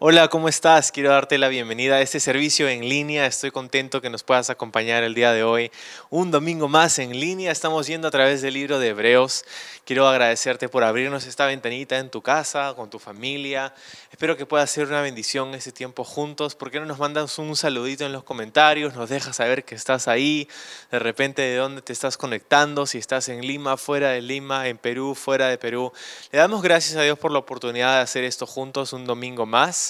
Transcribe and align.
Hola, 0.00 0.26
¿cómo 0.26 0.48
estás? 0.48 0.90
Quiero 0.90 1.10
darte 1.10 1.38
la 1.38 1.46
bienvenida 1.46 1.94
a 1.94 2.00
este 2.00 2.18
servicio 2.18 2.68
en 2.68 2.88
línea. 2.88 3.26
Estoy 3.26 3.52
contento 3.52 4.00
que 4.00 4.10
nos 4.10 4.24
puedas 4.24 4.50
acompañar 4.50 5.04
el 5.04 5.14
día 5.14 5.32
de 5.32 5.44
hoy. 5.44 5.70
Un 6.10 6.32
domingo 6.32 6.66
más 6.66 6.98
en 6.98 7.18
línea. 7.20 7.52
Estamos 7.52 7.86
yendo 7.86 8.08
a 8.08 8.10
través 8.10 8.42
del 8.42 8.54
libro 8.54 8.80
de 8.80 8.88
Hebreos. 8.88 9.44
Quiero 9.84 10.08
agradecerte 10.08 10.68
por 10.68 10.82
abrirnos 10.82 11.26
esta 11.26 11.46
ventanita 11.46 11.96
en 11.98 12.10
tu 12.10 12.22
casa, 12.22 12.74
con 12.74 12.90
tu 12.90 12.98
familia. 12.98 13.72
Espero 14.10 14.36
que 14.36 14.46
pueda 14.46 14.66
ser 14.66 14.88
una 14.88 15.00
bendición 15.00 15.54
este 15.54 15.70
tiempo 15.70 16.02
juntos. 16.02 16.56
¿Por 16.56 16.72
qué 16.72 16.80
no 16.80 16.86
nos 16.86 16.98
mandas 16.98 17.38
un 17.38 17.54
saludito 17.54 18.04
en 18.04 18.12
los 18.12 18.24
comentarios? 18.24 18.96
Nos 18.96 19.08
dejas 19.10 19.36
saber 19.36 19.64
que 19.64 19.76
estás 19.76 20.08
ahí, 20.08 20.48
de 20.90 20.98
repente 20.98 21.40
de 21.42 21.54
dónde 21.54 21.82
te 21.82 21.92
estás 21.92 22.16
conectando, 22.16 22.86
si 22.86 22.98
estás 22.98 23.28
en 23.28 23.46
Lima, 23.46 23.76
fuera 23.76 24.10
de 24.10 24.22
Lima, 24.22 24.66
en 24.66 24.76
Perú, 24.76 25.14
fuera 25.14 25.46
de 25.46 25.56
Perú. 25.56 25.92
Le 26.32 26.40
damos 26.40 26.62
gracias 26.62 26.96
a 26.96 27.02
Dios 27.02 27.16
por 27.16 27.30
la 27.30 27.38
oportunidad 27.38 27.94
de 27.96 28.02
hacer 28.02 28.24
esto 28.24 28.44
juntos 28.44 28.92
un 28.92 29.06
domingo 29.06 29.46
más 29.46 29.83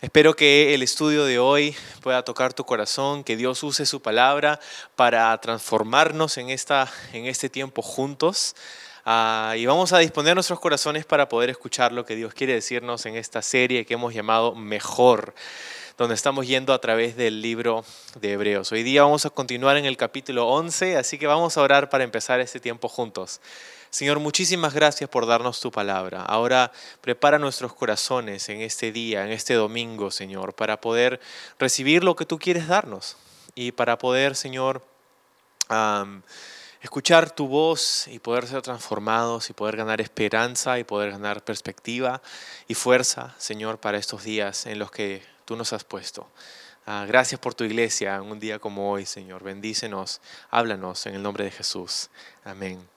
espero 0.00 0.36
que 0.36 0.74
el 0.74 0.82
estudio 0.82 1.24
de 1.24 1.38
hoy 1.38 1.74
pueda 2.02 2.22
tocar 2.22 2.52
tu 2.52 2.64
corazón, 2.64 3.24
que 3.24 3.36
Dios 3.36 3.62
use 3.62 3.86
su 3.86 4.02
palabra 4.02 4.60
para 4.94 5.36
transformarnos 5.40 6.38
en, 6.38 6.50
esta, 6.50 6.90
en 7.12 7.26
este 7.26 7.48
tiempo 7.48 7.82
juntos. 7.82 8.54
Ah, 9.08 9.54
y 9.56 9.66
vamos 9.66 9.92
a 9.92 9.98
disponer 9.98 10.34
nuestros 10.34 10.58
corazones 10.58 11.04
para 11.04 11.28
poder 11.28 11.48
escuchar 11.48 11.92
lo 11.92 12.04
que 12.04 12.16
Dios 12.16 12.34
quiere 12.34 12.54
decirnos 12.54 13.06
en 13.06 13.14
esta 13.14 13.40
serie 13.40 13.86
que 13.86 13.94
hemos 13.94 14.12
llamado 14.12 14.56
Mejor, 14.56 15.32
donde 15.96 16.16
estamos 16.16 16.44
yendo 16.44 16.72
a 16.72 16.80
través 16.80 17.16
del 17.16 17.40
libro 17.40 17.84
de 18.20 18.32
Hebreos. 18.32 18.72
Hoy 18.72 18.82
día 18.82 19.04
vamos 19.04 19.24
a 19.24 19.30
continuar 19.30 19.76
en 19.76 19.84
el 19.84 19.96
capítulo 19.96 20.48
11, 20.48 20.96
así 20.96 21.18
que 21.18 21.28
vamos 21.28 21.56
a 21.56 21.62
orar 21.62 21.88
para 21.88 22.02
empezar 22.02 22.40
este 22.40 22.58
tiempo 22.58 22.88
juntos. 22.88 23.40
Señor, 23.96 24.20
muchísimas 24.20 24.74
gracias 24.74 25.08
por 25.08 25.26
darnos 25.26 25.58
tu 25.58 25.70
palabra. 25.70 26.20
Ahora 26.20 26.70
prepara 27.00 27.38
nuestros 27.38 27.72
corazones 27.72 28.46
en 28.50 28.60
este 28.60 28.92
día, 28.92 29.24
en 29.24 29.32
este 29.32 29.54
domingo, 29.54 30.10
Señor, 30.10 30.52
para 30.52 30.78
poder 30.82 31.18
recibir 31.58 32.04
lo 32.04 32.14
que 32.14 32.26
tú 32.26 32.38
quieres 32.38 32.68
darnos 32.68 33.16
y 33.54 33.72
para 33.72 33.96
poder, 33.96 34.36
Señor, 34.36 34.82
escuchar 36.82 37.30
tu 37.30 37.48
voz 37.48 38.06
y 38.08 38.18
poder 38.18 38.46
ser 38.46 38.60
transformados 38.60 39.48
y 39.48 39.54
poder 39.54 39.78
ganar 39.78 40.02
esperanza 40.02 40.78
y 40.78 40.84
poder 40.84 41.12
ganar 41.12 41.42
perspectiva 41.42 42.20
y 42.68 42.74
fuerza, 42.74 43.34
Señor, 43.38 43.78
para 43.78 43.96
estos 43.96 44.24
días 44.24 44.66
en 44.66 44.78
los 44.78 44.90
que 44.90 45.22
tú 45.46 45.56
nos 45.56 45.72
has 45.72 45.84
puesto. 45.84 46.28
Ah, 46.84 47.06
gracias 47.08 47.40
por 47.40 47.54
tu 47.54 47.64
iglesia 47.64 48.16
en 48.16 48.24
un 48.24 48.38
día 48.38 48.58
como 48.58 48.92
hoy, 48.92 49.06
Señor. 49.06 49.42
Bendícenos, 49.42 50.20
háblanos 50.50 51.06
en 51.06 51.14
el 51.14 51.22
nombre 51.22 51.44
de 51.44 51.50
Jesús. 51.50 52.10
Amén. 52.44 52.95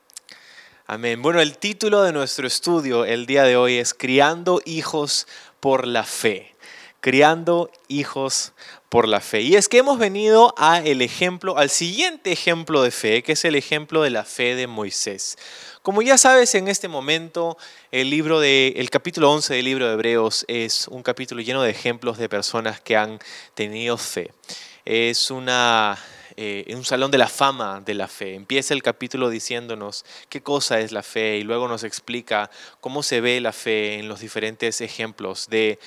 Amén. 0.92 1.22
Bueno, 1.22 1.40
el 1.40 1.56
título 1.60 2.02
de 2.02 2.12
nuestro 2.12 2.48
estudio 2.48 3.06
el 3.06 3.28
día 3.28 3.44
de 3.44 3.56
hoy 3.56 3.76
es 3.76 3.94
Criando 3.94 4.60
hijos 4.66 5.28
por 5.60 5.86
la 5.86 6.04
fe. 6.04 6.56
Criando 7.00 7.70
hijos 7.88 8.54
por 8.90 9.08
la 9.08 9.20
fe. 9.20 9.42
Y 9.42 9.56
es 9.56 9.70
que 9.70 9.78
hemos 9.78 10.00
venido 10.00 10.52
a 10.58 10.80
el 10.80 11.04
ejemplo, 11.04 11.60
al 11.60 11.70
siguiente 11.70 12.32
ejemplo 12.32 12.82
de 12.82 12.90
fe, 12.90 13.22
que 13.22 13.34
es 13.34 13.46
el 13.46 13.56
ejemplo 13.56 14.02
de 14.02 14.10
la 14.10 14.26
fe 14.26 14.56
de 14.56 14.66
Moisés. 14.66 15.38
Como 15.84 16.02
ya 16.02 16.18
sabes, 16.18 16.56
en 16.56 16.68
este 16.68 16.88
momento 16.88 17.56
el 17.92 18.10
libro 18.10 18.40
de 18.40 18.70
el 18.78 18.90
capítulo 18.90 19.32
11 19.32 19.54
del 19.54 19.66
libro 19.66 19.86
de 19.86 19.94
Hebreos 19.94 20.44
es 20.48 20.88
un 20.88 21.04
capítulo 21.04 21.40
lleno 21.42 21.62
de 21.62 21.70
ejemplos 21.70 22.18
de 22.18 22.30
personas 22.30 22.82
que 22.82 22.98
han 22.98 23.20
tenido 23.54 23.96
fe. 23.96 24.32
Es 24.86 25.30
una 25.30 26.00
eh, 26.42 26.64
en 26.68 26.78
un 26.78 26.86
salón 26.86 27.12
de 27.12 27.18
la 27.18 27.28
fama 27.28 27.82
de 27.86 27.94
la 27.94 28.08
fe. 28.08 28.34
Empieza 28.34 28.74
el 28.74 28.82
capítulo 28.82 29.30
diciéndonos 29.30 30.06
qué 30.30 30.42
cosa 30.42 30.80
es 30.80 30.94
la 30.94 31.04
fe 31.04 31.36
y 31.36 31.44
luego 31.44 31.68
nos 31.68 31.84
explica 31.84 32.50
cómo 32.80 33.04
se 33.04 33.20
ve 33.20 33.42
la 33.42 33.52
fe 33.52 33.96
en 33.96 34.08
los 34.08 34.22
diferentes 34.22 34.80
ejemplos 34.80 35.50
de 35.50 35.80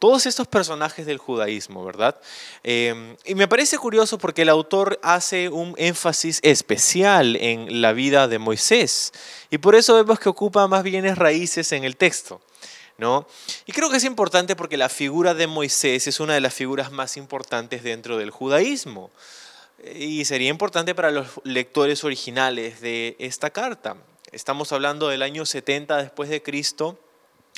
todos 0.00 0.26
estos 0.26 0.48
personajes 0.48 1.06
del 1.06 1.18
judaísmo, 1.18 1.84
¿verdad? 1.84 2.20
Em, 2.64 3.16
y 3.24 3.36
me 3.36 3.46
parece 3.46 3.78
curioso 3.78 4.18
porque 4.18 4.42
el 4.42 4.48
autor 4.48 4.98
hace 5.04 5.48
un 5.48 5.76
énfasis 5.78 6.40
especial 6.42 7.36
en 7.36 7.80
la 7.80 7.92
vida 7.92 8.26
de 8.26 8.40
Moisés 8.40 9.12
y 9.48 9.58
por 9.58 9.76
eso 9.76 9.94
vemos 9.94 10.18
que 10.18 10.28
ocupa 10.28 10.66
más 10.66 10.82
bienes 10.82 11.18
raíces 11.18 11.70
en 11.70 11.84
el 11.84 11.96
texto. 11.96 12.40
¿No? 12.98 13.26
Y 13.64 13.72
creo 13.72 13.88
que 13.88 13.96
es 13.96 14.04
importante 14.04 14.56
porque 14.56 14.76
la 14.76 14.90
figura 14.90 15.32
de 15.32 15.46
Moisés 15.46 16.06
es 16.06 16.20
una 16.20 16.34
de 16.34 16.40
las 16.40 16.52
figuras 16.52 16.90
más 16.92 17.16
importantes 17.16 17.82
dentro 17.82 18.18
del 18.18 18.30
judaísmo 18.30 19.10
y 19.94 20.24
sería 20.24 20.48
importante 20.48 20.94
para 20.94 21.10
los 21.10 21.40
lectores 21.44 22.04
originales 22.04 22.80
de 22.80 23.16
esta 23.18 23.50
carta. 23.50 23.96
Estamos 24.32 24.72
hablando 24.72 25.08
del 25.08 25.22
año 25.22 25.46
70 25.46 25.96
después 26.02 26.28
de 26.28 26.42
Cristo 26.42 26.98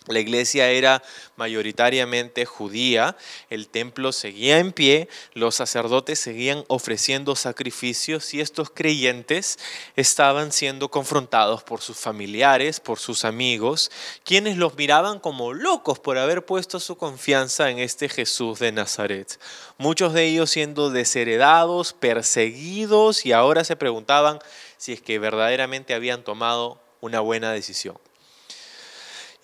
la 0.09 0.19
iglesia 0.19 0.69
era 0.71 1.03
mayoritariamente 1.37 2.45
judía, 2.45 3.17
el 3.51 3.69
templo 3.69 4.11
seguía 4.13 4.59
en 4.59 4.73
pie, 4.73 5.09
los 5.33 5.55
sacerdotes 5.55 6.19
seguían 6.19 6.65
ofreciendo 6.67 7.37
sacrificios 7.37 8.35
y 8.35 8.41
estos 8.41 8.71
creyentes 8.71 9.59
estaban 9.95 10.51
siendo 10.51 10.91
confrontados 10.91 11.63
por 11.63 11.81
sus 11.81 11.97
familiares, 11.97 12.81
por 12.81 12.99
sus 12.99 13.25
amigos, 13.25 13.91
quienes 14.25 14.57
los 14.57 14.77
miraban 14.77 15.21
como 15.21 15.53
locos 15.53 16.01
por 16.01 16.19
haber 16.19 16.45
puesto 16.45 16.81
su 16.81 16.97
confianza 16.97 17.71
en 17.71 17.79
este 17.79 18.09
Jesús 18.09 18.59
de 18.59 18.73
Nazaret. 18.73 19.39
Muchos 19.79 20.13
de 20.15 20.25
ellos 20.25 20.51
siendo 20.51 20.91
desheredados, 20.91 21.93
perseguidos 21.93 23.25
y 23.25 23.33
ahora 23.33 23.63
se 23.65 23.77
preguntaban 23.77 24.41
si 24.79 24.93
es 24.93 25.01
que 25.01 25.21
verdaderamente 25.21 25.95
habían 25.95 26.25
tomado 26.25 26.81
una 27.01 27.21
buena 27.21 27.53
decisión. 27.53 27.99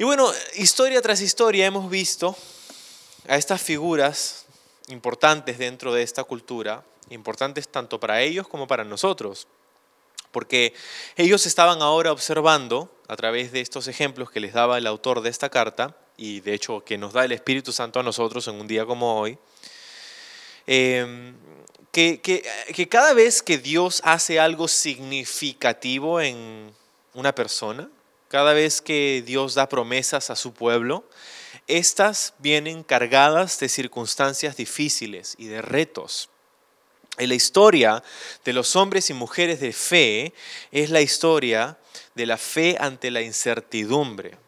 Y 0.00 0.04
bueno, 0.04 0.32
historia 0.54 1.02
tras 1.02 1.20
historia 1.20 1.66
hemos 1.66 1.90
visto 1.90 2.36
a 3.26 3.36
estas 3.36 3.60
figuras 3.60 4.46
importantes 4.90 5.58
dentro 5.58 5.92
de 5.92 6.04
esta 6.04 6.22
cultura, 6.22 6.84
importantes 7.10 7.66
tanto 7.66 7.98
para 7.98 8.22
ellos 8.22 8.46
como 8.46 8.68
para 8.68 8.84
nosotros, 8.84 9.48
porque 10.30 10.72
ellos 11.16 11.46
estaban 11.46 11.82
ahora 11.82 12.12
observando 12.12 12.94
a 13.08 13.16
través 13.16 13.50
de 13.50 13.60
estos 13.60 13.88
ejemplos 13.88 14.30
que 14.30 14.38
les 14.38 14.52
daba 14.52 14.78
el 14.78 14.86
autor 14.86 15.20
de 15.20 15.30
esta 15.30 15.48
carta, 15.48 15.96
y 16.16 16.42
de 16.42 16.54
hecho 16.54 16.84
que 16.84 16.96
nos 16.96 17.12
da 17.12 17.24
el 17.24 17.32
Espíritu 17.32 17.72
Santo 17.72 17.98
a 17.98 18.04
nosotros 18.04 18.46
en 18.46 18.54
un 18.54 18.68
día 18.68 18.86
como 18.86 19.18
hoy, 19.18 19.36
em, 20.68 21.34
que, 21.90 22.20
que 22.20 22.88
cada 22.88 23.14
vez 23.14 23.42
que 23.42 23.58
Dios 23.58 24.00
hace 24.04 24.38
algo 24.38 24.68
significativo 24.68 26.20
en 26.20 26.72
una 27.14 27.34
persona, 27.34 27.90
cada 28.28 28.52
vez 28.52 28.80
que 28.80 29.22
Dios 29.24 29.54
da 29.54 29.68
promesas 29.68 30.30
a 30.30 30.36
su 30.36 30.52
pueblo, 30.52 31.04
estas 31.66 32.34
vienen 32.38 32.82
cargadas 32.82 33.58
de 33.58 33.68
circunstancias 33.68 34.56
difíciles 34.56 35.34
y 35.38 35.46
de 35.46 35.62
retos. 35.62 36.30
En 37.18 37.30
la 37.30 37.34
historia 37.34 38.02
de 38.44 38.52
los 38.52 38.76
hombres 38.76 39.10
y 39.10 39.14
mujeres 39.14 39.60
de 39.60 39.72
fe 39.72 40.32
es 40.70 40.90
la 40.90 41.00
historia 41.00 41.78
de 42.14 42.26
la 42.26 42.36
fe 42.36 42.76
ante 42.78 43.10
la 43.10 43.22
incertidumbre, 43.22 44.38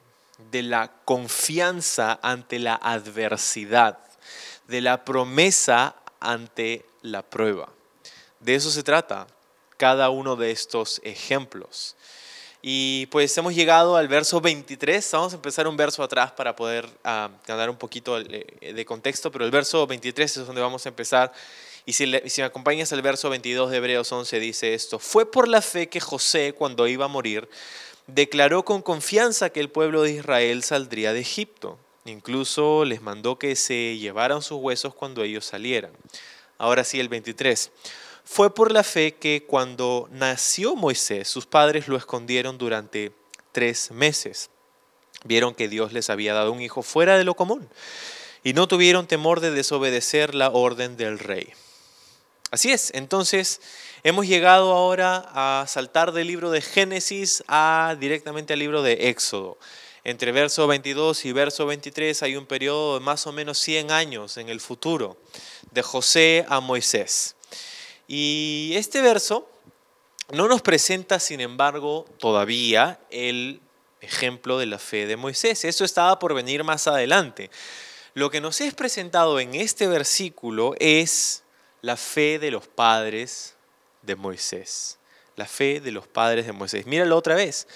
de 0.51 0.63
la 0.63 0.93
confianza 1.05 2.21
ante 2.23 2.59
la 2.59 2.77
adversidad, 2.77 3.99
de 4.69 4.81
la 4.81 5.05
promesa 5.05 5.97
ante 6.21 6.87
la 7.03 7.23
prueba. 7.23 7.71
De 8.39 8.55
eso 8.55 8.71
se 8.71 8.83
trata 8.83 9.27
cada 9.77 10.11
uno 10.11 10.37
de 10.37 10.51
estos 10.51 11.01
ejemplos. 11.05 11.97
Y 12.63 13.07
pues 13.07 13.37
hemos 13.39 13.55
llegado 13.55 13.97
al 13.97 14.09
verso 14.09 14.41
23. 14.41 15.09
Vamos 15.13 15.33
a 15.33 15.37
empezar 15.37 15.67
un 15.67 15.77
verso 15.77 16.03
atrás 16.03 16.33
para 16.33 16.55
poder 16.55 16.85
uh, 16.87 17.29
ganar 17.47 17.71
un 17.71 17.77
poquito 17.77 18.19
eh, 18.19 18.73
de 18.75 18.85
contexto, 18.85 19.33
pero 19.33 19.45
el 19.45 19.51
verso 19.51 19.87
23 19.87 20.37
es 20.37 20.47
donde 20.47 20.61
vamos 20.61 20.85
a 20.85 20.91
empezar. 20.91 21.33
Y 21.87 21.95
si, 21.95 22.13
si 22.27 22.43
me 22.43 22.47
acompañas 22.47 22.93
al 22.93 23.01
verso 23.01 23.31
22 23.31 23.71
de 23.71 23.77
Hebreos 23.79 24.13
11 24.13 24.39
dice 24.41 24.75
esto, 24.75 24.99
fue 24.99 25.31
por 25.31 25.49
la 25.49 25.63
fe 25.63 25.89
que 25.89 26.01
José 26.01 26.53
cuando 26.53 26.87
iba 26.87 27.07
a 27.07 27.09
morir 27.09 27.49
declaró 28.15 28.65
con 28.65 28.83
confianza 28.83 29.51
que 29.51 29.61
el 29.61 29.71
pueblo 29.71 30.03
de 30.03 30.13
Israel 30.13 30.63
saldría 30.63 31.13
de 31.13 31.21
Egipto. 31.21 31.79
Incluso 32.05 32.85
les 32.85 33.03
mandó 33.03 33.39
que 33.39 33.57
se 33.57 33.99
llevaran 33.99 34.43
sus 34.43 34.59
huesos 34.59 34.95
cuando 34.95 35.23
ellos 35.23 35.45
salieran. 35.45 35.93
Ahora 36.59 36.85
sí, 36.85 36.99
el 36.99 37.09
23. 37.09 37.71
Fue 38.33 38.55
por 38.55 38.71
la 38.71 38.85
fe 38.85 39.17
que 39.17 39.43
cuando 39.45 40.09
nació 40.13 40.77
Moisés, 40.77 41.27
sus 41.27 41.47
padres 41.47 41.89
lo 41.89 41.97
escondieron 41.97 42.59
durante 42.59 43.11
tres 43.51 43.91
meses. 43.91 44.51
Vieron 45.25 45.53
que 45.53 45.67
Dios 45.67 45.93
les 45.93 46.11
había 46.11 46.33
dado 46.33 46.53
un 46.53 46.63
hijo 46.63 46.83
fuera 46.83 47.19
de 47.19 47.25
lo 47.25 47.35
común 47.35 47.69
y 48.45 48.53
no 48.53 48.69
tuvieron 48.69 49.09
temor 49.09 49.41
de 49.41 49.51
desobedecer 49.51 50.37
la 50.37 50.51
orden 50.51 50.97
del 50.97 51.19
rey. 51.19 51.53
Así 52.53 52.71
es, 52.71 52.93
entonces 52.95 53.61
hemos 54.05 54.29
llegado 54.29 54.75
ahora 54.75 55.29
a 55.35 55.67
saltar 55.67 56.13
del 56.13 56.29
libro 56.29 56.53
de 56.53 56.61
Génesis 56.61 57.43
a 57.49 57.97
directamente 57.99 58.53
al 58.53 58.61
libro 58.61 58.83
de 58.83 59.09
Éxodo. 59.09 59.59
Entre 60.05 60.31
verso 60.31 60.69
22 60.69 61.25
y 61.25 61.33
verso 61.33 61.67
23 61.67 62.23
hay 62.23 62.37
un 62.37 62.47
periodo 62.47 63.01
de 63.01 63.05
más 63.05 63.27
o 63.27 63.33
menos 63.33 63.59
100 63.59 63.91
años 63.91 64.37
en 64.37 64.51
el 64.51 64.61
futuro, 64.61 65.21
de 65.73 65.83
José 65.83 66.47
a 66.49 66.61
Moisés. 66.61 67.35
Y 68.13 68.73
este 68.75 69.03
verso 69.03 69.49
no 70.33 70.49
nos 70.49 70.63
presenta, 70.63 71.21
sin 71.21 71.41
embargo, 71.41 72.07
todavía 72.19 72.99
el 73.09 73.61
ejemplo 74.01 74.59
de 74.59 74.67
la 74.67 74.81
fe 74.81 75.07
de 75.07 75.17
Moisés. 75.17 75.65
Eso 75.65 75.85
estaba 75.85 76.19
por 76.19 76.35
venir 76.35 76.65
más 76.65 76.89
adelante. 76.89 77.53
Lo 78.15 78.29
que 78.29 78.41
nos 78.41 78.61
es 78.63 78.75
presentado 78.75 79.39
en 79.39 79.55
este 79.55 79.87
versículo 79.87 80.75
es 80.81 81.45
la 81.83 81.97
fe 81.97 82.41
de 82.41 82.51
los 82.51 82.67
padres 82.67 83.55
de 84.03 84.17
Moisés. 84.17 84.99
La 85.37 85.47
fe 85.47 85.81
de 85.81 85.93
los 85.93 86.09
padres 86.09 86.47
de 86.47 86.53
Moisés. 86.53 86.87
Míralo 86.87 87.17
otra 87.17 87.37
vez. 87.37 87.69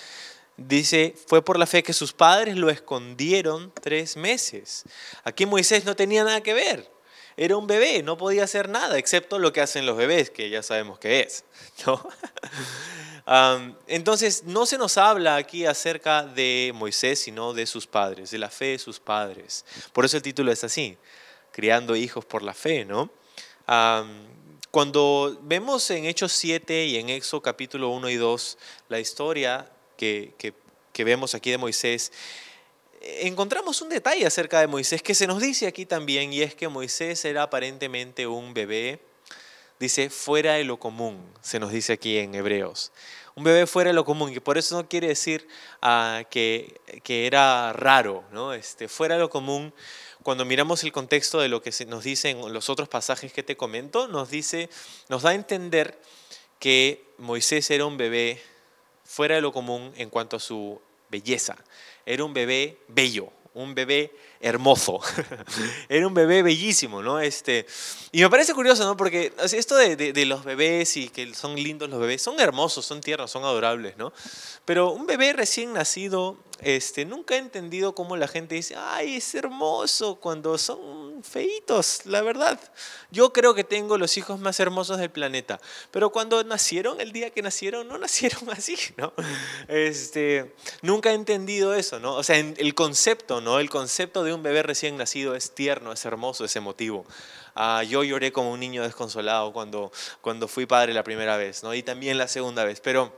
Dice, 0.57 1.15
fue 1.29 1.45
por 1.45 1.61
la 1.61 1.67
fe 1.67 1.85
que 1.85 1.93
sus 1.93 2.13
padres 2.13 2.57
lo 2.57 2.71
escondieron 2.71 3.73
tres 3.81 4.17
meses. 4.17 4.83
Aquí 5.23 5.47
Moisés 5.47 5.85
no 5.85 5.95
tenía 5.95 6.25
nada 6.25 6.41
que 6.41 6.55
ver. 6.55 6.94
Era 7.37 7.57
un 7.57 7.67
bebé, 7.67 8.03
no 8.03 8.17
podía 8.17 8.45
hacer 8.45 8.69
nada, 8.69 8.97
excepto 8.97 9.39
lo 9.39 9.53
que 9.53 9.61
hacen 9.61 9.87
los 9.87 9.97
bebés, 9.97 10.31
que 10.31 10.51
ya 10.51 10.63
sabemos 10.63 10.99
que 10.99 11.21
es. 11.21 11.45
entonces, 13.89 14.45
no 14.45 14.67
se 14.67 14.79
nos 14.79 14.99
habla 14.99 15.37
aquí 15.37 15.67
acerca 15.67 16.23
de 16.23 16.73
Moisés, 16.75 17.19
sino 17.19 17.53
de 17.53 17.67
sus 17.67 17.87
padres, 17.87 18.31
de 18.31 18.39
la 18.39 18.51
fe 18.51 18.67
de 18.67 18.79
sus 18.79 19.01
padres. 19.01 19.65
Por 19.93 20.05
eso 20.05 20.17
el 20.17 20.23
título 20.23 20.53
es 20.53 20.63
así, 20.63 20.97
criando 21.51 21.97
hijos 21.97 22.25
por 22.25 22.43
la 22.43 22.55
fe, 22.55 22.85
¿no? 22.85 23.11
cuando 24.71 25.39
vemos 25.43 25.89
en 25.91 26.05
Hechos 26.05 26.33
7 26.33 26.85
y 26.85 26.97
en 26.97 27.09
Éxodo 27.09 27.41
capítulo 27.41 27.91
1 27.91 28.11
y 28.11 28.17
2 28.17 28.59
la 28.89 29.01
historia 29.01 29.71
que, 29.97 30.35
que 30.37 31.05
vemos 31.05 31.35
aquí 31.35 31.51
de 31.51 31.59
Moisés, 31.59 32.13
encontramos 33.05 33.83
un 33.83 33.89
detalle 33.89 34.27
acerca 34.27 34.61
de 34.61 34.67
Moisés 34.67 35.03
que 35.03 35.15
se 35.15 35.27
nos 35.27 35.41
dice 35.41 35.67
aquí 35.67 35.87
también, 35.87 36.33
y 36.33 36.43
es 36.43 36.55
que 36.55 36.69
Moisés 36.69 37.25
era 37.25 37.43
aparentemente 37.43 38.27
un 38.27 38.55
bebé, 38.55 39.01
dice, 39.79 40.11
fuera 40.11 40.55
de 40.55 40.65
lo 40.65 40.79
común, 40.79 41.25
se 41.43 41.59
nos 41.59 41.71
dice 41.73 41.93
aquí 41.93 42.19
en 42.19 42.35
Hebreos. 42.35 42.93
Un 43.35 43.45
bebé 43.45 43.67
fuera 43.67 43.91
de 43.91 43.95
lo 43.95 44.05
común, 44.05 44.33
y 44.33 44.41
por 44.41 44.59
eso 44.59 44.77
no 44.77 44.89
quiere 44.89 45.09
decir 45.09 45.49
ah, 45.83 46.23
que, 46.31 46.81
que, 47.03 47.27
era 47.27 47.73
raro, 47.73 48.25
¿no? 48.31 48.53
Este, 48.55 48.89
fuera 48.89 49.17
de 49.17 49.21
lo 49.21 49.31
común 49.31 49.73
cuando 50.23 50.47
miramos 50.47 50.83
el 50.85 50.93
contexto 50.93 51.39
de 51.39 51.49
lo 51.49 51.61
que 51.61 51.71
nos 51.87 52.03
dicen 52.03 52.53
los 52.53 52.71
otros 52.71 52.89
pasajes 52.89 53.33
que 53.33 53.43
te 53.43 53.59
comento, 53.59 54.09
nos 54.09 54.31
dice, 54.31 54.71
nos 55.11 55.23
da 55.23 55.31
a 55.31 55.35
entender 55.35 56.01
que 56.59 57.05
Moisés 57.19 57.71
era 57.71 57.85
un 57.85 57.99
bebé 57.99 58.41
fuera 59.05 59.35
de 59.35 59.43
lo 59.43 59.53
común 59.53 59.93
en 59.97 60.09
cuanto 60.09 60.37
a 60.37 60.41
su 60.41 60.81
belleza. 61.15 61.57
Era 62.05 62.25
un 62.25 62.35
bebé 62.35 62.79
bello, 62.89 63.31
un 63.55 63.75
bebé 63.75 64.11
hermoso. 64.41 65.01
Era 65.89 66.07
un 66.07 66.13
bebé 66.13 66.43
bellísimo, 66.43 67.03
¿no? 67.03 67.21
Este, 67.21 67.67
y 68.13 68.21
me 68.21 68.29
parece 68.29 68.53
curioso, 68.53 68.85
¿no? 68.85 68.97
Porque 68.97 69.33
esto 69.53 69.77
de, 69.77 69.97
de, 69.97 70.27
los 70.27 70.45
bebés 70.45 70.97
y 70.97 71.09
que 71.09 71.33
son 71.35 71.55
lindos 71.55 71.89
los 71.89 72.01
bebés, 72.01 72.21
son 72.21 72.39
hermosos, 72.41 72.85
son 72.85 73.01
tiernos, 73.01 73.31
son 73.31 73.45
adorables, 73.45 73.97
¿no? 73.97 74.13
Pero 74.65 74.91
un 74.91 75.07
bebé 75.07 75.33
recién 75.33 75.73
nacido, 75.73 76.37
este, 76.61 77.05
nunca 77.05 77.35
he 77.35 77.39
entendido 77.39 77.95
cómo 77.95 78.17
la 78.17 78.29
gente 78.29 78.55
dice, 78.55 78.75
ay, 78.77 79.17
es 79.17 79.35
hermoso, 79.35 80.17
cuando 80.17 80.57
son 80.57 81.23
feitos, 81.23 82.07
la 82.07 82.23
verdad. 82.23 82.61
Yo 83.11 83.33
creo 83.33 83.55
que 83.55 83.65
tengo 83.65 83.99
los 83.99 84.17
hijos 84.17 84.39
más 84.39 84.61
hermosos 84.61 84.99
del 84.99 85.11
planeta, 85.11 85.61
pero 85.91 86.11
cuando 86.11 86.43
nacieron, 86.45 87.01
el 87.01 87.13
día 87.13 87.31
que 87.31 87.43
nacieron, 87.43 87.89
no 87.89 87.99
nacieron 88.05 88.51
así, 88.51 88.77
¿no? 88.97 89.13
Este, 89.69 90.55
nunca 90.83 91.11
he 91.11 91.15
entendido 91.15 91.75
eso, 91.75 91.99
¿no? 91.99 92.15
O 92.15 92.23
sea, 92.23 92.39
el 92.39 92.75
concepto, 92.75 93.41
¿no? 93.41 93.59
El 93.59 93.71
concepto 93.71 94.23
de 94.23 94.33
un 94.33 94.43
bebé 94.43 94.63
recién 94.63 94.97
nacido 94.97 95.35
es 95.35 95.55
tierno, 95.55 95.93
es 95.93 96.05
hermoso, 96.05 96.45
es 96.45 96.57
emotivo. 96.57 97.05
Ah, 97.55 97.85
yo 97.85 98.03
lloré 98.03 98.33
como 98.33 98.51
un 98.51 98.61
niño 98.61 98.83
desconsolado 98.83 99.53
cuando, 99.53 99.93
cuando 100.21 100.49
fui 100.49 100.67
padre 100.67 100.93
la 100.93 101.05
primera 101.05 101.37
vez, 101.37 101.63
¿no? 101.63 101.73
Y 101.75 101.83
también 101.83 102.19
la 102.19 102.27
segunda 102.27 102.65
vez. 102.65 102.81
Pero, 102.81 103.13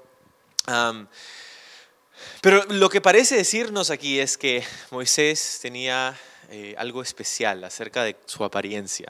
pero 2.41 2.65
lo 2.69 2.89
que 2.89 3.01
parece 3.01 3.37
decirnos 3.37 3.91
aquí 3.91 4.19
es 4.19 4.39
que 4.39 4.65
Moisés 4.91 5.59
tenía 5.63 6.19
eh, 6.51 6.75
algo 6.79 7.03
especial 7.03 7.65
acerca 7.65 8.05
de 8.05 8.17
su 8.27 8.45
apariencia. 8.45 9.09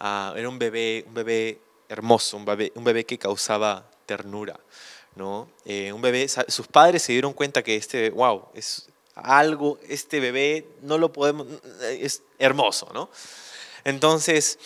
Ah, 0.00 0.34
era 0.36 0.48
un 0.48 0.58
bebé, 0.58 1.04
un 1.06 1.14
bebé 1.14 1.60
hermoso, 1.88 2.36
un 2.36 2.44
bebé, 2.44 2.72
un 2.74 2.84
bebé 2.84 3.04
que 3.04 3.18
causaba 3.18 3.90
ternura. 4.06 4.58
¿no? 5.16 5.50
Eh, 5.64 5.92
un 5.92 6.00
bebé, 6.00 6.28
sus 6.28 6.68
padres 6.68 7.02
se 7.02 7.12
dieron 7.12 7.32
cuenta 7.32 7.62
que 7.62 7.74
este, 7.74 8.10
wow, 8.10 8.48
es, 8.54 8.88
algo, 9.22 9.78
este 9.88 10.20
bebé 10.20 10.66
no 10.82 10.96
lo 10.96 11.12
podemos, 11.12 11.46
es 11.82 12.22
hermoso, 12.38 12.88
¿no? 12.94 13.10
Entonces, 13.84 14.58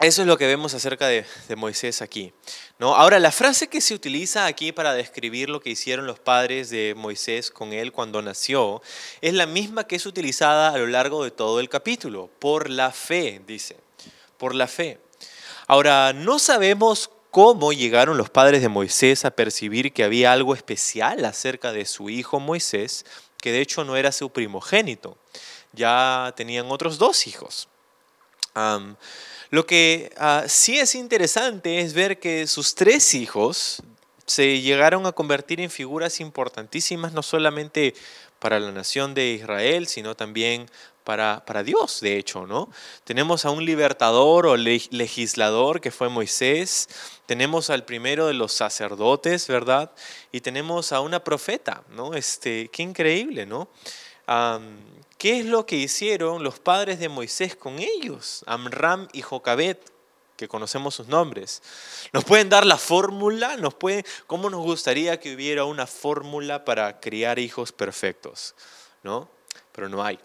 eso 0.00 0.22
es 0.22 0.28
lo 0.28 0.38
que 0.38 0.46
vemos 0.46 0.72
acerca 0.72 1.06
de, 1.08 1.26
Moisés 1.56 2.00
aquí. 2.00 2.32
¿no? 2.78 2.94
Ahora, 2.94 3.18
la 3.18 3.30
frase 3.30 3.68
que 3.68 3.82
se 3.82 3.92
utiliza 3.92 4.46
aquí 4.46 4.72
para 4.72 4.94
describir 4.94 5.50
lo 5.50 5.60
que 5.60 5.68
hicieron 5.68 6.06
los 6.06 6.18
padres 6.18 6.70
de 6.70 6.94
Moisés 6.96 7.50
con 7.50 7.74
él 7.74 7.92
cuando 7.92 8.22
nació 8.22 8.80
es 9.20 9.34
la 9.34 9.44
misma 9.44 9.86
que 9.86 9.96
es 9.96 10.06
utilizada 10.06 10.70
a 10.70 10.78
lo 10.78 10.86
largo 10.86 11.22
de 11.22 11.30
todo 11.30 11.60
el 11.60 11.68
capítulo. 11.68 12.30
Por 12.38 12.70
la 12.70 12.92
fe, 12.92 13.42
dice. 13.46 13.76
Por 14.38 14.54
la 14.54 14.68
fe. 14.68 14.98
Ahora, 15.66 16.14
no 16.14 16.38
sabemos 16.38 17.10
cómo 17.30 17.74
llegaron 17.74 18.16
los 18.16 18.30
padres 18.30 18.62
de 18.62 18.70
Moisés 18.70 19.26
a 19.26 19.30
percibir 19.30 19.92
que 19.92 20.04
había 20.04 20.32
algo 20.32 20.54
especial 20.54 21.26
acerca 21.26 21.72
de 21.72 21.84
su 21.84 22.08
hijo 22.08 22.40
Moisés, 22.40 23.04
que 23.36 23.52
de 23.52 23.60
hecho 23.60 23.84
no 23.84 23.96
era 23.96 24.12
su 24.12 24.30
primogénito, 24.30 25.18
ya 25.72 26.32
tenían 26.36 26.70
otros 26.70 26.96
dos 26.96 27.26
hijos. 27.26 27.68
Lo 29.50 29.66
que 29.66 30.12
ah, 30.16 30.44
sí 30.46 30.78
es 30.78 30.94
interesante 30.94 31.80
es 31.80 31.92
ver 31.92 32.18
que 32.20 32.46
sus 32.46 32.74
tres 32.74 33.14
hijos 33.14 33.82
se 34.26 34.60
llegaron 34.60 35.06
a 35.06 35.12
convertir 35.12 35.60
en 35.60 35.70
figuras 35.70 36.20
importantísimas, 36.20 37.12
no 37.12 37.22
solamente 37.22 37.94
para 38.38 38.60
la 38.60 38.70
nación 38.70 39.12
de 39.12 39.32
Israel, 39.32 39.88
sino 39.88 40.14
también 40.14 40.70
para, 41.02 41.44
para, 41.44 41.64
Dios, 41.64 42.00
de 42.00 42.16
hecho, 42.16 42.46
¿no? 42.46 42.68
Tenemos 43.02 43.44
a 43.44 43.50
un 43.50 43.64
libertador 43.64 44.46
o 44.46 44.56
legislador 44.56 45.80
que 45.80 45.90
fue 45.90 46.08
Moisés, 46.08 46.88
tenemos 47.26 47.70
al 47.70 47.84
primero 47.84 48.28
de 48.28 48.34
los 48.34 48.52
sacerdotes, 48.52 49.48
¿verdad? 49.48 49.90
Y 50.30 50.42
tenemos 50.42 50.92
a 50.92 51.00
una 51.00 51.24
profeta, 51.24 51.82
¿no? 51.90 52.14
Este, 52.14 52.68
qué 52.72 52.82
increíble, 52.82 53.46
¿no? 53.46 53.68
¿Qué 55.20 55.40
es 55.40 55.44
lo 55.44 55.66
que 55.66 55.76
hicieron 55.76 56.42
los 56.42 56.60
padres 56.60 56.98
de 56.98 57.10
Moisés 57.10 57.54
con 57.54 57.78
ellos? 57.78 58.42
Amram 58.46 59.06
y 59.12 59.20
Jocabet, 59.20 59.78
que 60.34 60.48
conocemos 60.48 60.94
sus 60.94 61.08
nombres. 61.08 61.62
¿Nos 62.14 62.24
pueden 62.24 62.48
dar 62.48 62.64
la 62.64 62.78
fórmula? 62.78 63.58
¿Nos 63.58 63.74
pueden, 63.74 64.02
¿Cómo 64.26 64.48
nos 64.48 64.62
gustaría 64.62 65.20
que 65.20 65.34
hubiera 65.34 65.66
una 65.66 65.86
fórmula 65.86 66.64
para 66.64 67.00
criar 67.00 67.38
hijos 67.38 67.70
perfectos? 67.70 68.54
¿No? 69.02 69.28
Pero 69.72 69.90
no 69.90 70.02
hay. 70.02 70.18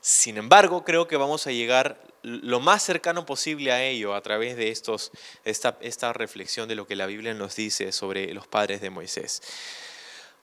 Sin 0.00 0.36
embargo, 0.36 0.84
creo 0.84 1.08
que 1.08 1.16
vamos 1.16 1.48
a 1.48 1.50
llegar 1.50 2.00
lo 2.22 2.60
más 2.60 2.80
cercano 2.80 3.26
posible 3.26 3.72
a 3.72 3.82
ello 3.82 4.14
a 4.14 4.20
través 4.20 4.56
de 4.56 4.70
estos, 4.70 5.10
esta, 5.44 5.78
esta 5.80 6.12
reflexión 6.12 6.68
de 6.68 6.76
lo 6.76 6.86
que 6.86 6.94
la 6.94 7.06
Biblia 7.06 7.34
nos 7.34 7.56
dice 7.56 7.90
sobre 7.90 8.32
los 8.34 8.46
padres 8.46 8.80
de 8.80 8.90
Moisés. 8.90 9.42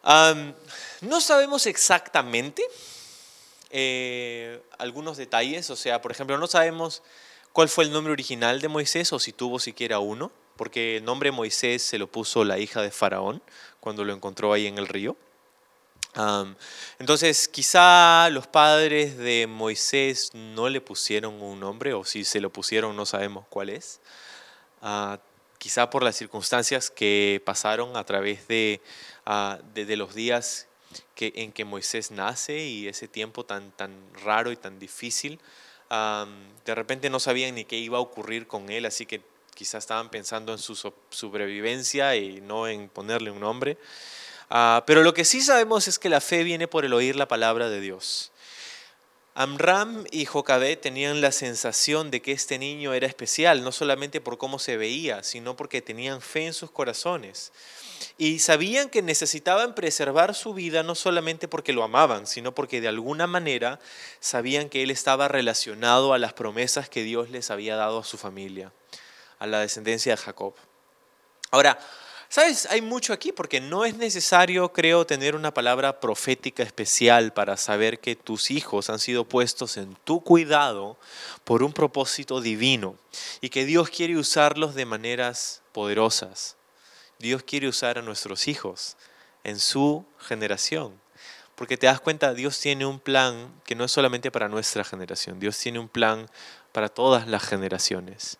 no 0.04 1.22
sabemos 1.22 1.66
exactamente 1.66 2.62
eh, 3.72 4.62
algunos 4.78 5.18
detalles, 5.18 5.70
o 5.70 5.76
sea, 5.76 6.02
por 6.02 6.12
ejemplo, 6.12 6.38
no 6.38 6.48
sabemos 6.48 7.04
cuál 7.54 7.70
fue 7.70 7.84
el 7.84 7.92
nombre 7.92 8.14
original 8.14 8.62
de 8.62 8.68
Moisés 8.68 9.12
o 9.14 9.20
si 9.20 9.34
tuvo 9.34 9.60
siquiera 9.60 10.00
uno, 10.00 10.32
porque 10.56 10.98
el 10.98 11.06
nombre 11.06 11.32
Moisés 11.32 11.82
se 11.82 11.98
lo 11.98 12.08
puso 12.08 12.44
la 12.44 12.60
hija 12.60 12.82
de 12.82 12.92
Faraón 12.92 13.42
cuando 13.80 14.04
lo 14.04 14.14
encontró 14.14 14.54
ahí 14.54 14.68
en 14.68 14.78
el 14.78 14.88
río 14.88 15.16
entonces, 17.00 17.48
quizá 17.48 18.30
los 18.30 18.48
padres 18.48 19.18
de 19.18 19.48
Moisés 19.48 20.32
no 20.34 20.68
le 20.70 20.82
pusieron 20.82 21.42
un 21.42 21.60
nombre, 21.60 21.94
o 21.94 22.04
si 22.04 22.26
se 22.26 22.42
lo 22.42 22.52
pusieron 22.52 22.96
no 22.96 23.06
sabemos 23.06 23.46
cuál 23.50 23.70
es. 23.70 24.02
Ah, 24.82 25.20
quizá 25.58 25.90
por 25.90 26.04
las 26.04 26.16
circunstancias 26.16 26.90
que 26.90 27.42
pasaron 27.46 27.96
a 27.96 28.04
través 28.04 28.48
de, 28.48 28.82
ah, 29.26 29.60
de, 29.74 29.96
los 29.96 30.14
días 30.14 30.68
que, 31.16 31.34
en 31.36 31.52
que 31.52 31.66
Moisés 31.66 32.12
nace 32.12 32.60
y 32.60 32.88
ese 32.88 33.08
tiempo 33.08 33.46
tan, 33.46 33.72
tan 33.72 33.92
raro 34.24 34.52
y 34.52 34.56
tan 34.56 34.80
difícil. 34.80 35.40
de 36.66 36.76
repente 36.76 37.10
no 37.10 37.20
sabían 37.20 37.56
ni 37.56 37.66
qué 37.66 37.78
iba 37.78 37.98
a 37.98 38.02
ocurrir 38.02 38.48
con 38.48 38.70
él, 38.70 38.86
así 38.86 39.06
que 39.06 39.22
quizá 39.54 39.78
estaban 39.78 40.10
pensando 40.10 40.54
en 40.54 40.58
su 40.58 40.76
sobrevivencia 41.10 42.16
y 42.16 42.42
no 42.42 42.68
en 42.68 42.90
ponerle 42.90 43.32
un 43.32 43.40
nombre. 43.40 43.78
Ah, 44.50 44.84
pero 44.86 45.04
lo 45.04 45.14
que 45.14 45.24
sí 45.24 45.42
sabemos 45.42 45.88
es 45.88 45.98
que 45.98 46.10
la 46.10 46.20
fe 46.20 46.44
viene 46.44 46.68
por 46.68 46.84
el 46.84 46.94
oír 46.94 47.16
la 47.16 47.28
palabra 47.28 47.70
de 47.70 47.80
Dios. 47.80 48.31
Amram 49.34 50.04
y 50.12 50.26
Jocabé 50.26 50.76
tenían 50.76 51.22
la 51.22 51.32
sensación 51.32 52.12
de 52.12 52.22
que 52.22 52.34
este 52.34 52.60
niño 52.60 52.94
era 52.94 53.08
especial, 53.08 53.64
no 53.64 53.72
solamente 53.72 54.20
por 54.20 54.38
cómo 54.38 54.60
se 54.60 54.76
veía, 54.76 55.24
sino 55.24 55.56
porque 55.56 55.82
tenían 55.82 56.22
fe 56.22 56.48
en 56.48 56.54
sus 56.54 56.70
corazones. 56.70 57.54
Y 58.18 58.40
sabían 58.40 58.90
que 58.90 59.02
necesitaban 59.02 59.74
preservar 59.74 60.36
su 60.36 60.54
vida 60.54 60.84
no 60.84 60.96
solamente 60.96 61.48
porque 61.48 61.72
lo 61.72 61.84
amaban, 61.84 62.28
sino 62.28 62.54
porque 62.54 62.82
de 62.82 62.90
alguna 62.90 63.26
manera 63.26 63.80
sabían 64.20 64.68
que 64.68 64.84
él 64.84 64.92
estaba 64.92 65.30
relacionado 65.30 66.14
a 66.14 66.20
las 66.20 66.34
promesas 66.34 66.90
que 66.90 67.04
Dios 67.04 67.30
les 67.30 67.52
había 67.52 67.78
dado 67.78 68.00
a 68.00 68.04
su 68.04 68.18
familia, 68.18 68.74
a 69.40 69.48
la 69.48 69.60
descendencia 69.60 70.14
de 70.14 70.22
Jacob. 70.22 70.56
Ahora, 71.52 71.80
Sabes, 72.32 72.66
hay 72.68 72.82
mucho 72.82 73.12
aquí 73.12 73.34
porque 73.34 73.60
no 73.60 73.84
es 73.84 73.98
necesario, 73.98 74.72
creo, 74.72 75.06
tener 75.06 75.36
una 75.36 75.54
palabra 75.54 76.00
profética 76.00 76.64
especial 76.64 77.34
para 77.34 77.58
saber 77.58 78.00
que 78.00 78.16
tus 78.16 78.52
hijos 78.52 78.90
han 78.90 79.00
sido 79.00 79.26
puestos 79.26 79.76
en 79.76 79.98
tu 80.06 80.22
cuidado 80.22 80.98
por 81.44 81.62
un 81.62 81.74
propósito 81.74 82.40
divino 82.40 82.96
y 83.42 83.50
que 83.50 83.66
Dios 83.66 83.90
quiere 83.90 84.16
usarlos 84.16 84.76
de 84.76 84.86
maneras 84.86 85.62
poderosas. 85.74 86.56
Dios 87.20 87.44
quiere 87.44 87.68
usar 87.68 87.98
a 87.98 88.02
nuestros 88.02 88.48
hijos 88.48 88.96
en 89.44 89.60
su 89.60 90.06
generación. 90.18 91.02
Porque 91.56 91.76
te 91.76 91.88
das 91.88 92.00
cuenta, 92.00 92.34
Dios 92.34 92.58
tiene 92.62 92.86
un 92.86 93.02
plan 93.02 93.54
que 93.66 93.76
no 93.76 93.84
es 93.84 93.92
solamente 93.92 94.32
para 94.32 94.48
nuestra 94.48 94.86
generación, 94.86 95.38
Dios 95.38 95.58
tiene 95.58 95.80
un 95.80 95.90
plan 95.90 96.30
para 96.72 96.90
todas 96.90 97.28
las 97.28 97.44
generaciones. 97.44 98.38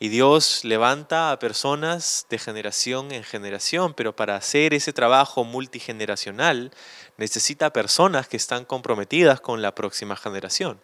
Y 0.00 0.08
Dios 0.08 0.64
levanta 0.64 1.32
a 1.32 1.40
personas 1.40 2.26
de 2.30 2.38
generación 2.38 3.10
en 3.10 3.24
generación, 3.24 3.94
pero 3.94 4.14
para 4.14 4.36
hacer 4.36 4.72
ese 4.72 4.92
trabajo 4.92 5.42
multigeneracional 5.42 6.70
necesita 7.16 7.72
personas 7.72 8.28
que 8.28 8.36
están 8.36 8.64
comprometidas 8.64 9.40
con 9.40 9.60
la 9.60 9.74
próxima 9.74 10.14
generación. 10.14 10.80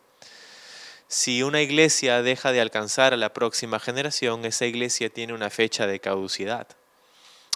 Si 1.07 1.45
una 1.45 1.61
iglesia 1.61 2.23
deja 2.23 2.51
de 2.51 2.61
alcanzar 2.61 3.15
a 3.15 3.17
la 3.17 3.33
próxima 3.33 3.79
generación, 3.79 4.45
esa 4.45 4.67
iglesia 4.67 5.11
tiene 5.11 5.33
una 5.33 5.49
fecha 5.49 5.87
de 5.87 6.01
caducidad. 6.01 6.67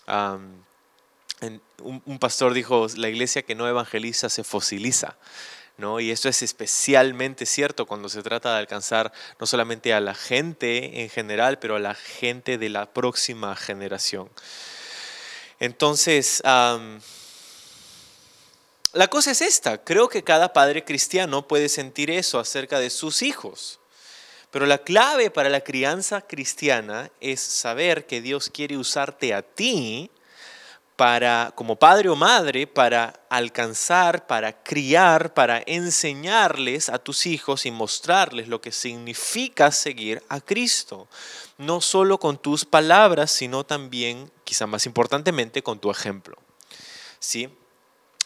un 0.07 2.18
pastor 2.21 2.54
dijo, 2.54 2.87
la 2.97 3.09
iglesia 3.09 3.42
que 3.42 3.57
no 3.57 3.66
evangeliza 3.66 4.28
se 4.28 4.45
fosiliza. 4.45 5.16
Y 6.00 6.11
esto 6.11 6.28
es 6.28 6.42
especialmente 6.42 7.47
cierto 7.47 7.87
cuando 7.87 8.08
se 8.08 8.20
trata 8.23 8.52
de 8.52 8.58
alcanzar 8.58 9.12
no 9.38 9.47
solamente 9.47 9.94
a 9.94 10.00
la 10.00 10.12
gente 10.14 11.02
en 11.02 11.08
general, 11.08 11.61
pero 11.61 11.76
a 11.76 11.78
la 11.78 11.94
gente 11.94 12.58
de 12.58 12.68
la 12.68 12.92
próxima 12.92 13.54
generación. 13.54 14.28
Entonces, 15.61 16.42
la 16.44 17.00
cosa 19.08 19.30
es 19.30 19.40
esta, 19.40 19.85
creo 19.85 20.08
que 20.08 20.25
cada 20.25 20.52
padre 20.52 20.85
cristiano 20.85 21.47
puede 21.47 21.68
sentir 21.68 22.11
eso 22.11 22.40
acerca 22.40 22.80
de 22.80 22.90
sus 22.90 23.23
hijos. 23.23 23.78
Pero 24.50 24.66
la 24.66 24.78
clave 24.78 25.30
para 25.30 25.49
la 25.49 25.61
crianza 25.61 26.23
cristiana 26.23 27.12
es 27.20 27.40
saber 27.40 28.06
que 28.06 28.20
Dios 28.20 28.50
quiere 28.52 28.76
usarte 28.76 29.32
a 29.32 29.42
ti 29.42 30.11
para, 30.99 31.52
como 31.55 31.76
padre 31.76 32.09
o 32.09 32.17
madre, 32.17 32.67
para 32.67 33.21
alcanzar, 33.31 34.26
para 34.26 34.64
criar, 34.64 35.33
para 35.33 35.62
enseñarles 35.64 36.88
a 36.88 36.99
tus 36.99 37.25
hijos 37.26 37.67
y 37.67 37.71
mostrarles 37.71 38.49
lo 38.49 38.61
que 38.61 38.73
significa 38.73 39.71
seguir 39.71 40.25
a 40.28 40.40
Cristo. 40.40 41.07
No 41.57 41.81
solo 41.81 42.19
con 42.19 42.37
tus 42.37 42.64
palabras, 42.64 43.31
sino 43.31 43.64
también, 43.64 44.33
quizá 44.43 44.67
más 44.67 44.87
importantemente, 44.87 45.62
con 45.62 45.78
tu 45.78 45.88
ejemplo. 45.93 46.37
¿Sí? 47.21 47.49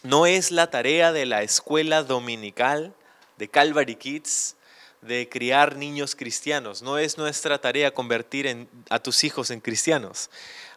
No 0.01 0.25
es 0.25 0.49
la 0.49 0.71
tarea 0.71 1.11
de 1.11 1.27
la 1.27 1.43
escuela 1.43 2.01
dominical 2.01 2.95
de 3.37 3.49
Calvary 3.49 3.97
Kids 3.97 4.55
de 5.03 5.29
criar 5.29 5.75
niños 5.75 6.15
cristianos. 6.15 6.81
No 6.81 6.97
es 6.97 7.17
nuestra 7.17 7.59
tarea 7.59 7.93
convertir 7.93 8.67
a 8.89 8.99
tus 8.99 9.23
hijos 9.23 9.51
en 9.51 9.59
cristianos. 9.59 10.29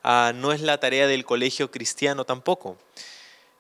Ah, 0.08 0.30
no 0.32 0.52
es 0.52 0.60
la 0.60 0.78
tarea 0.78 1.08
del 1.08 1.24
colegio 1.24 1.72
cristiano 1.72 2.24
tampoco. 2.24 2.78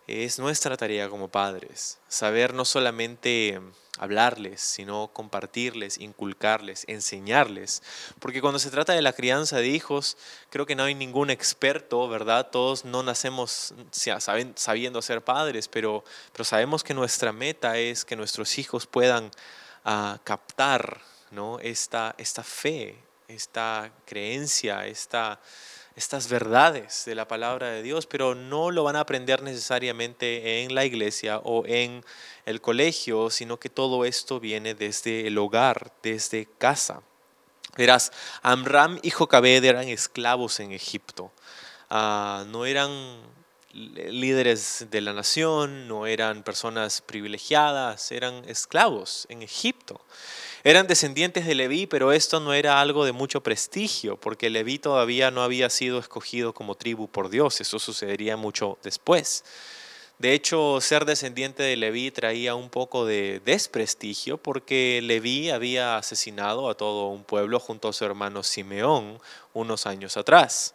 Es 0.06 0.38
nuestra 0.38 0.76
tarea 0.76 1.08
como 1.08 1.26
padres, 1.26 1.98
saber 2.06 2.54
no 2.54 2.64
solamente 2.64 3.60
hablarles, 3.98 4.60
sino 4.60 5.08
compartirles, 5.12 5.98
inculcarles, 5.98 6.84
enseñarles. 6.86 7.82
Porque 8.20 8.40
cuando 8.40 8.60
se 8.60 8.70
trata 8.70 8.92
de 8.92 9.02
la 9.02 9.12
crianza 9.12 9.56
de 9.56 9.66
hijos, 9.66 10.16
creo 10.48 10.66
que 10.66 10.76
no 10.76 10.84
hay 10.84 10.94
ningún 10.94 11.30
experto, 11.30 12.08
¿verdad? 12.08 12.48
Todos 12.52 12.84
no 12.84 13.02
nacemos 13.02 13.74
sabiendo 13.90 15.02
ser 15.02 15.24
padres, 15.24 15.66
pero, 15.66 16.04
sabemos 16.44 16.84
que 16.84 16.94
nuestra 16.94 17.32
meta 17.32 17.76
es 17.76 18.04
que 18.04 18.14
nuestros 18.14 18.56
hijos 18.58 18.86
puedan 18.86 19.32
ah, 19.84 20.20
captar 20.22 21.00
esta 21.60 22.44
fe, 22.44 23.02
esta 23.26 23.90
creencia, 24.04 24.86
esta 24.86 25.40
estas 25.96 26.28
verdades 26.28 27.04
de 27.06 27.14
la 27.14 27.26
palabra 27.26 27.68
de 27.70 27.82
Dios, 27.82 28.06
pero 28.06 28.34
no 28.34 28.70
lo 28.70 28.84
van 28.84 28.96
a 28.96 29.00
aprender 29.00 29.42
necesariamente 29.42 30.62
en 30.62 30.74
la 30.74 30.84
iglesia 30.84 31.38
o 31.38 31.64
en 31.66 32.04
el 32.44 32.60
colegio, 32.60 33.30
sino 33.30 33.58
que 33.58 33.70
todo 33.70 34.04
esto 34.04 34.38
viene 34.38 34.74
desde 34.74 35.26
el 35.26 35.38
hogar, 35.38 35.92
desde 36.02 36.46
casa. 36.58 37.02
Verás, 37.78 38.12
Amram 38.42 38.98
y 39.02 39.10
Jocabed 39.10 39.64
eran 39.64 39.88
esclavos 39.88 40.60
en 40.60 40.72
Egipto. 40.72 41.32
Ah, 41.88 42.44
no 42.48 42.66
eran 42.66 42.90
líderes 43.72 44.86
de 44.90 45.00
la 45.00 45.12
nación, 45.12 45.88
no 45.88 46.06
eran 46.06 46.42
personas 46.42 47.00
privilegiadas, 47.00 48.12
eran 48.12 48.44
esclavos 48.48 49.26
en 49.30 49.42
Egipto. 49.42 50.00
Eran 50.64 50.86
descendientes 50.86 51.46
de 51.46 51.54
Leví, 51.54 51.86
pero 51.86 52.12
esto 52.12 52.40
no 52.40 52.52
era 52.52 52.80
algo 52.80 53.04
de 53.04 53.12
mucho 53.12 53.42
prestigio, 53.42 54.16
porque 54.16 54.50
Leví 54.50 54.78
todavía 54.78 55.30
no 55.30 55.42
había 55.42 55.70
sido 55.70 55.98
escogido 55.98 56.54
como 56.54 56.74
tribu 56.74 57.08
por 57.08 57.28
Dios, 57.28 57.60
eso 57.60 57.78
sucedería 57.78 58.36
mucho 58.36 58.78
después. 58.82 59.44
De 60.18 60.32
hecho, 60.32 60.80
ser 60.80 61.04
descendiente 61.04 61.62
de 61.62 61.76
Leví 61.76 62.10
traía 62.10 62.54
un 62.54 62.70
poco 62.70 63.04
de 63.04 63.42
desprestigio 63.44 64.38
porque 64.38 65.00
Leví 65.02 65.50
había 65.50 65.98
asesinado 65.98 66.70
a 66.70 66.74
todo 66.74 67.08
un 67.08 67.22
pueblo 67.22 67.60
junto 67.60 67.88
a 67.88 67.92
su 67.92 68.04
hermano 68.06 68.42
Simeón 68.42 69.20
unos 69.52 69.84
años 69.84 70.16
atrás. 70.16 70.74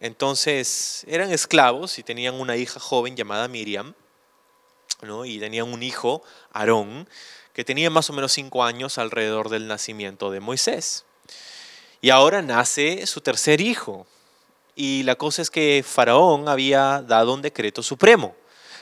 entonces, 0.00 1.04
eran 1.06 1.30
esclavos 1.30 2.00
y 2.00 2.02
tenían 2.02 2.34
una 2.34 2.56
hija 2.56 2.80
joven 2.80 3.14
llamada 3.14 3.46
Miriam, 3.46 3.94
¿no? 5.02 5.24
y 5.24 5.38
tenían 5.38 5.72
un 5.72 5.84
hijo, 5.84 6.24
Aarón, 6.52 7.08
que 7.58 7.64
tenía 7.64 7.90
más 7.90 8.08
o 8.08 8.12
menos 8.12 8.30
cinco 8.30 8.62
años 8.62 8.98
alrededor 8.98 9.48
del 9.48 9.66
nacimiento 9.66 10.30
de 10.30 10.38
Moisés. 10.38 11.04
Y 12.00 12.10
ahora 12.10 12.40
nace 12.40 13.04
su 13.08 13.20
tercer 13.20 13.60
hijo. 13.60 14.06
Y 14.76 15.02
la 15.02 15.16
cosa 15.16 15.42
es 15.42 15.50
que 15.50 15.84
Faraón 15.84 16.48
había 16.48 17.02
dado 17.02 17.34
un 17.34 17.42
decreto 17.42 17.82
supremo 17.82 18.36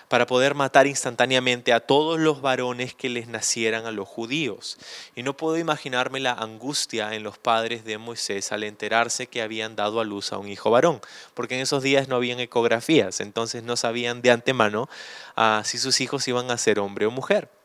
para 0.09 0.26
poder 0.26 0.54
matar 0.54 0.87
instantáneamente 0.87 1.73
a 1.73 1.80
todos 1.80 2.21
los 2.21 2.42
varones 2.42 2.95
que 2.95 3.09
les 3.09 3.28
nacieran 3.28 3.87
a 3.87 3.92
los 3.92 4.06
judíos. 4.06 4.76
Y 5.14 5.23
no 5.23 5.35
puedo 5.35 5.56
imaginarme 5.56 6.21
la 6.21 6.33
angustia 6.33 7.14
en 7.14 7.23
los 7.23 7.38
padres 7.38 7.83
de 7.87 7.97
Moisés 7.97 8.52
al 8.52 8.62
enterarse 8.62 9.26
que 9.26 9.40
habían 9.40 9.75
dado 9.75 10.00
a 10.00 10.04
luz 10.04 10.35
a 10.35 10.38
un 10.38 10.49
hijo 10.49 10.71
varón, 10.71 11.00
porque 11.33 11.54
en 11.54 11.62
esos 11.62 11.83
días 11.83 12.09
no 12.09 12.16
habían 12.16 12.40
ecografías, 12.40 13.21
entonces 13.21 13.62
no 13.62 13.75
sabían 13.76 14.21
de 14.21 14.33
antemano 14.33 14.90
ah, 15.35 15.62
si 15.64 15.78
sus 15.78 16.02
hijos 16.02 16.28
iban 16.28 16.50
a 16.50 16.59
ser 16.59 16.78
hombre 16.78 17.06
o 17.06 17.11
mujer 17.11 17.55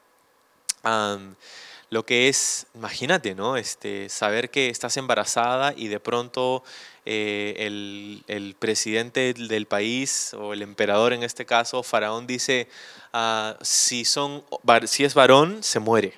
lo 0.83 2.05
que 2.05 2.29
es, 2.29 2.67
imagínate, 2.73 3.35
¿no? 3.35 3.57
Este, 3.57 4.07
saber 4.07 4.49
que 4.49 4.69
estás 4.69 4.95
embarazada 4.95 5.73
y 5.75 5.89
de 5.89 5.99
pronto 5.99 6.63
eh, 7.05 7.53
el, 8.27 8.55
presidente 8.57 9.33
del 9.33 9.65
país 9.65 10.33
o 10.33 10.53
el 10.53 10.61
emperador 10.61 11.11
en 11.11 11.23
este 11.23 11.45
caso, 11.45 11.83
Faraón, 11.83 12.27
dice, 12.27 12.69
ah, 13.11 13.57
si, 13.61 14.05
son, 14.05 14.43
si 14.85 15.03
es 15.03 15.13
varón, 15.13 15.63
se 15.63 15.79
muere. 15.79 16.13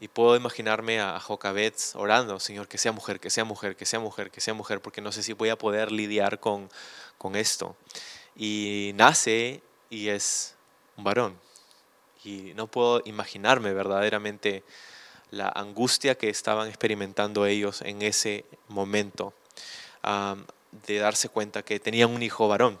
Y 0.00 0.08
puedo 0.08 0.36
imaginarme 0.36 1.00
a 1.00 1.20
Jocabet 1.20 1.74
orando, 1.94 2.40
Señor, 2.40 2.66
que 2.66 2.78
sea 2.78 2.92
mujer, 2.92 3.20
que 3.20 3.28
sea 3.28 3.44
mujer, 3.44 3.76
que 3.76 3.84
sea 3.84 4.00
mujer, 4.00 4.30
que 4.30 4.40
sea 4.40 4.54
mujer, 4.54 4.80
porque 4.80 5.02
no 5.02 5.12
sé 5.12 5.22
si 5.22 5.34
voy 5.34 5.50
a 5.50 5.58
poder 5.58 5.92
lidiar 5.92 6.40
con, 6.40 6.70
con 7.18 7.36
esto. 7.36 7.76
Y 8.36 8.92
nace 8.94 9.62
y 9.90 10.08
es 10.08 10.54
un 10.96 11.04
varón 11.04 11.44
y 12.24 12.52
no 12.54 12.66
puedo 12.66 13.02
imaginarme 13.04 13.72
verdaderamente 13.72 14.64
la 15.30 15.48
angustia 15.48 16.16
que 16.16 16.30
estaban 16.30 16.68
experimentando 16.68 17.46
ellos 17.46 17.82
en 17.82 18.02
ese 18.02 18.44
momento 18.68 19.34
de 20.86 20.98
darse 20.98 21.28
cuenta 21.28 21.62
que 21.62 21.80
tenían 21.80 22.10
un 22.10 22.22
hijo 22.22 22.48
varón. 22.48 22.80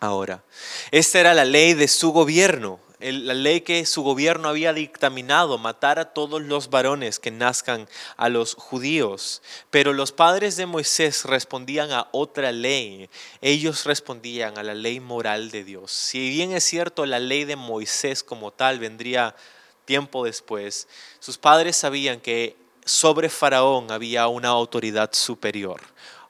Ahora, 0.00 0.42
esta 0.90 1.20
era 1.20 1.34
la 1.34 1.44
ley 1.44 1.74
de 1.74 1.88
su 1.88 2.12
gobierno. 2.12 2.80
La 3.12 3.34
ley 3.34 3.60
que 3.60 3.84
su 3.84 4.02
gobierno 4.02 4.48
había 4.48 4.72
dictaminado, 4.72 5.58
matar 5.58 5.98
a 5.98 6.12
todos 6.12 6.40
los 6.42 6.70
varones 6.70 7.18
que 7.18 7.30
nazcan 7.30 7.88
a 8.16 8.28
los 8.28 8.54
judíos. 8.54 9.42
Pero 9.70 9.92
los 9.92 10.12
padres 10.12 10.56
de 10.56 10.66
Moisés 10.66 11.24
respondían 11.24 11.92
a 11.92 12.08
otra 12.12 12.50
ley. 12.52 13.10
Ellos 13.42 13.84
respondían 13.84 14.56
a 14.58 14.62
la 14.62 14.74
ley 14.74 15.00
moral 15.00 15.50
de 15.50 15.64
Dios. 15.64 15.92
Si 15.92 16.30
bien 16.30 16.52
es 16.52 16.64
cierto, 16.64 17.04
la 17.04 17.18
ley 17.18 17.44
de 17.44 17.56
Moisés 17.56 18.22
como 18.22 18.52
tal 18.52 18.78
vendría 18.78 19.36
tiempo 19.84 20.24
después, 20.24 20.88
sus 21.20 21.36
padres 21.36 21.76
sabían 21.76 22.20
que 22.20 22.56
sobre 22.86 23.28
Faraón 23.28 23.90
había 23.90 24.28
una 24.28 24.48
autoridad 24.48 25.10
superior 25.12 25.80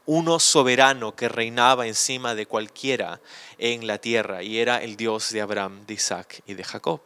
uno 0.07 0.39
soberano 0.39 1.15
que 1.15 1.29
reinaba 1.29 1.87
encima 1.87 2.35
de 2.35 2.47
cualquiera 2.47 3.21
en 3.59 3.87
la 3.87 3.99
tierra 3.99 4.43
y 4.43 4.59
era 4.59 4.83
el 4.83 4.97
Dios 4.97 5.31
de 5.31 5.41
Abraham, 5.41 5.87
de 5.87 5.95
Isaac 5.95 6.43
y 6.47 6.55
de 6.55 6.65
Jacob. 6.65 7.01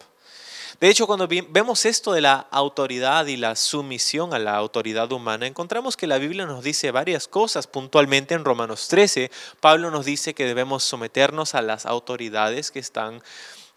De 0.81 0.89
hecho, 0.89 1.09
cuando 1.09 1.27
vemos 1.27 1.85
esto 1.87 2.13
de 2.13 2.21
la 2.21 2.47
autoridad 2.53 3.27
y 3.27 3.37
la 3.37 3.57
sumisión 3.57 4.33
a 4.33 4.39
la 4.39 4.55
autoridad 4.55 5.11
humana, 5.11 5.49
encontramos 5.49 5.97
que 5.97 6.07
la 6.07 6.19
Biblia 6.19 6.47
nos 6.47 6.63
dice 6.63 6.93
varias 6.93 7.27
cosas. 7.27 7.67
Puntualmente 7.67 8.35
en 8.35 8.45
Romanos 8.45 8.87
13, 8.87 9.29
Pablo 9.59 9.91
nos 9.91 10.05
dice 10.05 10.35
que 10.35 10.45
debemos 10.45 10.85
someternos 10.85 11.57
a 11.57 11.63
las 11.63 11.85
autoridades 11.85 12.71
que 12.71 12.79
están 12.79 13.23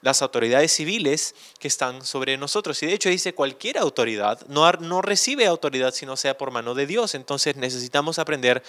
las 0.02 0.22
autoridades 0.22 0.72
civiles 0.72 1.36
que 1.60 1.68
están 1.68 2.06
sobre 2.06 2.38
nosotros. 2.38 2.82
Y 2.82 2.88
de 2.88 2.94
hecho 2.94 3.10
dice 3.10 3.34
cualquier 3.34 3.78
autoridad 3.78 4.46
no, 4.48 4.70
no 4.74 5.02
recibe 5.02 5.46
autoridad 5.46 5.94
si 5.94 6.06
no 6.06 6.18
sea 6.18 6.38
por 6.38 6.52
mano 6.52 6.74
de 6.74 6.88
Dios. 6.88 7.16
Entonces 7.16 7.56
necesitamos 7.56 8.20
aprender 8.20 8.64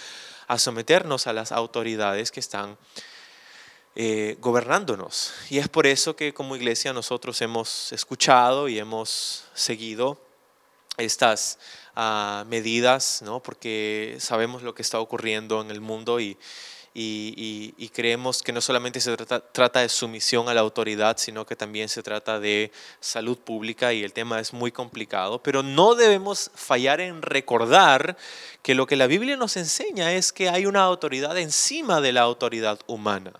a 0.47 0.59
someternos 0.59 1.27
a 1.27 1.33
las 1.33 1.51
autoridades 1.51 2.31
que 2.31 2.39
están 2.39 2.77
eh, 3.95 4.37
gobernándonos. 4.39 5.33
Y 5.49 5.57
es 5.57 5.67
por 5.67 5.87
eso 5.87 6.15
que 6.15 6.33
como 6.33 6.55
iglesia 6.55 6.93
nosotros 6.93 7.41
hemos 7.41 7.91
escuchado 7.91 8.67
y 8.67 8.79
hemos 8.79 9.45
seguido 9.53 10.19
estas 10.97 11.57
ah, 11.95 12.45
medidas, 12.47 13.21
¿no? 13.23 13.41
porque 13.41 14.17
sabemos 14.19 14.61
lo 14.61 14.75
que 14.75 14.83
está 14.83 14.99
ocurriendo 14.99 15.61
en 15.61 15.71
el 15.71 15.81
mundo 15.81 16.19
y, 16.19 16.37
y, 16.95 17.89
creemos 17.93 18.43
que 18.43 18.51
no 18.51 18.61
solamente 18.61 18.99
se 18.99 19.15
trata, 19.17 19.79
de 19.81 19.89
sumisión 19.89 20.49
a 20.49 20.53
la 20.53 20.61
autoridad, 20.61 21.17
sino 21.17 21.45
que 21.45 21.55
también 21.55 21.89
se 21.89 22.03
trata 22.03 22.39
de 22.39 22.71
salud 22.99 23.37
pública 23.37 23.93
y 23.93 24.03
el 24.03 24.13
tema 24.13 24.39
es 24.39 24.53
muy 24.53 24.71
complicado, 24.71 25.41
pero 25.41 25.63
no 25.63 25.95
debemos 25.95 26.51
fallar 26.55 27.01
en 27.01 27.21
recordar 27.21 28.17
que 28.61 28.75
lo 28.75 28.85
que 28.87 28.95
la 28.95 29.07
Biblia 29.07 29.37
nos 29.37 29.57
enseña 29.57 30.13
es 30.13 30.31
que 30.31 30.49
hay 30.49 30.65
una 30.65 30.83
autoridad 30.83 31.37
encima 31.37 32.01
de 32.01 32.13
la 32.13 32.21
autoridad 32.21 32.79
humana 32.87 33.33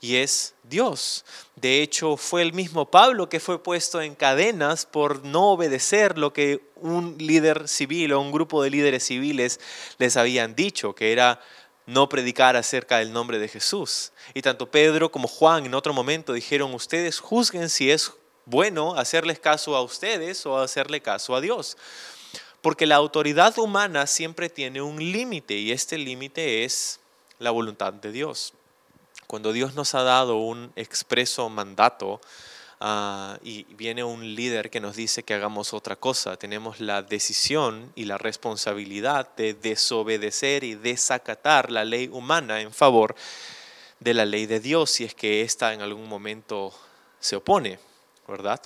y 0.00 0.16
es 0.16 0.54
Dios. 0.62 1.24
De 1.56 1.82
hecho, 1.82 2.16
fue 2.16 2.42
el 2.42 2.52
mismo 2.52 2.90
Pablo 2.90 3.28
que 3.28 3.40
fue 3.40 3.62
puesto 3.62 4.00
en 4.00 4.14
cadenas 4.14 4.86
por 4.86 5.24
no 5.24 5.50
obedecer 5.50 6.18
lo 6.18 6.32
que 6.32 6.60
un 6.76 7.16
líder 7.18 7.68
civil 7.68 8.12
o 8.12 8.20
un 8.20 8.30
grupo 8.30 8.62
de 8.62 8.70
líderes 8.70 9.04
civiles 9.04 9.58
les 9.98 10.16
habían 10.16 10.54
dicho, 10.54 10.94
que 10.94 11.12
era 11.12 11.40
no 11.88 12.06
predicar 12.06 12.54
acerca 12.54 12.98
del 12.98 13.14
nombre 13.14 13.38
de 13.38 13.48
Jesús. 13.48 14.12
Y 14.34 14.42
tanto 14.42 14.70
Pedro 14.70 15.10
como 15.10 15.26
Juan 15.26 15.64
en 15.64 15.74
otro 15.74 15.94
momento 15.94 16.34
dijeron, 16.34 16.74
ustedes 16.74 17.18
juzguen 17.18 17.70
si 17.70 17.90
es 17.90 18.12
bueno 18.44 18.94
hacerles 18.94 19.38
caso 19.38 19.74
a 19.74 19.80
ustedes 19.80 20.44
o 20.44 20.58
hacerle 20.58 21.00
caso 21.00 21.34
a 21.34 21.40
Dios. 21.40 21.78
Porque 22.60 22.84
la 22.84 22.96
autoridad 22.96 23.58
humana 23.58 24.06
siempre 24.06 24.50
tiene 24.50 24.82
un 24.82 24.98
límite 24.98 25.54
y 25.54 25.72
este 25.72 25.96
límite 25.96 26.64
es 26.64 27.00
la 27.38 27.52
voluntad 27.52 27.94
de 27.94 28.12
Dios. 28.12 28.52
Cuando 29.26 29.54
Dios 29.54 29.74
nos 29.74 29.94
ha 29.94 30.02
dado 30.02 30.36
un 30.36 30.70
expreso 30.76 31.48
mandato, 31.48 32.20
Ah, 32.80 33.38
y 33.42 33.64
viene 33.74 34.04
un 34.04 34.36
líder 34.36 34.70
que 34.70 34.80
nos 34.80 34.94
dice 34.94 35.24
que 35.24 35.34
hagamos 35.34 35.74
otra 35.74 35.96
cosa. 35.96 36.36
Tenemos 36.36 36.78
la 36.78 37.02
decisión 37.02 37.92
y 37.96 38.04
la 38.04 38.18
responsabilidad 38.18 39.34
de 39.36 39.54
desobedecer 39.54 40.62
y 40.62 40.76
desacatar 40.76 41.72
la 41.72 41.84
ley 41.84 42.08
humana 42.12 42.60
en 42.60 42.72
favor 42.72 43.16
de 43.98 44.14
la 44.14 44.24
ley 44.24 44.46
de 44.46 44.60
Dios 44.60 44.90
si 44.90 45.04
es 45.04 45.14
que 45.14 45.42
ésta 45.42 45.74
en 45.74 45.82
algún 45.82 46.08
momento 46.08 46.72
se 47.18 47.36
opone, 47.36 47.80
¿verdad? 48.26 48.60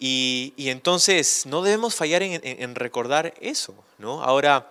y, 0.00 0.52
entonces 0.56 1.46
no 1.46 1.62
debemos 1.62 1.94
fallar 1.94 2.24
en, 2.24 2.40
en 2.42 2.74
recordar 2.74 3.32
eso, 3.40 3.74
¿no? 3.98 4.24
Ahora, 4.24 4.68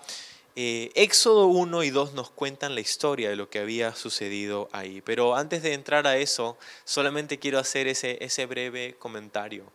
eh, 0.58 0.92
Éxodo 0.96 1.48
1 1.48 1.84
y 1.84 1.90
2 1.90 2.14
nos 2.14 2.30
cuentan 2.30 2.76
la 2.76 2.82
historia 2.82 3.30
de 3.30 3.36
lo 3.36 3.50
que 3.50 3.60
había 3.60 3.94
sucedido 3.94 4.70
ahí. 4.72 5.02
Pero 5.02 5.36
antes 5.36 5.62
de 5.64 5.74
entrar 5.74 6.08
a 6.08 6.16
eso, 6.16 6.58
solamente 6.86 7.40
quiero 7.40 7.60
hacer 7.60 7.88
ese, 7.88 8.24
ese 8.24 8.46
breve 8.46 8.96
comentario. 8.98 9.66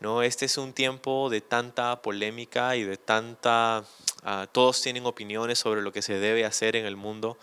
¿no? 0.00 0.22
Este 0.22 0.44
es 0.44 0.58
un 0.58 0.74
tiempo 0.74 1.30
de 1.30 1.40
tanta 1.40 2.02
polémica 2.02 2.76
y 2.76 2.84
de 2.84 2.98
tanta... 2.98 3.84
Ah, 4.22 4.46
todos 4.52 4.82
tienen 4.82 5.06
opiniones 5.06 5.58
sobre 5.58 5.80
lo 5.80 5.92
que 5.92 6.02
se 6.02 6.18
debe 6.18 6.44
hacer 6.44 6.76
en 6.76 6.84
el 6.84 6.96
mundo. 6.96 7.38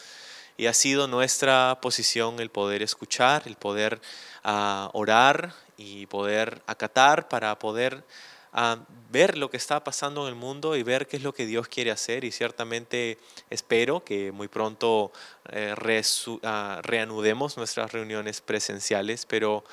Y 0.55 0.67
ha 0.67 0.73
sido 0.73 1.07
nuestra 1.07 1.79
posición 1.81 2.39
el 2.39 2.51
poder 2.51 2.83
escuchar, 2.83 3.43
el 3.47 3.55
poder 3.55 4.01
ah, 4.43 4.91
orar 4.93 5.53
y 5.77 6.05
poder 6.05 6.61
acatar 6.67 7.27
para 7.27 7.57
poder 7.57 8.03
a 8.53 8.77
ver 9.09 9.37
lo 9.37 9.49
que 9.49 9.57
está 9.57 9.83
pasando 9.83 10.23
en 10.23 10.29
el 10.29 10.35
mundo 10.35 10.75
y 10.75 10.83
ver 10.83 11.07
qué 11.07 11.17
es 11.17 11.23
lo 11.23 11.33
que 11.33 11.45
Dios 11.45 11.67
quiere 11.67 11.91
hacer 11.91 12.23
y 12.23 12.31
ciertamente 12.31 13.17
espero 13.49 14.03
que 14.03 14.31
muy 14.31 14.47
pronto 14.47 15.11
eh, 15.51 15.75
ah, 16.43 16.79
reanudemos 16.83 17.57
nuestras 17.57 17.91
reuniones 17.91 18.41
presenciales, 18.41 19.25
pero 19.25 19.63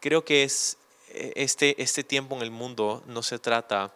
creo 0.00 0.24
que 0.24 0.44
es 0.44 0.78
e, 1.08 1.32
este, 1.36 1.80
este 1.82 2.04
tiempo 2.04 2.36
en 2.36 2.42
el 2.42 2.50
mundo 2.50 3.02
no 3.06 3.22
se 3.22 3.38
trata 3.38 3.92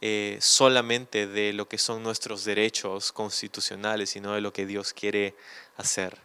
eh, 0.00 0.38
solamente 0.40 1.26
de 1.26 1.52
lo 1.52 1.68
que 1.68 1.78
son 1.78 2.02
nuestros 2.02 2.44
derechos 2.44 3.10
constitucionales, 3.10 4.10
sino 4.10 4.32
de 4.32 4.40
lo 4.40 4.52
que 4.52 4.64
Dios 4.64 4.92
quiere 4.92 5.34
hacer. 5.76 6.16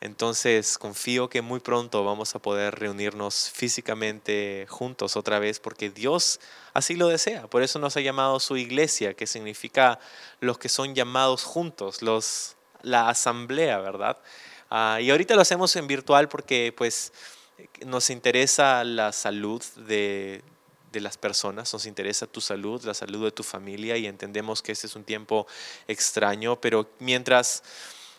Entonces 0.00 0.78
confío 0.78 1.28
que 1.28 1.42
muy 1.42 1.60
pronto 1.60 2.04
vamos 2.04 2.34
a 2.34 2.38
poder 2.38 2.78
reunirnos 2.78 3.50
físicamente 3.50 4.66
juntos 4.68 5.16
otra 5.16 5.38
vez 5.38 5.60
porque 5.60 5.90
Dios 5.90 6.40
así 6.74 6.94
lo 6.94 7.08
desea. 7.08 7.46
Por 7.46 7.62
eso 7.62 7.78
nos 7.78 7.96
ha 7.96 8.00
llamado 8.00 8.40
su 8.40 8.56
iglesia, 8.56 9.14
que 9.14 9.26
significa 9.26 9.98
los 10.40 10.58
que 10.58 10.68
son 10.68 10.94
llamados 10.94 11.44
juntos, 11.44 12.02
los, 12.02 12.56
la 12.82 13.08
asamblea, 13.08 13.78
¿verdad? 13.78 14.18
Ah, 14.70 14.98
y 15.00 15.10
ahorita 15.10 15.34
lo 15.34 15.42
hacemos 15.42 15.74
en 15.76 15.86
virtual 15.86 16.28
porque 16.28 16.74
pues 16.76 17.12
nos 17.86 18.10
interesa 18.10 18.82
la 18.84 19.12
salud 19.12 19.62
de, 19.76 20.42
de 20.94 21.00
las 21.00 21.18
personas, 21.18 21.72
nos 21.72 21.86
interesa 21.86 22.26
tu 22.26 22.40
salud, 22.40 22.82
la 22.84 22.94
salud 22.94 23.24
de 23.24 23.32
tu 23.32 23.42
familia 23.42 23.96
y 23.96 24.06
entendemos 24.06 24.62
que 24.62 24.72
este 24.72 24.86
es 24.86 24.96
un 24.96 25.04
tiempo 25.04 25.46
extraño, 25.86 26.60
pero 26.60 26.88
mientras 27.00 27.62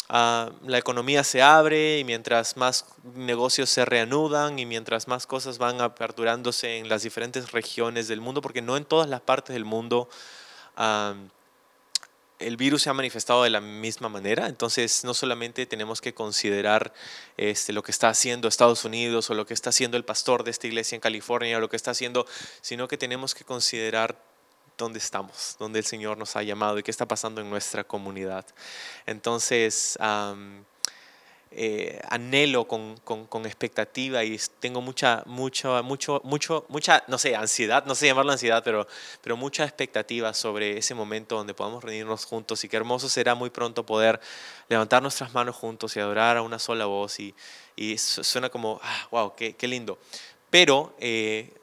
Ah, 0.07 0.51
la 0.63 0.77
economía 0.77 1.23
se 1.23 1.41
abre 1.41 1.97
y 1.99 2.03
mientras 2.03 2.57
más 2.57 2.85
negocios 3.15 3.71
se 3.71 3.85
reanudan 3.85 4.59
y 4.59 4.65
mientras 4.65 5.07
más 5.07 5.25
cosas 5.25 5.57
van 5.57 5.81
aperturándose 5.81 6.77
en 6.77 6.89
las 6.89 7.01
diferentes 7.01 7.51
regiones 7.51 8.07
del 8.07 8.21
mundo, 8.21 8.41
porque 8.41 8.61
no 8.61 8.77
en 8.77 8.85
todas 8.85 9.09
las 9.09 9.21
partes 9.21 9.53
del 9.53 9.65
mundo 9.65 10.07
el 12.39 12.57
virus 12.57 12.83
se 12.83 12.89
ha 12.89 12.93
manifestado 12.93 13.43
de 13.43 13.49
la 13.49 13.61
misma 13.61 14.09
manera, 14.09 14.47
entonces 14.47 15.03
no 15.05 15.13
solamente 15.13 15.65
tenemos 15.65 16.01
que 16.01 16.13
considerar 16.13 16.93
este, 17.37 17.71
lo 17.71 17.81
que 17.81 17.91
está 17.91 18.09
haciendo 18.09 18.47
Estados 18.47 18.83
Unidos 18.83 19.29
o 19.29 19.33
lo 19.33 19.45
que 19.45 19.53
está 19.53 19.69
haciendo 19.69 19.95
el 19.95 20.03
pastor 20.03 20.43
de 20.43 20.51
esta 20.51 20.67
iglesia 20.67 20.95
en 20.95 21.01
California 21.01 21.57
o 21.57 21.61
lo 21.61 21.69
que 21.69 21.77
está 21.77 21.91
haciendo, 21.91 22.27
sino 22.61 22.87
que 22.87 22.97
tenemos 22.97 23.33
que 23.33 23.45
considerar 23.45 24.21
dónde 24.77 24.99
estamos, 24.99 25.55
dónde 25.59 25.79
el 25.79 25.85
Señor 25.85 26.17
nos 26.17 26.35
ha 26.35 26.43
llamado 26.43 26.79
y 26.79 26.83
qué 26.83 26.91
está 26.91 27.07
pasando 27.07 27.41
en 27.41 27.49
nuestra 27.49 27.83
comunidad. 27.83 28.45
Entonces, 29.05 29.97
eh, 31.57 32.01
anhelo 32.09 32.67
con, 32.67 32.97
con, 32.97 33.45
expectativa 33.45 34.23
y 34.25 34.37
tengo 34.59 34.81
mucha, 34.81 35.23
mucho, 35.25 35.81
mucho, 35.83 36.19
mucho, 36.25 36.65
mucha, 36.67 37.03
no 37.07 37.17
sé, 37.17 37.33
ansiedad, 37.33 37.85
no 37.85 37.95
sé 37.95 38.07
llamarlo 38.07 38.33
ansiedad, 38.33 38.61
pero, 38.61 38.85
pero 39.21 39.37
mucha 39.37 39.63
expectativa 39.63 40.33
sobre 40.33 40.77
ese 40.77 40.93
momento 40.93 41.37
donde 41.37 41.53
podamos 41.53 41.81
reunirnos 41.81 42.25
juntos 42.25 42.61
y 42.65 42.67
qué 42.67 42.75
hermoso 42.75 43.07
será 43.07 43.35
muy 43.35 43.51
pronto 43.51 43.85
poder 43.85 44.19
levantar 44.67 45.01
nuestras 45.01 45.33
manos 45.33 45.55
juntos 45.55 45.95
y 45.95 46.01
adorar 46.01 46.35
a 46.35 46.41
una 46.41 46.59
sola 46.59 46.87
voz 46.87 47.21
y, 47.21 47.33
y 47.77 47.97
suena 47.97 48.49
como, 48.49 48.81
ah, 48.83 49.07
wow, 49.11 49.33
qué, 49.35 49.55
qué 49.55 49.69
lindo. 49.69 49.97
Pero 50.49 50.93
eh, 50.99 51.53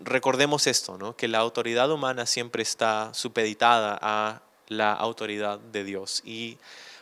recordemos 0.00 0.66
esto, 0.66 0.98
¿no? 0.98 1.16
que 1.16 1.28
la 1.28 1.38
autoridad 1.38 1.90
humana 1.90 2.26
siempre 2.26 2.62
está 2.62 3.12
supeditada 3.14 3.98
a 4.00 4.42
la 4.68 4.92
autoridad 4.92 5.58
de 5.58 5.84
Dios. 5.84 6.22
Y 6.24 6.58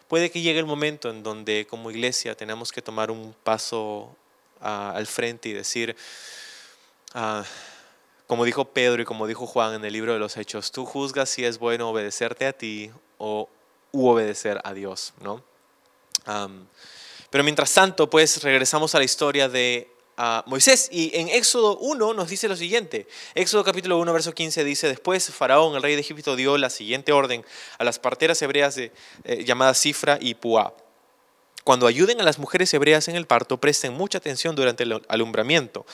puede 0.09 0.31
que 0.31 0.41
llegue 0.41 0.59
el 0.59 0.67
momento 0.67 1.11
en 1.11 1.23
donde 1.23 1.67
como 1.67 1.91
iglesia 1.91 2.37
tenemos 2.37 2.73
que 2.73 2.83
tomar 2.83 3.11
un 3.11 3.35
paso 3.43 4.15
ah, 4.61 4.93
al 4.95 5.07
frente 5.07 5.49
y 5.49 5.53
decir, 5.53 5.97
ah, 7.15 7.45
como 8.27 8.45
dijo 8.45 8.65
Pedro 8.65 9.03
y 9.03 9.05
como 9.05 9.27
dijo 9.27 9.47
Juan 9.47 9.75
en 9.75 9.85
el 9.85 9.93
libro 9.93 10.13
de 10.13 10.19
los 10.19 10.37
Hechos, 10.37 10.73
tú 10.73 10.87
juzgas 10.87 11.29
si 11.29 11.45
es 11.45 11.59
bueno 11.59 11.91
obedecerte 11.91 12.47
a 12.47 12.53
ti 12.53 12.91
o 13.19 13.49
obedecer 13.93 14.61
a 14.65 14.73
Dios. 14.73 15.15
¿no? 15.21 15.43
pero 17.29 17.45
mientras 17.45 17.75
tanto, 17.75 18.09
pues 18.09 18.43
regresamos 18.43 18.95
a 18.95 18.99
la 18.99 19.05
historia 19.05 19.49
de 19.49 19.94
a 20.17 20.45
Moisés. 20.47 20.89
Y 20.93 21.11
en 21.15 21.29
Éxodo 21.29 21.79
1 21.79 22.15
nos 22.15 22.29
dice 22.29 22.49
lo 22.49 22.57
siguiente. 22.57 23.07
Éxodo 23.35 23.65
capítulo 23.65 23.99
1, 23.99 24.13
verso 24.13 24.33
15 24.33 24.65
dice, 24.65 24.89
después 24.89 25.31
Faraón, 25.31 25.77
el 25.77 25.83
rey 25.83 25.95
de 25.95 26.01
Egipto, 26.01 26.37
dio 26.37 26.59
la 26.59 26.71
siguiente 26.71 27.13
orden 27.13 27.45
a 27.79 27.85
las 27.85 27.99
parteras 27.99 28.41
hebreas 28.43 28.75
de, 28.75 28.93
eh, 29.25 29.45
llamadas 29.45 29.81
Cifra 29.81 30.19
y 30.21 30.35
Puá. 30.35 30.75
Cuando 31.65 31.87
ayuden 31.87 32.21
a 32.21 32.25
las 32.25 32.39
mujeres 32.39 32.73
hebreas 32.75 33.09
en 33.09 33.17
el 33.17 33.27
parto, 33.27 33.59
presten 33.59 33.95
mucha 33.95 34.19
atención 34.19 34.55
durante 34.55 34.83
el 34.83 35.01
alumbramiento. 35.09 35.87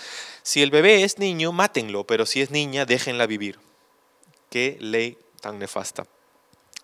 Si 0.43 0.63
el 0.63 0.71
bebé 0.71 1.05
es 1.05 1.19
niño, 1.19 1.53
mátenlo, 1.53 2.05
pero 2.07 2.27
si 2.27 2.41
es 2.41 2.51
niña, 2.51 2.87
déjenla 2.87 3.27
vivir. 3.27 3.61
Qué 4.51 4.77
ley 4.81 5.17
tan 5.41 5.61
nefasta. 5.61 6.07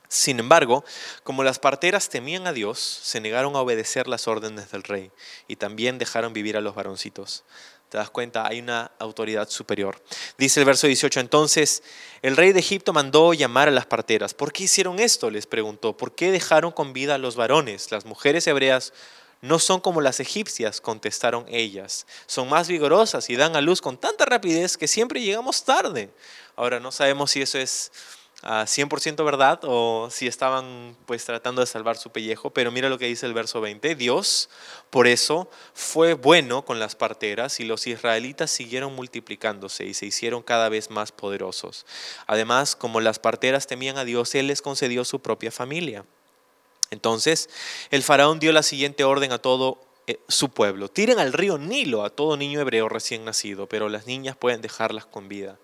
Sin 0.08 0.38
embargo, 0.38 0.84
como 1.24 1.44
las 1.44 1.58
parteras 1.58 2.08
temían 2.08 2.46
a 2.46 2.52
Dios, 2.52 2.78
se 2.78 3.20
negaron 3.20 3.56
a 3.56 3.60
obedecer 3.60 4.08
las 4.08 4.28
órdenes 4.28 4.70
del 4.70 4.82
rey 4.82 5.10
y 5.48 5.56
también 5.56 5.98
dejaron 5.98 6.32
vivir 6.32 6.56
a 6.56 6.60
los 6.60 6.74
varoncitos. 6.74 7.44
¿Te 7.88 7.98
das 7.98 8.10
cuenta? 8.10 8.46
Hay 8.46 8.58
una 8.58 8.90
autoridad 8.98 9.48
superior. 9.48 10.02
Dice 10.38 10.58
el 10.58 10.66
verso 10.66 10.88
18, 10.88 11.20
entonces 11.20 11.84
el 12.20 12.36
rey 12.36 12.52
de 12.52 12.58
Egipto 12.58 12.92
mandó 12.92 13.32
llamar 13.32 13.68
a 13.68 13.70
las 13.70 13.86
parteras. 13.86 14.34
¿Por 14.34 14.52
qué 14.52 14.64
hicieron 14.64 14.98
esto? 14.98 15.30
Les 15.30 15.46
preguntó. 15.46 15.96
¿Por 15.96 16.14
qué 16.14 16.32
dejaron 16.32 16.72
con 16.72 16.92
vida 16.92 17.14
a 17.14 17.18
los 17.18 17.36
varones? 17.36 17.92
Las 17.92 18.04
mujeres 18.04 18.46
hebreas 18.48 18.92
no 19.40 19.58
son 19.60 19.80
como 19.80 20.00
las 20.00 20.18
egipcias, 20.18 20.80
contestaron 20.80 21.44
ellas. 21.48 22.06
Son 22.26 22.48
más 22.48 22.66
vigorosas 22.66 23.30
y 23.30 23.36
dan 23.36 23.54
a 23.54 23.60
luz 23.60 23.80
con 23.80 23.98
tanta 23.98 24.24
rapidez 24.24 24.76
que 24.76 24.88
siempre 24.88 25.20
llegamos 25.20 25.64
tarde. 25.64 26.10
Ahora 26.56 26.80
no 26.80 26.90
sabemos 26.90 27.30
si 27.30 27.42
eso 27.42 27.58
es 27.58 27.92
100% 28.42 29.24
verdad 29.24 29.60
o 29.64 30.08
si 30.10 30.26
estaban 30.26 30.96
pues 31.06 31.24
tratando 31.24 31.62
de 31.62 31.66
salvar 31.66 31.96
su 31.96 32.10
pellejo, 32.10 32.50
pero 32.50 32.70
mira 32.70 32.88
lo 32.88 32.98
que 32.98 33.06
dice 33.06 33.26
el 33.26 33.34
verso 33.34 33.60
20, 33.60 33.94
Dios 33.94 34.50
por 34.90 35.06
eso 35.06 35.50
fue 35.74 36.14
bueno 36.14 36.64
con 36.64 36.78
las 36.78 36.94
parteras 36.94 37.60
y 37.60 37.64
los 37.64 37.86
israelitas 37.86 38.50
siguieron 38.50 38.94
multiplicándose 38.94 39.86
y 39.86 39.94
se 39.94 40.06
hicieron 40.06 40.42
cada 40.42 40.68
vez 40.68 40.90
más 40.90 41.12
poderosos. 41.12 41.86
Además, 42.26 42.76
como 42.76 43.00
las 43.00 43.18
parteras 43.18 43.66
temían 43.66 43.98
a 43.98 44.04
Dios, 44.04 44.34
Él 44.34 44.48
les 44.48 44.62
concedió 44.62 45.04
su 45.04 45.20
propia 45.20 45.50
familia. 45.50 46.04
Entonces, 46.90 47.48
el 47.90 48.02
faraón 48.02 48.38
dio 48.38 48.52
la 48.52 48.62
siguiente 48.62 49.02
orden 49.02 49.32
a 49.32 49.38
todo 49.38 49.80
eh, 50.06 50.20
su 50.28 50.50
pueblo. 50.50 50.88
Tiren 50.88 51.18
al 51.18 51.32
río 51.32 51.58
Nilo 51.58 52.04
a 52.04 52.10
todo 52.10 52.36
niño 52.36 52.60
hebreo 52.60 52.88
recién 52.88 53.24
nacido, 53.24 53.66
pero 53.66 53.88
las 53.88 54.06
niñas 54.06 54.36
pueden 54.36 54.60
dejarlas 54.60 55.06
con 55.06 55.28
vida. 55.28 55.58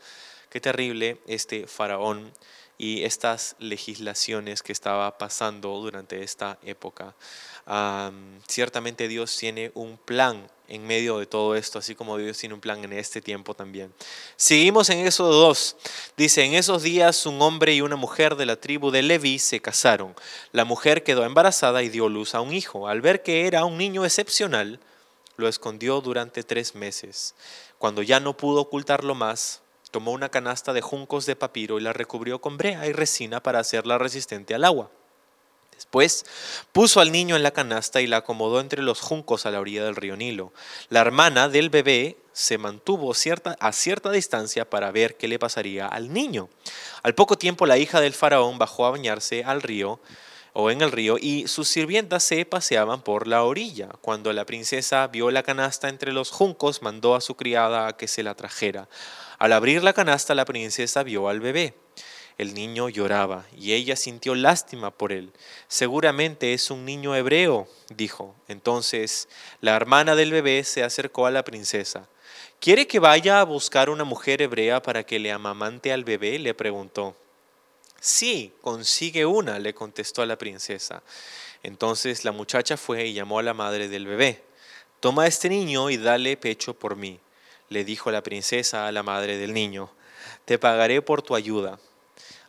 Qué 0.50 0.60
terrible 0.60 1.18
este 1.28 1.66
faraón 1.68 2.32
y 2.78 3.04
estas 3.04 3.54
legislaciones 3.58 4.62
que 4.62 4.72
estaba 4.72 5.18
pasando 5.18 5.68
durante 5.78 6.22
esta 6.22 6.58
época. 6.64 7.14
ciertamente 8.48 9.08
Dios 9.08 9.36
tiene 9.36 9.70
un 9.74 9.96
plan 9.96 10.48
en 10.68 10.86
medio 10.86 11.18
de 11.18 11.26
todo 11.26 11.54
esto, 11.54 11.78
así 11.78 11.94
como 11.94 12.16
Dios 12.16 12.38
tiene 12.38 12.54
un 12.54 12.60
plan 12.60 12.82
en 12.82 12.94
este 12.94 13.20
tiempo 13.20 13.54
también. 13.54 13.92
Seguimos 14.36 14.88
en 14.88 15.06
Éxodo 15.06 15.32
2. 15.32 15.76
Dice, 16.16 16.44
en 16.44 16.54
esos 16.54 16.82
días 16.82 17.26
un 17.26 17.42
hombre 17.42 17.74
y 17.74 17.82
una 17.82 17.96
mujer 17.96 18.36
de 18.36 18.46
la 18.46 18.56
tribu 18.56 18.90
de 18.90 19.02
Leví 19.02 19.38
se 19.38 19.60
casaron. 19.60 20.14
La 20.50 20.64
mujer 20.64 21.04
quedó 21.04 21.24
embarazada 21.24 21.82
y 21.82 21.90
dio 21.90 22.08
luz 22.08 22.34
a 22.34 22.40
un 22.40 22.54
hijo. 22.54 22.88
Al 22.88 23.02
ver 23.02 23.22
que 23.22 23.46
era 23.46 23.64
un 23.66 23.76
niño 23.76 24.04
excepcional, 24.04 24.80
lo 25.36 25.46
escondió 25.46 26.00
durante 26.00 26.42
tres 26.42 26.74
meses. 26.74 27.34
Cuando 27.78 28.02
ya 28.02 28.18
no 28.18 28.36
pudo 28.36 28.62
ocultarlo 28.62 29.14
más, 29.14 29.60
tomó 29.92 30.10
una 30.10 30.30
canasta 30.30 30.72
de 30.72 30.80
juncos 30.80 31.26
de 31.26 31.36
papiro 31.36 31.78
y 31.78 31.82
la 31.82 31.92
recubrió 31.92 32.40
con 32.40 32.56
brea 32.56 32.84
y 32.88 32.92
resina 32.92 33.40
para 33.40 33.60
hacerla 33.60 33.98
resistente 33.98 34.56
al 34.56 34.64
agua. 34.64 34.90
Después 35.72 36.24
puso 36.72 37.00
al 37.00 37.12
niño 37.12 37.36
en 37.36 37.42
la 37.42 37.50
canasta 37.50 38.00
y 38.00 38.06
la 38.06 38.18
acomodó 38.18 38.60
entre 38.60 38.82
los 38.82 39.00
juncos 39.00 39.46
a 39.46 39.50
la 39.50 39.60
orilla 39.60 39.84
del 39.84 39.96
río 39.96 40.16
Nilo. 40.16 40.52
La 40.88 41.00
hermana 41.00 41.48
del 41.48 41.70
bebé 41.70 42.16
se 42.32 42.56
mantuvo 42.56 43.12
a 43.12 43.72
cierta 43.72 44.10
distancia 44.10 44.68
para 44.68 44.90
ver 44.90 45.16
qué 45.16 45.28
le 45.28 45.38
pasaría 45.38 45.86
al 45.86 46.12
niño. 46.12 46.48
Al 47.02 47.14
poco 47.14 47.36
tiempo 47.36 47.66
la 47.66 47.78
hija 47.78 48.00
del 48.00 48.14
faraón 48.14 48.58
bajó 48.58 48.86
a 48.86 48.90
bañarse 48.90 49.44
al 49.44 49.60
río 49.60 50.00
o 50.54 50.70
en 50.70 50.82
el 50.82 50.92
río 50.92 51.16
y 51.18 51.48
sus 51.48 51.68
sirvientas 51.68 52.22
se 52.22 52.44
paseaban 52.44 53.02
por 53.02 53.26
la 53.26 53.42
orilla. 53.42 53.88
Cuando 54.00 54.32
la 54.32 54.44
princesa 54.44 55.06
vio 55.06 55.30
la 55.30 55.42
canasta 55.42 55.88
entre 55.88 56.12
los 56.12 56.30
juncos, 56.30 56.82
mandó 56.82 57.14
a 57.14 57.20
su 57.20 57.34
criada 57.36 57.88
a 57.88 57.96
que 57.96 58.08
se 58.08 58.22
la 58.22 58.34
trajera. 58.34 58.88
Al 59.42 59.52
abrir 59.52 59.82
la 59.82 59.92
canasta 59.92 60.36
la 60.36 60.44
princesa 60.44 61.02
vio 61.02 61.28
al 61.28 61.40
bebé. 61.40 61.74
El 62.38 62.54
niño 62.54 62.88
lloraba 62.88 63.44
y 63.58 63.72
ella 63.72 63.96
sintió 63.96 64.36
lástima 64.36 64.92
por 64.92 65.10
él. 65.10 65.32
Seguramente 65.66 66.54
es 66.54 66.70
un 66.70 66.84
niño 66.84 67.16
hebreo, 67.16 67.66
dijo. 67.88 68.36
Entonces 68.46 69.28
la 69.60 69.74
hermana 69.74 70.14
del 70.14 70.30
bebé 70.30 70.62
se 70.62 70.84
acercó 70.84 71.26
a 71.26 71.32
la 71.32 71.42
princesa. 71.42 72.08
¿Quiere 72.60 72.86
que 72.86 73.00
vaya 73.00 73.40
a 73.40 73.44
buscar 73.44 73.90
una 73.90 74.04
mujer 74.04 74.42
hebrea 74.42 74.80
para 74.80 75.02
que 75.02 75.18
le 75.18 75.32
amamante 75.32 75.92
al 75.92 76.04
bebé? 76.04 76.38
le 76.38 76.54
preguntó. 76.54 77.16
Sí, 77.98 78.52
consigue 78.60 79.26
una, 79.26 79.58
le 79.58 79.74
contestó 79.74 80.22
a 80.22 80.26
la 80.26 80.38
princesa. 80.38 81.02
Entonces 81.64 82.24
la 82.24 82.30
muchacha 82.30 82.76
fue 82.76 83.06
y 83.06 83.14
llamó 83.14 83.40
a 83.40 83.42
la 83.42 83.54
madre 83.54 83.88
del 83.88 84.06
bebé. 84.06 84.44
Toma 85.00 85.24
a 85.24 85.26
este 85.26 85.48
niño 85.48 85.90
y 85.90 85.96
dale 85.96 86.36
pecho 86.36 86.74
por 86.74 86.94
mí 86.94 87.18
le 87.72 87.84
dijo 87.84 88.10
la 88.10 88.22
princesa 88.22 88.86
a 88.86 88.92
la 88.92 89.02
madre 89.02 89.38
del 89.38 89.52
niño, 89.52 89.90
te 90.44 90.58
pagaré 90.58 91.02
por 91.02 91.22
tu 91.22 91.34
ayuda. 91.34 91.78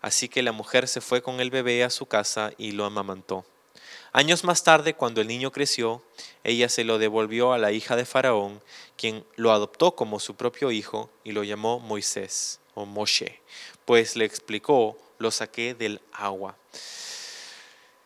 Así 0.02 0.28
que 0.28 0.44
la 0.44 0.52
mujer 0.52 0.88
se 0.88 1.02
fue 1.02 1.22
con 1.22 1.40
el 1.40 1.50
bebé 1.50 1.84
a 1.84 1.90
su 1.90 2.06
casa 2.06 2.52
y 2.58 2.72
lo 2.72 2.86
amamantó. 2.86 3.46
Años 4.12 4.44
más 4.44 4.64
tarde, 4.64 4.94
cuando 4.94 5.22
el 5.22 5.28
niño 5.28 5.52
creció, 5.52 6.04
ella 6.44 6.70
se 6.70 6.84
lo 6.84 7.00
devolvió 7.00 7.54
a 7.54 7.58
la 7.58 7.72
hija 7.72 7.96
de 7.96 8.06
Faraón, 8.06 8.62
quien 8.96 9.26
lo 9.38 9.52
adoptó 9.52 9.96
como 9.96 10.20
su 10.20 10.36
propio 10.36 10.70
hijo 10.70 11.10
y 11.24 11.32
lo 11.32 11.44
llamó 11.44 11.80
Moisés 11.80 12.60
o 12.76 12.86
Moshe, 12.86 13.42
pues 13.86 14.16
le 14.16 14.26
explicó, 14.26 14.98
lo 15.18 15.32
saqué 15.32 15.74
del 15.74 16.02
agua. 16.12 16.58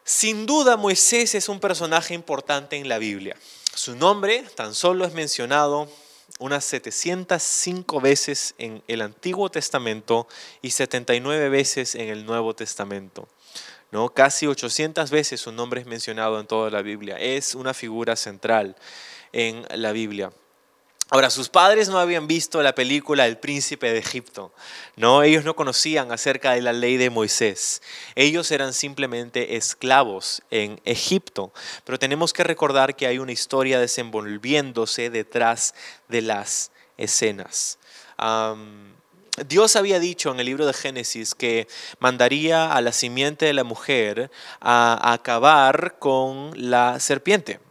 Sin 0.03 0.45
duda 0.45 0.77
Moisés 0.77 1.36
es 1.36 1.49
un 1.49 1.60
personaje 1.60 2.13
importante 2.13 2.77
en 2.77 2.88
la 2.88 2.99
Biblia. 2.99 3.36
Su 3.73 3.95
nombre 3.95 4.43
tan 4.56 4.73
solo 4.73 5.03
es 5.06 5.13
mencionado 5.13 5.89
unas 6.39 6.65
705 6.65 8.02
veces 8.02 8.56
en 8.58 8.84
el 8.88 9.02
Antiguo 9.02 9.50
Testamento 9.50 10.28
y 10.62 10.71
79 10.71 11.50
veces 11.50 11.95
en 11.95 12.10
el 12.10 12.26
Nuevo 12.26 12.56
Testamento. 12.56 13.28
¿no? 13.91 14.10
Casi 14.10 14.47
800 14.47 15.10
veces 15.12 15.41
su 15.41 15.52
nombre 15.52 15.82
es 15.82 15.88
mencionado 15.88 16.39
en 16.39 16.47
toda 16.47 16.69
la 16.69 16.82
Biblia. 16.82 17.17
Es 17.17 17.56
una 17.56 17.73
figura 17.73 18.15
central 18.15 18.76
en 19.32 19.65
la 19.69 19.91
Biblia. 19.91 20.32
Ahora, 21.10 21.30
sus 21.30 21.48
padres 21.48 21.88
no 21.88 22.00
habían 22.00 22.28
visto 22.28 22.62
la 22.62 22.76
película 22.76 23.26
El 23.26 23.38
príncipe 23.38 23.93
de 23.93 24.00
Egipto, 24.00 24.52
¿no? 24.98 25.24
Ellos 25.24 25.46
no 25.46 25.56
conocían 25.56 26.12
acerca 26.12 26.52
de 26.52 26.62
la 26.62 26.74
ley 26.74 26.98
de 26.98 27.10
Moisés. 27.10 27.82
Ellos 28.15 28.52
eran 28.52 28.74
simplemente 28.74 29.56
esclavos 29.56 30.41
en 30.52 30.82
Egipto. 30.84 31.54
Pero 31.86 31.98
tenemos 31.98 32.34
que 32.34 32.43
recordar 32.43 32.98
que 32.98 33.08
hay 33.08 33.20
una 33.20 33.32
historia 33.32 33.80
desenvolviéndose 33.80 35.10
detrás 35.10 35.76
de 36.10 36.24
las 36.24 36.72
escenas. 36.98 37.80
Dios 39.48 39.78
había 39.78 40.00
dicho 40.00 40.32
en 40.32 40.41
el 40.41 40.48
libro 40.48 40.65
de 40.65 40.74
Génesis 40.74 41.36
que 41.36 41.70
mandaría 42.00 42.74
a 42.74 42.82
la 42.82 42.91
simiente 42.91 43.46
de 43.46 43.54
la 43.54 43.63
mujer 43.63 44.30
a 44.60 45.13
acabar 45.13 46.00
con 46.00 46.52
la 46.56 47.00
serpiente 47.00 47.62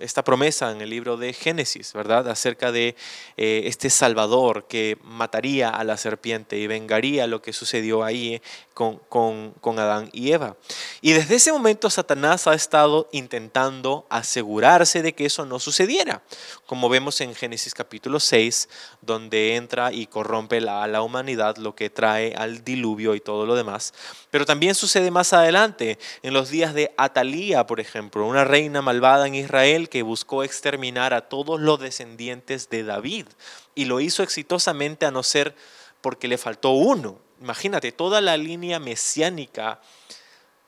esta 0.00 0.22
promesa 0.22 0.70
en 0.70 0.82
el 0.82 0.90
libro 0.90 1.16
de 1.16 1.32
Génesis, 1.32 1.94
¿verdad? 1.94 2.28
Acerca 2.28 2.72
de 2.72 2.94
eh, 3.38 3.62
este 3.64 3.88
Salvador 3.88 4.66
que 4.68 4.98
mataría 5.02 5.70
a 5.70 5.82
la 5.82 5.96
serpiente 5.96 6.58
y 6.58 6.66
vengaría 6.66 7.26
lo 7.26 7.40
que 7.40 7.54
sucedió 7.54 8.04
ahí 8.04 8.42
eh, 8.78 8.98
con, 9.08 9.52
con, 9.52 9.78
Adán 9.78 10.10
y 10.12 10.32
Eva. 10.32 10.56
Y 11.00 11.12
desde 11.12 11.36
ese 11.36 11.52
momento 11.52 11.88
Satanás 11.88 12.46
ha 12.46 12.54
estado 12.54 13.08
intentando 13.12 14.06
asegurarse 14.10 15.02
de 15.02 15.14
que 15.14 15.26
eso 15.26 15.46
no 15.46 15.58
sucediera, 15.58 16.22
como 16.66 16.88
vemos 16.88 17.20
en 17.20 17.34
Génesis 17.34 17.74
capítulo 17.74 18.20
6, 18.20 18.68
donde 19.00 19.56
entra 19.56 19.92
y 19.92 20.06
corrompe 20.06 20.58
a 20.58 20.86
la 20.86 21.02
humanidad, 21.02 21.56
lo 21.56 21.74
que 21.74 21.90
trae 21.90 22.34
al 22.34 22.64
diluvio 22.64 23.14
y 23.14 23.20
todo 23.20 23.46
lo 23.46 23.54
demás. 23.54 23.94
Pero 24.30 24.44
también 24.44 24.74
sucede 24.74 25.10
más 25.10 25.32
adelante, 25.32 25.98
en 26.22 26.34
los 26.34 26.50
días 26.50 26.74
de 26.74 26.92
Atalía, 26.96 27.66
por 27.66 27.80
ejemplo, 27.80 28.26
una 28.26 28.44
reina 28.44 28.82
malvada 28.82 29.26
en 29.26 29.34
Israel 29.34 29.88
que 29.88 30.02
buscó 30.02 30.44
exterminar 30.44 31.14
a 31.14 31.28
todos 31.28 31.60
los 31.60 31.80
descendientes 31.80 32.68
de 32.68 32.84
David 32.84 33.26
y 33.74 33.86
lo 33.86 34.00
hizo 34.00 34.22
exitosamente 34.22 35.06
a 35.06 35.10
no 35.10 35.22
ser 35.22 35.54
porque 36.00 36.28
le 36.28 36.38
faltó 36.38 36.70
uno. 36.70 37.25
Imagínate, 37.40 37.92
toda 37.92 38.20
la 38.20 38.36
línea 38.36 38.78
mesiánica 38.78 39.80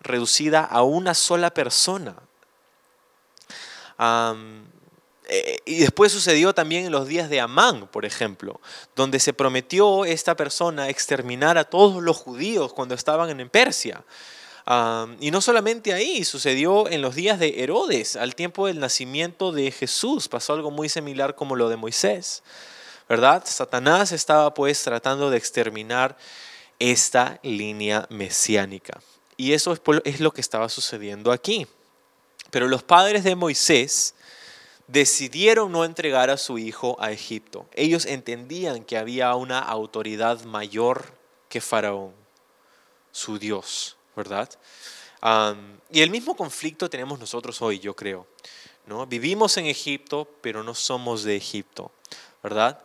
reducida 0.01 0.65
a 0.65 0.83
una 0.83 1.15
sola 1.15 1.53
persona. 1.53 2.15
Eh, 5.31 5.59
y 5.67 5.81
después 5.81 6.11
sucedió 6.11 6.55
también 6.55 6.87
en 6.87 6.93
los 6.93 7.07
días 7.07 7.29
de 7.29 7.41
Amán, 7.41 7.87
por 7.89 8.07
ejemplo, 8.07 8.61
donde 8.97 9.21
se 9.21 9.35
prometió 9.35 10.05
esta 10.07 10.35
persona 10.37 10.89
exterminar 10.89 11.59
a 11.59 11.65
todos 11.65 12.03
los 12.03 12.17
judíos 12.17 12.73
cuando 12.73 12.95
estaban 12.95 13.39
en 13.39 13.51
Persia. 13.51 14.05
y 15.21 15.31
no 15.31 15.41
solamente 15.41 15.95
ahí, 15.95 16.25
sucedió 16.25 16.89
en 16.91 17.01
los 17.01 17.15
días 17.15 17.39
de 17.39 17.63
Herodes, 17.63 18.17
al 18.17 18.35
tiempo 18.35 18.67
del 18.67 18.81
nacimiento 18.81 19.51
de 19.51 19.71
Jesús, 19.71 20.29
pasó 20.29 20.53
algo 20.53 20.71
muy 20.71 20.91
similar 20.91 21.35
como 21.35 21.57
lo 21.57 21.71
de 21.71 21.77
Moisés, 21.77 22.43
¿verdad? 23.09 23.43
Satanás 23.47 24.13
estaba 24.13 24.53
pues 24.53 24.83
tratando 24.83 25.31
de 25.31 25.39
exterminar 25.39 26.19
esta 26.79 27.41
línea 27.43 28.07
mesiánica. 28.11 29.01
Y 29.37 29.53
eso 29.53 29.77
es 30.05 30.21
lo 30.21 30.33
que 30.33 30.41
estaba 30.41 30.69
sucediendo 30.69 31.33
aquí. 31.33 31.67
Pero 32.51 32.67
los 32.67 32.83
padres 32.83 33.25
de 33.25 33.37
Moisés 33.37 34.15
decidieron 34.87 35.71
no 35.71 35.85
entregar 35.85 36.31
a 36.31 36.37
su 36.37 36.59
hijo 36.59 36.97
a 36.99 37.13
Egipto. 37.13 37.67
Ellos 37.75 38.07
entendían 38.07 38.85
que 38.85 38.97
había 38.97 39.35
una 39.35 39.59
autoridad 39.59 40.43
mayor 40.45 41.13
que 41.49 41.61
Faraón, 41.61 42.13
su 43.13 43.39
Dios, 43.39 43.97
¿verdad? 44.17 44.49
y 45.91 46.03
el 46.03 46.11
mismo 46.11 46.37
conflicto 46.37 46.89
tenemos 46.89 47.19
nosotros 47.19 47.61
hoy, 47.61 47.81
yo 47.81 47.95
creo. 47.95 48.27
¿no? 48.87 49.05
Vivimos 49.07 49.57
en 49.57 49.67
Egipto, 49.67 50.29
pero 50.41 50.63
no 50.63 50.75
somos 50.75 51.25
de 51.25 51.37
Egipto, 51.37 51.91
¿verdad? 52.43 52.83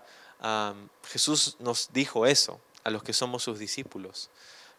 Jesús 1.05 1.55
nos 1.59 1.89
dijo 1.93 2.25
eso 2.25 2.59
a 2.83 2.89
los 2.89 3.03
que 3.03 3.13
somos 3.13 3.43
sus 3.43 3.59
discípulos. 3.59 4.29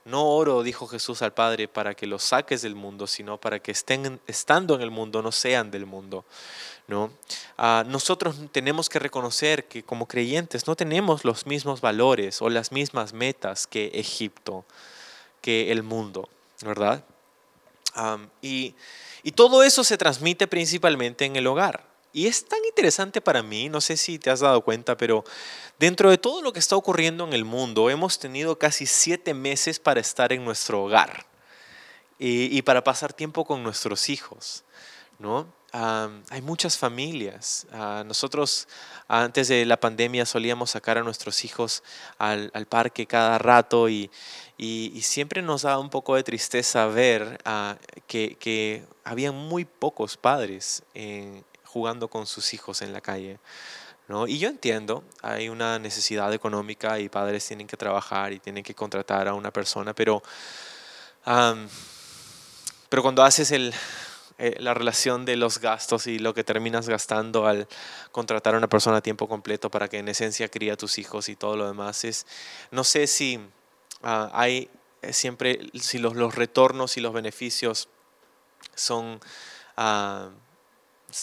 No 0.05 0.27
oro, 0.27 0.62
dijo 0.62 0.87
Jesús 0.87 1.23
al 1.23 1.33
Padre, 1.33 1.67
para 1.67 1.95
que 1.95 2.07
los 2.07 2.23
saques 2.23 2.61
del 2.61 2.75
mundo, 2.75 3.07
sino 3.07 3.38
para 3.38 3.59
que 3.61 3.73
estén 3.73 4.21
estando 4.27 4.75
en 4.75 4.83
el 4.83 4.90
mundo, 4.90 5.23
no 5.23 5.33
sean 5.33 5.71
del 5.71 5.87
mundo. 5.87 6.27
¿no? 6.87 7.11
Ah, 7.57 7.85
nosotros 7.87 8.37
tenemos 8.53 8.90
que 8.90 8.99
reconocer 8.99 9.64
que 9.67 9.83
como 9.83 10.07
creyentes 10.07 10.67
no 10.67 10.77
tenemos 10.77 11.25
los 11.25 11.47
mismos 11.47 11.81
valores 11.81 12.43
o 12.43 12.51
las 12.51 12.71
mismas 12.71 13.14
metas 13.14 13.67
que 13.67 13.87
Egipto, 13.95 14.67
que 15.40 15.73
el 15.73 15.83
mundo, 15.83 16.29
¿verdad? 16.61 17.05
y, 18.43 18.75
y 19.23 19.33
todo 19.33 19.62
eso 19.62 19.85
se 19.85 19.97
transmite 19.97 20.49
principalmente 20.49 21.25
en 21.25 21.37
el 21.37 21.47
hogar. 21.47 21.93
Y 22.14 22.29
es 22.29 22.44
tan 22.44 22.64
interesante 22.64 23.20
para 23.20 23.42
mí, 23.42 23.68
no 23.68 23.81
sé 23.81 23.96
si 23.96 24.20
te 24.20 24.31
has 24.31 24.38
dado 24.38 24.61
cuenta, 24.61 24.96
pero 24.96 25.24
dentro 25.81 26.11
de 26.11 26.16
todo 26.16 26.42
lo 26.42 26.53
que 26.53 26.61
está 26.61 26.77
ocurriendo 26.77 27.24
en 27.27 27.33
el 27.33 27.44
mundo, 27.44 27.90
hemos 27.90 28.20
tenido 28.20 28.57
casi 28.57 28.87
siete 28.87 29.35
meses 29.35 29.81
para 29.81 29.98
estar 29.98 30.33
en 30.33 30.44
nuestro 30.44 30.85
hogar 30.85 31.27
y, 32.16 32.62
para 32.62 32.85
pasar 32.85 33.12
tiempo 33.12 33.44
con 33.44 33.64
nuestros 33.64 34.09
hijos, 34.09 34.62
¿no? 35.18 35.53
hay 35.72 36.40
muchas 36.40 36.79
familias. 36.79 37.66
Ah, 37.72 38.05
nosotros 38.07 38.68
antes 39.09 39.48
de 39.48 39.66
la 39.66 39.81
pandemia 39.81 40.24
solíamos 40.24 40.70
sacar 40.70 40.98
a 40.98 41.03
nuestros 41.03 41.44
hijos 41.44 41.83
al, 42.16 42.53
parque 42.68 43.07
cada 43.07 43.38
rato 43.38 43.88
y, 43.88 44.09
siempre 45.03 45.42
nos 45.42 45.62
daba 45.62 45.81
un 45.81 45.90
poco 45.90 46.14
de 46.14 46.22
tristeza 46.22 46.87
ver 46.87 47.40
ah, 47.44 47.77
que, 48.07 48.37
que 48.37 48.85
habían 49.03 49.35
muy 49.35 49.64
pocos 49.64 50.16
padres 50.16 50.85
en, 50.94 51.44
jugando 51.75 52.07
con 52.07 52.25
sus 52.29 52.55
hijos 52.55 52.83
en 52.83 52.93
la 52.93 53.01
calle. 53.01 53.41
¿no? 54.07 54.29
Y 54.29 54.39
yo 54.39 54.49
entiendo, 54.49 55.03
hay 55.23 55.49
una 55.49 55.81
necesidad 55.81 56.33
económica 56.33 57.01
y 57.01 57.09
padres 57.09 57.45
tienen 57.49 57.67
que 57.67 57.77
trabajar 57.77 58.33
y 58.33 58.39
tienen 58.39 58.63
que 58.63 58.77
contratar 58.77 59.27
a 59.27 59.35
una 59.35 59.51
persona, 59.51 59.93
pero, 59.93 60.23
pero 62.89 63.03
cuando 63.03 63.25
haces 63.25 63.51
el, 63.51 63.75
eh, 64.39 64.55
la 64.61 64.73
relación 64.73 65.25
de 65.25 65.35
los 65.35 65.59
gastos 65.59 66.07
y 66.07 66.21
lo 66.21 66.33
que 66.33 66.45
terminas 66.45 66.89
gastando 66.89 67.49
al 67.49 67.67
contratar 68.13 68.55
a 68.55 68.59
una 68.59 68.69
persona 68.69 68.99
a 68.99 69.01
tiempo 69.01 69.27
completo 69.27 69.69
para 69.69 69.89
que 69.89 69.99
en 69.99 70.09
esencia 70.09 70.49
cría 70.49 70.75
a 70.75 70.77
tus 70.77 70.99
hijos 70.99 71.29
y 71.29 71.35
todo 71.35 71.57
lo 71.57 71.67
demás, 71.67 72.05
es, 72.05 72.25
no 72.71 72.85
sé 72.85 73.09
si 73.09 73.41
ah, 74.05 74.31
hay 74.33 74.71
eh, 75.03 75.13
siempre, 75.13 75.59
si 75.75 75.99
los, 75.99 76.15
los, 76.15 76.37
retornos 76.37 76.97
y 76.97 77.01
los 77.01 77.13
beneficios 77.13 77.89
son... 78.77 79.19
Uh, 79.77 80.43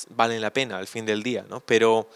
valen 0.10 0.41
la 0.41 0.54
pena 0.54 0.77
al 0.77 0.88
fin 0.88 1.06
del 1.06 1.23
día, 1.23 1.45
¿no? 1.49 1.60
Pero 1.62 2.10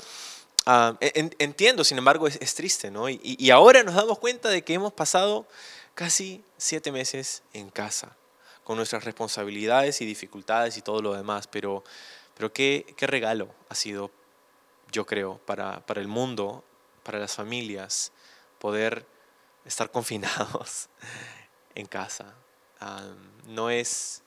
ah, 0.66 0.98
entiendo, 1.00 1.84
sin 1.84 1.98
embargo, 1.98 2.28
es, 2.28 2.56
triste, 2.56 2.92
¿no? 2.92 3.10
Y, 3.10 3.50
ahora 3.52 3.84
nos 3.84 3.96
damos 3.96 4.20
cuenta 4.20 4.50
de 4.50 4.64
que 4.64 4.74
hemos 4.74 4.94
pasado 4.94 5.48
casi 5.94 6.44
siete 6.58 6.92
meses 6.92 7.44
en 7.54 7.70
casa, 7.70 8.16
con 8.64 8.78
nuestras 8.78 9.04
responsabilidades 9.04 10.02
y 10.02 10.06
dificultades 10.06 10.78
y 10.78 10.82
todo 10.82 11.02
lo 11.02 11.14
demás, 11.14 11.48
pero, 11.48 11.84
pero 12.36 12.52
qué, 12.52 12.86
qué 12.98 13.08
regalo 13.08 13.54
ha 13.70 13.76
sido, 13.76 14.12
yo 14.92 15.06
creo, 15.06 15.38
para, 15.46 15.86
para 15.86 16.02
el 16.02 16.08
mundo, 16.08 16.64
para 17.04 17.20
las 17.20 17.36
familias, 17.36 18.12
poder 18.60 19.06
estar 19.66 19.92
confinados 19.92 20.90
en 21.76 21.86
casa. 21.86 22.34
Ah, 22.80 23.04
no, 23.48 23.70
es, 23.70 24.24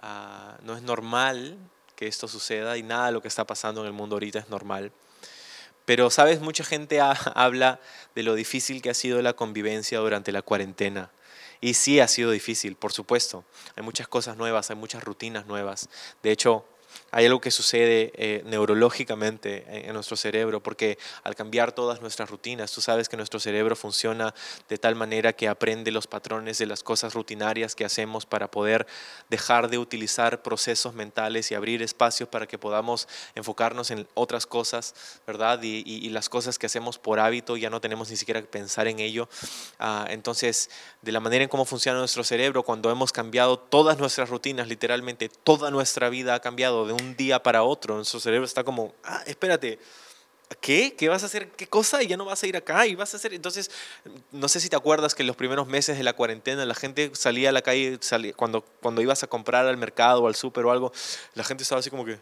ah, 0.00 0.58
no 0.62 0.76
es 0.76 0.82
normal 0.82 1.58
que 2.00 2.06
esto 2.06 2.26
suceda 2.28 2.78
y 2.78 2.82
nada 2.82 3.10
lo 3.10 3.20
que 3.20 3.28
está 3.28 3.46
pasando 3.46 3.82
en 3.82 3.86
el 3.86 3.92
mundo 3.92 4.16
ahorita 4.16 4.38
es 4.38 4.48
normal. 4.48 4.90
Pero, 5.84 6.08
sabes, 6.08 6.40
mucha 6.40 6.64
gente 6.64 6.98
habla 7.34 7.78
de 8.14 8.22
lo 8.22 8.34
difícil 8.34 8.80
que 8.80 8.88
ha 8.88 8.94
sido 8.94 9.20
la 9.20 9.34
convivencia 9.34 9.98
durante 9.98 10.32
la 10.32 10.40
cuarentena. 10.40 11.10
Y 11.60 11.74
sí 11.74 12.00
ha 12.00 12.08
sido 12.08 12.30
difícil, 12.30 12.74
por 12.74 12.94
supuesto. 12.94 13.44
Hay 13.76 13.82
muchas 13.82 14.08
cosas 14.08 14.38
nuevas, 14.38 14.70
hay 14.70 14.76
muchas 14.76 15.04
rutinas 15.04 15.44
nuevas. 15.44 15.90
De 16.22 16.30
hecho, 16.30 16.64
hay 17.10 17.26
algo 17.26 17.40
que 17.40 17.50
sucede 17.50 18.12
eh, 18.14 18.42
neurológicamente 18.46 19.64
en, 19.68 19.92
nuestro 19.94 20.16
cerebro, 20.16 20.62
porque 20.62 20.98
al 21.24 21.34
cambiar 21.34 21.72
todas 21.72 22.00
nuestras 22.00 22.30
rutinas, 22.30 22.72
tú 22.72 22.80
sabes 22.80 23.08
que 23.08 23.16
nuestro 23.16 23.40
cerebro 23.40 23.74
funciona 23.74 24.34
de 24.68 24.78
tal 24.78 24.94
manera 24.94 25.32
que 25.32 25.48
aprende 25.48 25.90
los 25.90 26.06
patrones 26.06 26.58
de 26.58 26.66
las 26.66 26.82
cosas 26.82 27.14
rutinarias 27.14 27.74
que 27.74 27.84
hacemos 27.84 28.26
para 28.26 28.50
poder 28.50 28.86
dejar 29.28 29.68
de 29.68 29.78
utilizar 29.78 30.42
procesos 30.42 30.94
mentales 30.94 31.50
y 31.50 31.54
abrir 31.54 31.82
espacios 31.82 32.28
para 32.28 32.46
que 32.46 32.58
podamos 32.58 33.08
enfocarnos 33.34 33.90
en 33.90 34.06
otras 34.14 34.46
cosas, 34.46 34.94
¿verdad? 35.26 35.60
Y, 35.62 36.10
las 36.10 36.28
cosas 36.28 36.58
que 36.58 36.66
hacemos 36.66 36.98
por 36.98 37.20
hábito 37.20 37.56
ya 37.56 37.70
no 37.70 37.80
tenemos 37.80 38.10
ni 38.10 38.16
siquiera 38.16 38.40
que 38.40 38.48
pensar 38.48 38.88
en 38.88 38.98
ello. 38.98 39.28
Ah, 39.78 40.06
entonces, 40.10 40.70
de 41.02 41.12
la 41.12 41.20
manera 41.20 41.44
en 41.44 41.48
cómo 41.48 41.64
funciona 41.64 41.98
nuestro 41.98 42.24
cerebro, 42.24 42.64
cuando 42.64 42.90
hemos 42.90 43.12
cambiado 43.12 43.58
todas 43.58 43.98
nuestras 43.98 44.28
rutinas, 44.28 44.66
literalmente 44.66 45.28
toda 45.28 45.70
nuestra 45.70 46.08
vida 46.08 46.34
ha 46.34 46.40
cambiado 46.40 46.79
de 46.86 46.92
un 46.92 47.16
día 47.16 47.42
para 47.42 47.62
otro. 47.62 47.96
Nuestro 47.96 48.20
cerebro 48.20 48.44
está 48.44 48.64
como, 48.64 48.94
ah, 49.04 49.22
espérate, 49.26 49.78
¿qué? 50.60 50.94
¿Qué 50.96 51.08
vas 51.08 51.22
a 51.22 51.26
hacer? 51.26 51.50
¿Qué 51.52 51.66
cosa? 51.66 52.02
Y 52.02 52.08
ya 52.08 52.16
no 52.16 52.24
vas 52.24 52.42
a 52.42 52.46
ir 52.46 52.56
acá 52.56 52.86
y 52.86 52.94
vas 52.94 53.14
a 53.14 53.16
hacer. 53.16 53.34
Entonces, 53.34 53.70
no 54.32 54.48
sé 54.48 54.60
si 54.60 54.68
te 54.68 54.76
acuerdas 54.76 55.14
que 55.14 55.22
en 55.22 55.26
los 55.26 55.36
primeros 55.36 55.66
meses 55.68 55.96
de 55.96 56.04
la 56.04 56.14
cuarentena 56.14 56.64
la 56.66 56.74
gente 56.74 57.10
salía 57.14 57.50
a 57.50 57.52
la 57.52 57.62
calle, 57.62 57.98
salía, 58.00 58.32
cuando, 58.34 58.62
cuando 58.62 59.02
ibas 59.02 59.22
a 59.22 59.26
comprar 59.26 59.66
al 59.66 59.76
mercado 59.76 60.22
o 60.22 60.26
al 60.26 60.34
súper 60.34 60.64
o 60.64 60.72
algo, 60.72 60.92
la 61.34 61.44
gente 61.44 61.62
estaba 61.62 61.80
así 61.80 61.90
como 61.90 62.04
que 62.04 62.18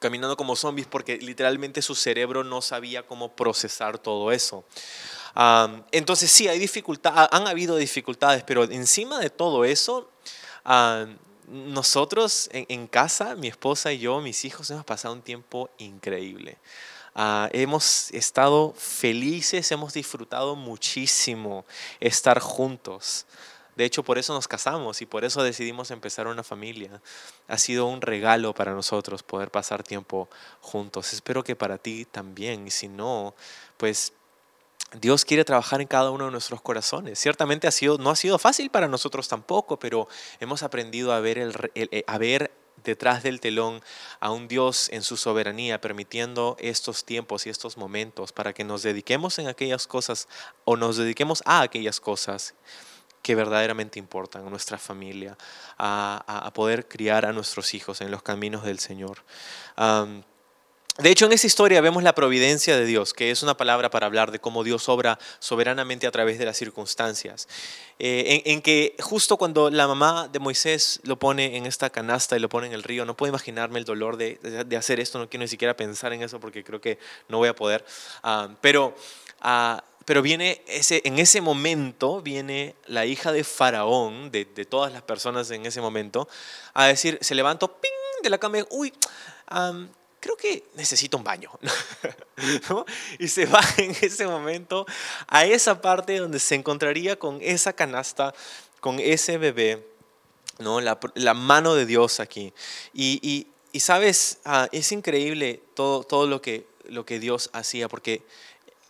caminando 0.00 0.36
como 0.36 0.56
zombies 0.56 0.88
porque 0.88 1.18
literalmente 1.18 1.82
su 1.82 1.94
cerebro 1.94 2.42
no 2.42 2.62
sabía 2.62 3.06
cómo 3.06 3.36
procesar 3.36 3.98
todo 3.98 4.32
eso. 4.32 4.64
entonces 5.92 6.32
sí, 6.32 6.48
hay 6.48 6.58
dificultad, 6.58 7.28
han 7.30 7.46
habido 7.46 7.76
dificultades, 7.76 8.42
pero 8.42 8.64
encima 8.64 9.20
de 9.20 9.30
todo 9.30 9.64
eso, 9.64 10.10
nosotros 11.50 12.48
en, 12.52 12.86
casa, 12.86 13.34
mi 13.34 13.48
esposa 13.48 13.92
y 13.92 13.98
yo, 13.98 14.20
mis 14.20 14.44
hijos, 14.44 14.70
hemos 14.70 14.84
pasado 14.84 15.14
un 15.14 15.22
tiempo 15.22 15.68
increíble. 15.78 16.58
Ah, 17.14 17.48
hemos 17.52 18.12
estado 18.12 18.72
felices, 18.76 19.70
hemos 19.72 19.92
disfrutado 19.92 20.54
muchísimo 20.54 21.64
estar 21.98 22.38
juntos. 22.38 23.26
De 23.74 23.84
hecho, 23.84 24.02
por 24.02 24.18
eso 24.18 24.32
nos 24.32 24.46
casamos 24.46 25.00
y 25.02 25.06
por 25.06 25.24
eso 25.24 25.42
decidimos 25.42 25.90
empezar 25.90 26.26
una 26.26 26.44
familia. 26.44 27.00
Ha 27.48 27.58
sido 27.58 27.86
un 27.86 28.00
regalo 28.00 28.54
para 28.54 28.72
nosotros 28.72 29.22
poder 29.22 29.50
pasar 29.50 29.82
tiempo 29.82 30.28
juntos. 30.60 31.12
Espero 31.12 31.42
que 31.42 31.56
para 31.56 31.78
ti 31.78 32.04
también. 32.04 32.66
Y 32.66 32.70
si 32.70 32.88
no, 32.88 33.34
pues 33.76 34.12
Dios 34.98 35.24
quiere 35.24 35.44
trabajar 35.44 35.80
en 35.80 35.86
cada 35.86 36.10
uno 36.10 36.26
de 36.26 36.30
nuestros 36.32 36.60
corazones. 36.60 37.18
Ciertamente 37.18 37.68
ha 37.68 37.70
sido, 37.70 37.98
no 37.98 38.10
ha 38.10 38.16
sido 38.16 38.38
fácil 38.38 38.70
para 38.70 38.88
nosotros 38.88 39.28
tampoco, 39.28 39.78
pero 39.78 40.08
hemos 40.40 40.62
aprendido 40.62 41.12
a 41.12 41.20
ver, 41.20 41.38
el, 41.38 41.54
eh, 41.74 42.04
a 42.06 42.18
ver 42.18 42.50
detrás 42.84 43.22
del 43.22 43.40
telón 43.40 43.82
a 44.20 44.30
un 44.30 44.48
Dios 44.48 44.88
en 44.90 45.02
su 45.02 45.16
soberanía, 45.16 45.80
permitiendo 45.80 46.56
estos 46.58 47.04
tiempos 47.04 47.46
y 47.46 47.50
estos 47.50 47.76
momentos 47.76 48.32
para 48.32 48.52
que 48.52 48.64
nos 48.64 48.82
dediquemos 48.82 49.38
en 49.38 49.48
aquellas 49.48 49.86
cosas 49.86 50.28
o 50.64 50.76
nos 50.76 50.96
dediquemos 50.96 51.42
a 51.46 51.60
aquellas 51.60 52.00
cosas 52.00 52.54
que 53.22 53.34
verdaderamente 53.34 53.98
importan 53.98 54.46
a 54.46 54.50
nuestra 54.50 54.78
familia, 54.78 55.36
a, 55.78 56.50
poder 56.54 56.88
criar 56.88 57.26
a 57.26 57.32
nuestros 57.32 57.74
hijos 57.74 58.00
en 58.00 58.10
los 58.10 58.22
caminos 58.22 58.64
del 58.64 58.78
Señor. 58.78 59.24
De 61.02 61.10
hecho, 61.10 61.24
en 61.24 61.32
esta 61.32 61.46
historia 61.46 61.80
vemos 61.80 62.02
la 62.02 62.14
providencia 62.14 62.76
de 62.76 62.84
Dios, 62.84 63.14
que 63.14 63.30
es 63.30 63.42
una 63.42 63.56
palabra 63.56 63.88
para 63.88 64.04
hablar 64.04 64.30
de 64.32 64.38
cómo 64.38 64.64
Dios 64.64 64.86
obra 64.90 65.18
soberanamente 65.38 66.06
a 66.06 66.10
través 66.10 66.38
de 66.38 66.44
las 66.44 66.58
circunstancias. 66.58 67.48
Eh, 67.98 68.42
en, 68.44 68.60
que 68.60 68.96
justo 69.00 69.38
cuando 69.38 69.70
la 69.70 69.86
mamá 69.86 70.28
de 70.28 70.38
Moisés 70.40 71.00
lo 71.04 71.18
pone 71.18 71.56
en 71.56 71.64
esta 71.64 71.88
canasta 71.88 72.36
y 72.36 72.40
lo 72.40 72.50
pone 72.50 72.66
en 72.66 72.74
el 72.74 72.82
río, 72.82 73.06
no 73.06 73.16
puedo 73.16 73.30
imaginarme 73.30 73.78
el 73.78 73.86
dolor 73.86 74.18
de, 74.18 74.38
hacer 74.76 75.00
esto, 75.00 75.18
no 75.18 75.30
quiero 75.30 75.44
ni 75.44 75.48
siquiera 75.48 75.74
pensar 75.74 76.12
en 76.12 76.22
eso 76.22 76.38
porque 76.38 76.62
creo 76.62 76.82
que 76.82 76.98
no 77.28 77.38
voy 77.38 77.48
a 77.48 77.54
poder. 77.54 77.82
Ah, 78.22 78.50
pero, 78.60 78.94
ah, 79.40 79.82
pero 80.04 80.20
viene 80.20 80.60
ese, 80.66 81.00
en 81.06 81.18
ese 81.18 81.40
momento, 81.40 82.20
viene 82.20 82.74
la 82.84 83.06
hija 83.06 83.32
de 83.32 83.42
Faraón, 83.42 84.30
de, 84.30 84.44
todas 84.68 84.92
las 84.92 85.00
personas 85.00 85.50
en 85.50 85.64
ese 85.64 85.80
momento, 85.80 86.28
a 86.74 86.88
decir, 86.88 87.16
se 87.22 87.34
levantó 87.34 87.80
¡ping! 87.80 87.90
de 88.22 88.28
la 88.28 88.36
cama 88.36 88.58
y, 88.58 88.64
uy, 88.68 88.92
creo 90.20 90.36
que 90.36 90.64
necesito 90.76 91.16
un 91.16 91.24
baño. 91.24 91.50
Y 93.18 93.28
se 93.28 93.44
va 93.44 93.60
en 93.76 93.94
ese 94.00 94.26
momento 94.26 94.86
a 95.26 95.44
esa 95.44 95.82
parte 95.82 96.16
donde 96.18 96.38
se 96.38 96.54
encontraría 96.54 97.18
con 97.18 97.38
esa 97.42 97.74
canasta, 97.74 98.34
con 98.80 98.98
ese 98.98 99.36
bebé, 99.36 99.86
¿no? 100.58 100.80
la, 100.80 100.98
la 101.14 101.34
mano 101.34 101.74
de 101.74 101.84
Dios 101.84 102.18
aquí. 102.18 102.54
Y, 102.94 103.46
y, 103.72 103.80
sabes, 103.80 104.38
ah, 104.46 104.68
es 104.72 104.90
increíble 104.92 105.62
todo, 105.74 106.02
todo 106.02 106.26
lo, 106.26 106.40
que, 106.40 106.66
lo 106.84 107.04
que 107.04 107.20
Dios 107.20 107.50
hacía, 107.52 107.88
porque 107.88 108.22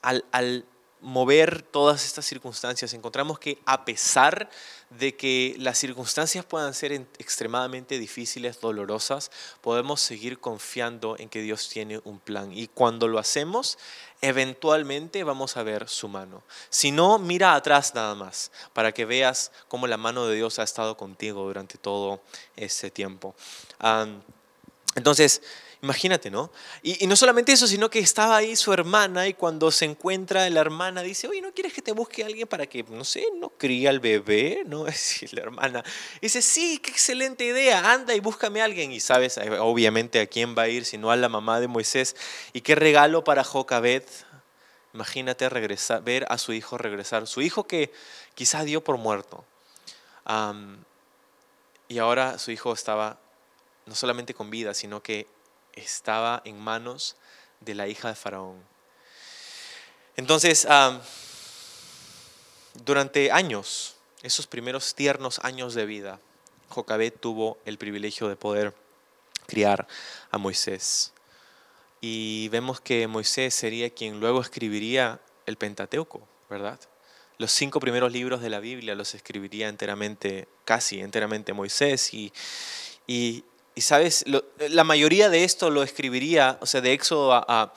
al, 0.01 0.25
al 0.31 0.65
mover 1.01 1.63
todas 1.63 2.05
estas 2.05 2.27
circunstancias, 2.27 2.93
encontramos 2.93 3.39
que 3.39 3.59
a 3.65 3.85
pesar 3.85 4.51
de 4.91 5.17
que 5.17 5.55
las 5.59 5.79
circunstancias 5.79 6.45
puedan 6.45 6.75
ser 6.75 6.93
extremadamente 7.19 7.99
difíciles, 7.99 8.61
dolorosas, 8.61 9.31
podemos 9.61 10.01
seguir 10.01 10.39
confiando 10.39 11.17
en 11.19 11.29
que 11.29 11.43
Dios 11.43 11.69
tiene 11.69 12.01
un 12.05 12.19
plan. 12.19 12.53
Y 12.53 12.67
cuando 12.67 13.09
lo 13.09 13.19
hacemos, 13.19 13.79
eventualmente 14.21 15.25
vamos 15.25 15.57
a 15.57 15.63
ver 15.63 15.89
su 15.89 16.09
mano. 16.09 16.43
Si 16.69 16.91
no, 16.91 17.19
mira 17.19 17.55
atrás 17.55 17.95
nada 17.95 18.15
más, 18.15 18.51
para 18.73 18.93
que 18.93 19.05
veas 19.05 19.53
cómo 19.69 19.87
la 19.87 19.97
mano 19.97 20.27
de 20.27 20.37
Dios 20.37 20.59
ha 20.59 20.65
estado 20.65 20.97
contigo 20.97 21.45
durante 21.45 21.79
todo 21.79 22.21
ese 22.57 22.91
tiempo. 22.91 23.35
entonces, 24.97 25.41
Imagínate, 25.83 26.31
¿no? 26.31 26.51
Y, 26.83 27.07
no 27.07 27.17
solamente 27.17 27.53
eso, 27.53 27.67
sino 27.67 27.89
que 27.89 28.01
estaba 28.01 28.37
ahí 28.37 28.55
su 28.55 28.71
hermana 28.71 29.27
y 29.29 29.33
cuando 29.33 29.71
se 29.71 29.87
encuentra 29.87 30.49
la 30.51 30.61
hermana 30.61 31.01
dice, 31.01 31.27
oye, 31.27 31.41
¿no 31.41 31.53
quieres 31.53 31.73
que 31.73 31.81
te 31.81 31.93
busque 31.93 32.23
alguien 32.23 32.47
para 32.47 32.67
que, 32.67 32.83
no 32.83 33.03
sé, 33.03 33.25
no 33.39 33.49
cría 33.49 33.89
al 33.89 33.99
bebé? 33.99 34.63
¿No? 34.67 34.87
Es 34.91 35.33
la 35.33 35.41
hermana 35.41 35.83
dice, 36.21 36.43
sí, 36.43 36.79
qué 36.79 36.91
excelente 36.91 37.45
idea, 37.45 37.93
anda 37.93 38.15
y 38.15 38.21
búscame 38.21 38.61
alguien. 38.61 38.93
Y 38.93 39.01
sabes, 39.01 39.39
eh, 39.39 39.59
obviamente, 39.59 40.21
¿a 40.21 40.27
quién 40.27 40.55
va 40.57 40.63
a 40.63 40.69
ir 40.69 40.85
sino 40.85 41.11
a 41.11 41.17
la 41.17 41.31
mamá 41.31 41.61
de 41.61 41.69
Moisés? 41.69 42.15
Y 42.53 42.61
qué 42.61 42.75
regalo 42.75 43.25
para 43.25 43.43
Jocabet. 43.43 44.07
Imagínate 44.93 45.49
regresar, 45.49 46.03
ver 46.03 46.27
a 46.29 46.37
su 46.37 46.53
hijo 46.53 46.77
regresar, 46.77 47.27
su 47.27 47.41
hijo 47.41 47.67
que 47.67 47.91
quizá 48.35 48.65
dio 48.65 48.85
por 48.85 48.99
muerto. 48.99 49.45
y 51.89 51.99
ahora 51.99 52.39
su 52.39 52.51
hijo 52.51 52.73
estaba 52.73 53.19
no 53.87 53.95
solamente 53.95 54.35
con 54.35 54.51
vida, 54.51 54.75
sino 54.75 55.03
que 55.03 55.27
estaba 55.75 56.43
en 56.45 56.59
manos 56.59 57.17
de 57.61 57.75
la 57.75 57.89
hija 57.89 58.09
de 58.09 58.15
Faraón. 58.15 58.63
Entonces, 60.17 60.67
durante 62.75 63.31
años, 63.31 63.97
esos 64.23 64.47
primeros 64.47 64.95
tiernos 64.95 65.39
años 65.41 65.75
de 65.75 65.87
vida, 65.87 66.21
Jocabet 66.69 67.19
tuvo 67.21 67.59
el 67.65 67.79
privilegio 67.79 68.29
de 68.29 68.37
poder 68.37 68.75
criar 69.47 69.87
a 70.31 70.39
Moisés. 70.39 71.13
Y 72.01 72.49
vemos 72.49 72.81
que 72.81 73.07
Moisés 73.07 73.55
sería 73.55 73.91
quien 73.91 74.21
luego 74.21 74.41
escribiría 74.41 75.21
el 75.47 75.57
Pentateuco, 75.57 76.27
¿verdad? 76.49 76.79
Los 77.39 77.53
cinco 77.53 77.81
primeros 77.81 78.13
libros 78.13 78.43
de 78.43 78.51
la 78.51 78.61
Biblia 78.61 78.95
los 78.95 79.15
escribiría 79.15 79.69
enteramente, 79.69 80.47
casi 80.65 81.01
enteramente 81.01 81.53
Moisés. 81.53 82.13
Y, 82.13 82.33
y 83.81 83.83
sabes, 83.83 84.27
la 84.59 84.85
mayoría 84.85 85.31
de 85.31 85.43
esto 85.43 85.71
lo 85.71 85.83
escribiría, 85.83 86.59
o 86.61 86.67
sea, 86.67 86.83
de 86.83 86.93
Éxodo 86.93 87.33
a, 87.33 87.73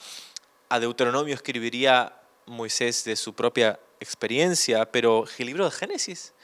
a, 0.68 0.78
Deuteronomio 0.78 1.34
escribiría 1.34 2.12
Moisés 2.44 3.04
de 3.04 3.16
su 3.16 3.32
propia 3.32 3.80
experiencia, 4.00 4.84
pero 4.92 5.24
el 5.38 5.46
libro 5.46 5.64
de 5.64 5.70
Génesis. 5.70 6.34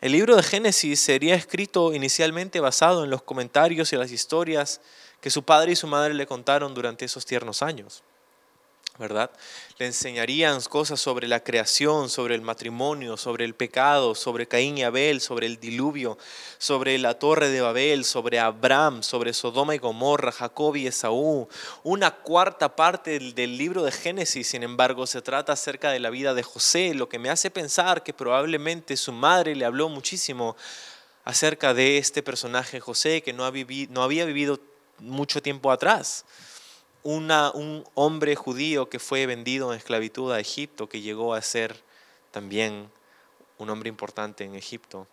El 0.00 0.12
libro 0.12 0.36
de 0.36 0.44
Génesis 0.44 1.00
sería 1.00 1.34
escrito 1.34 1.92
inicialmente 1.92 2.60
basado 2.60 3.02
en 3.02 3.10
los 3.10 3.20
comentarios 3.24 3.92
y 3.92 3.96
las 3.96 4.12
historias 4.12 4.80
que 5.20 5.30
su 5.30 5.42
padre 5.42 5.72
y 5.72 5.76
su 5.76 5.88
madre 5.88 6.14
le 6.14 6.28
contaron 6.28 6.72
durante 6.72 7.04
esos 7.04 7.26
tiernos 7.26 7.62
años. 7.62 8.04
¿Verdad? 9.00 9.30
Le 9.78 9.86
enseñarían 9.86 10.60
cosas 10.60 11.00
sobre 11.00 11.26
la 11.26 11.42
creación, 11.42 12.10
sobre 12.10 12.34
el 12.34 12.42
matrimonio, 12.42 13.16
sobre 13.16 13.46
el 13.46 13.54
pecado, 13.54 14.14
sobre 14.14 14.46
Caín 14.46 14.76
y 14.76 14.82
Abel, 14.82 15.22
sobre 15.22 15.46
el 15.46 15.58
diluvio, 15.58 16.18
sobre 16.58 16.98
la 16.98 17.18
torre 17.18 17.48
de 17.48 17.62
Babel, 17.62 18.04
sobre 18.04 18.38
Abraham, 18.38 19.02
sobre 19.02 19.32
Sodoma 19.32 19.74
y 19.74 19.78
Gomorra, 19.78 20.30
Jacob 20.30 20.76
y 20.76 20.86
Esaú. 20.86 21.48
Una 21.82 22.10
cuarta 22.10 22.76
parte 22.76 23.18
del, 23.18 23.56
libro 23.56 23.82
de 23.82 23.90
Génesis, 23.90 24.48
sin 24.48 24.62
embargo, 24.62 25.06
se 25.06 25.22
trata 25.22 25.54
acerca 25.54 25.90
de 25.90 25.98
la 25.98 26.10
vida 26.10 26.34
de 26.34 26.42
José, 26.42 26.92
lo 26.92 27.08
que 27.08 27.18
me 27.18 27.30
hace 27.30 27.50
pensar 27.50 28.02
que 28.02 28.12
probablemente 28.12 28.98
su 28.98 29.12
madre 29.12 29.56
le 29.56 29.64
habló 29.64 29.88
muchísimo 29.88 30.56
acerca 31.24 31.72
de 31.72 31.96
este 31.96 32.22
personaje 32.22 32.80
José 32.80 33.22
que 33.22 33.32
no, 33.32 33.46
ha 33.46 33.52
no 33.88 34.02
había 34.02 34.26
vivido 34.26 34.60
mucho 34.98 35.40
tiempo 35.40 35.72
atrás 35.72 36.26
un 37.02 37.84
hombre 37.94 38.36
judío 38.36 38.88
que 38.88 38.98
fue 38.98 39.26
vendido 39.26 39.72
en 39.72 39.78
esclavitud 39.78 40.32
a 40.32 40.40
Egipto, 40.40 40.88
que 40.88 41.00
llegó 41.00 41.34
a 41.34 41.42
ser 41.42 41.82
también 42.30 42.90
un 43.58 43.70
hombre 43.70 43.88
importante 43.88 44.44
en 44.44 44.54
Egipto, 44.54 45.06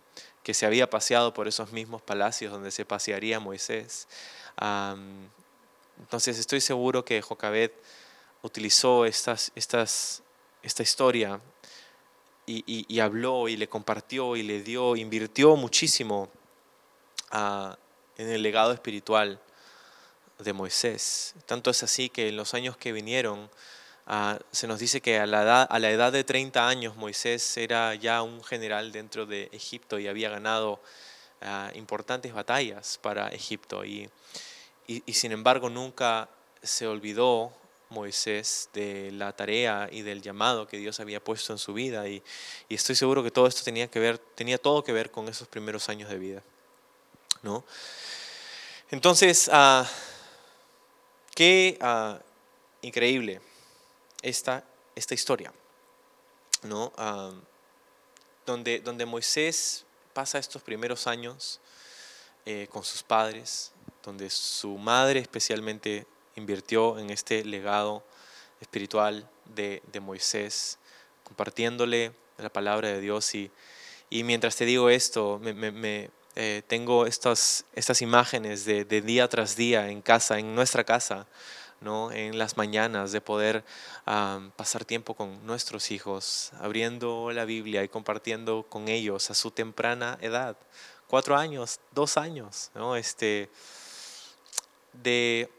que 0.43 0.53
se 0.53 0.65
había 0.65 0.89
paseado 0.89 1.33
por 1.33 1.47
esos 1.47 1.71
mismos 1.71 2.01
palacios 2.01 2.51
donde 2.51 2.71
se 2.71 2.85
pasearía 2.85 3.39
Moisés. 3.39 4.07
entonces 5.99 6.39
estoy 6.39 6.61
seguro 6.61 7.03
que 7.03 7.21
Jocabet 7.21 7.73
utilizó 8.41 9.05
esta 9.05 9.83
historia 10.63 11.41
y, 12.45 12.99
habló 12.99 13.49
y 13.49 13.57
le 13.57 13.67
compartió 13.67 14.35
y 14.37 14.43
le 14.43 14.63
dio, 14.63 14.95
invirtió 14.95 15.55
muchísimo 15.57 16.29
ah, 17.31 17.77
en 18.17 18.29
el 18.29 18.41
legado 18.41 18.71
espiritual 18.71 19.39
de 20.39 20.53
Moisés. 20.53 21.33
Tanto 21.45 21.71
es 21.71 21.83
así 21.83 22.09
que 22.09 22.29
en 22.29 22.37
los 22.37 22.53
años 22.53 22.77
que 22.77 22.91
vinieron, 22.91 23.49
ah, 24.05 24.39
se 24.51 24.67
nos 24.67 24.79
dice 24.79 25.01
que 25.01 25.19
a 25.19 25.25
la, 25.25 25.43
edad, 25.43 25.67
a 25.69 25.79
la 25.79 25.89
edad 25.89 26.11
de 26.11 26.23
30 26.23 26.67
años 26.67 26.95
Moisés 26.95 27.57
era 27.57 27.95
ya 27.95 28.21
un 28.21 28.43
general 28.43 28.91
dentro 28.91 29.25
de 29.25 29.49
Egipto 29.51 29.99
y 29.99 30.07
había 30.07 30.29
ganado 30.29 30.79
ah, 31.41 31.71
importantes 31.75 32.33
batallas 32.33 32.99
para 33.01 33.29
Egipto. 33.29 33.83
Y, 33.85 34.09
y, 34.87 35.13
sin 35.13 35.31
embargo 35.31 35.69
nunca 35.69 36.29
se 36.63 36.87
olvidó 36.87 37.51
Moisés 37.89 38.69
de 38.73 39.11
la 39.11 39.33
tarea 39.33 39.89
y 39.91 40.01
del 40.01 40.21
llamado 40.21 40.67
que 40.67 40.77
Dios 40.77 40.99
había 40.99 41.23
puesto 41.23 41.53
en 41.53 41.59
su 41.59 41.73
vida. 41.73 42.07
Y, 42.07 42.21
y 42.69 42.75
estoy 42.75 42.95
seguro 42.95 43.23
que 43.23 43.31
todo 43.31 43.47
esto 43.47 43.63
tenía, 43.63 43.87
que 43.87 43.99
ver, 43.99 44.17
tenía 44.17 44.57
todo 44.57 44.83
que 44.83 44.93
ver 44.93 45.11
con 45.11 45.27
esos 45.27 45.47
primeros 45.47 45.89
años 45.89 46.09
de 46.09 46.17
vida. 46.17 46.43
¿no? 47.43 47.63
Entonces, 48.89 49.49
uh, 49.49 49.85
Qué 51.37 51.77
ah, 51.81 52.19
increíble 52.81 53.39
esta, 54.23 54.63
esta 54.95 55.13
historia, 55.13 55.53
¿no? 56.63 56.91
Donde, 58.43 58.79
donde 58.79 59.05
Moisés 59.05 59.85
pasa 60.13 60.39
estos 60.39 60.63
primeros 60.63 61.05
años 61.05 61.59
eh, 62.43 62.67
con 62.71 62.83
sus 62.83 63.03
padres, 63.03 63.71
donde 64.01 64.31
su 64.31 64.79
madre 64.79 65.19
especialmente 65.19 66.07
invirtió 66.35 66.97
en 66.97 67.11
este 67.11 67.45
legado 67.45 68.03
espiritual 68.59 69.29
de, 69.45 69.79
Moisés, 70.01 70.79
compartiéndole 71.23 72.13
la 72.39 72.49
palabra 72.49 72.87
de 72.87 72.99
Dios. 72.99 73.35
Y, 73.35 73.51
y 74.09 74.23
mientras 74.23 74.55
te 74.55 74.65
digo 74.65 74.89
esto, 74.89 75.37
me, 75.39 76.09
eh, 76.39 76.61
tengo 76.67 77.07
estas, 77.07 77.65
estas 77.73 78.03
imágenes 78.03 78.63
de, 78.63 78.85
día 78.85 79.27
tras 79.27 79.55
día 79.55 79.89
en 79.89 80.03
casa, 80.03 80.37
en 80.37 80.53
nuestra 80.53 80.83
casa, 80.83 81.25
¿no? 81.81 82.11
en 82.11 82.37
las 82.37 82.57
mañanas, 82.57 83.11
de 83.11 83.21
poder 83.21 83.65
pasar 84.05 84.85
tiempo 84.85 85.15
con 85.15 85.43
nuestros 85.47 85.89
hijos, 85.89 86.51
abriendo 86.59 87.31
la 87.31 87.43
Biblia 87.45 87.83
y 87.83 87.89
compartiendo 87.89 88.67
con 88.69 88.87
ellos 88.87 89.31
a 89.31 89.33
su 89.33 89.49
temprana 89.49 90.19
edad, 90.21 90.55
cuatro 91.07 91.35
años, 91.35 91.79
dos 91.91 92.17
años, 92.17 92.69
¿no? 92.75 92.95
este, 92.95 93.49
de, 94.93 95.49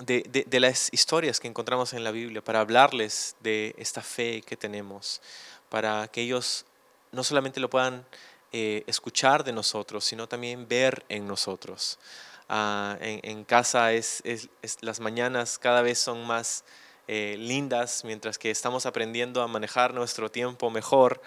de, 0.00 0.44
de, 0.46 0.60
las 0.60 0.92
historias 0.92 1.40
que 1.40 1.48
encontramos 1.48 1.94
en 1.94 2.04
la 2.04 2.10
Biblia, 2.10 2.44
para 2.44 2.60
hablarles 2.60 3.34
de 3.40 3.74
esta 3.78 4.02
fe 4.02 4.42
que 4.42 4.58
tenemos, 4.58 5.22
para 5.70 6.06
que 6.08 6.20
ellos 6.20 6.66
no 7.12 7.24
solamente 7.24 7.60
lo 7.60 7.70
puedan 7.70 8.04
eh, 8.52 8.84
escuchar 8.86 9.44
de 9.44 9.52
nosotros, 9.52 10.04
sino 10.04 10.26
también 10.26 10.66
ver 10.68 11.04
en 11.08 11.26
nosotros. 11.26 11.98
Ah, 12.48 12.96
en, 13.00 13.44
casa 13.44 13.92
es, 13.92 14.22
las 14.80 15.00
mañanas 15.00 15.58
cada 15.58 15.82
vez 15.82 15.98
son 15.98 16.26
más 16.26 16.64
eh, 17.10 17.36
lindas 17.38 18.04
mientras 18.04 18.38
que 18.38 18.50
estamos 18.50 18.86
aprendiendo 18.86 19.42
a 19.42 19.48
manejar 19.48 19.92
nuestro 19.92 20.30
tiempo 20.30 20.70
mejor, 20.70 21.20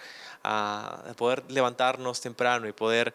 a 0.44 1.12
poder 1.16 1.44
levantarnos 1.48 2.20
temprano 2.20 2.66
y 2.68 2.72
poder 2.72 3.14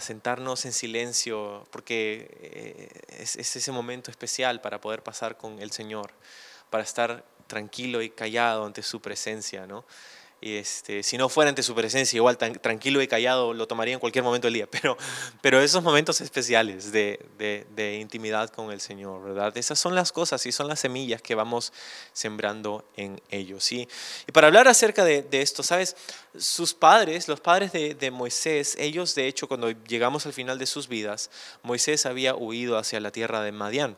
sentarnos 0.00 0.64
en 0.64 0.72
silencio, 0.72 1.66
porque 1.70 2.28
eh, 2.40 2.88
es, 3.18 3.36
ese 3.36 3.72
momento 3.72 4.10
especial 4.10 4.60
para 4.60 4.80
poder 4.80 5.02
pasar 5.02 5.36
con 5.36 5.60
el 5.60 5.72
Señor, 5.72 6.10
para 6.70 6.82
estar 6.82 7.24
tranquilo 7.46 8.02
y 8.02 8.10
callado 8.10 8.64
ante 8.64 8.82
su 8.82 9.00
presencia, 9.00 9.66
¿no? 9.66 9.84
Y 10.44 10.58
este, 10.58 11.02
si 11.02 11.16
no 11.16 11.30
fuera 11.30 11.48
ante 11.48 11.62
su 11.62 11.74
presencia, 11.74 12.18
igual 12.18 12.36
tan, 12.36 12.52
tranquilo 12.56 13.00
y 13.00 13.08
callado, 13.08 13.54
lo 13.54 13.66
tomaría 13.66 13.94
en 13.94 13.98
cualquier 13.98 14.22
momento 14.24 14.46
del 14.46 14.52
día. 14.52 14.66
Pero, 14.70 14.98
pero 15.40 15.62
esos 15.62 15.82
momentos 15.82 16.20
especiales 16.20 16.92
de, 16.92 17.18
de, 17.38 17.98
intimidad 17.98 18.50
con 18.50 18.70
el 18.70 18.82
Señor, 18.82 19.24
¿verdad? 19.24 19.56
Esas 19.56 19.78
son 19.78 19.94
las 19.94 20.12
cosas 20.12 20.44
y 20.44 20.52
son 20.52 20.68
las 20.68 20.80
semillas 20.80 21.22
que 21.22 21.34
vamos 21.34 21.72
sembrando 22.12 22.84
en 22.94 23.22
ellos. 23.30 23.64
¿sí? 23.64 23.88
Y 24.26 24.32
para 24.32 24.48
hablar 24.48 24.68
acerca 24.68 25.02
de, 25.02 25.22
de 25.22 25.40
esto, 25.40 25.62
¿sabes? 25.62 25.96
Sus 26.36 26.74
padres, 26.74 27.26
los 27.26 27.40
padres 27.40 27.72
de, 27.72 27.94
de 27.94 28.10
Moisés, 28.10 28.76
ellos 28.78 29.14
de 29.14 29.26
hecho 29.26 29.48
cuando 29.48 29.70
llegamos 29.70 30.26
al 30.26 30.34
final 30.34 30.58
de 30.58 30.66
sus 30.66 30.88
vidas, 30.88 31.30
Moisés 31.62 32.04
había 32.04 32.34
huido 32.34 32.76
hacia 32.76 33.00
la 33.00 33.12
tierra 33.12 33.40
de 33.40 33.52
Madián 33.52 33.96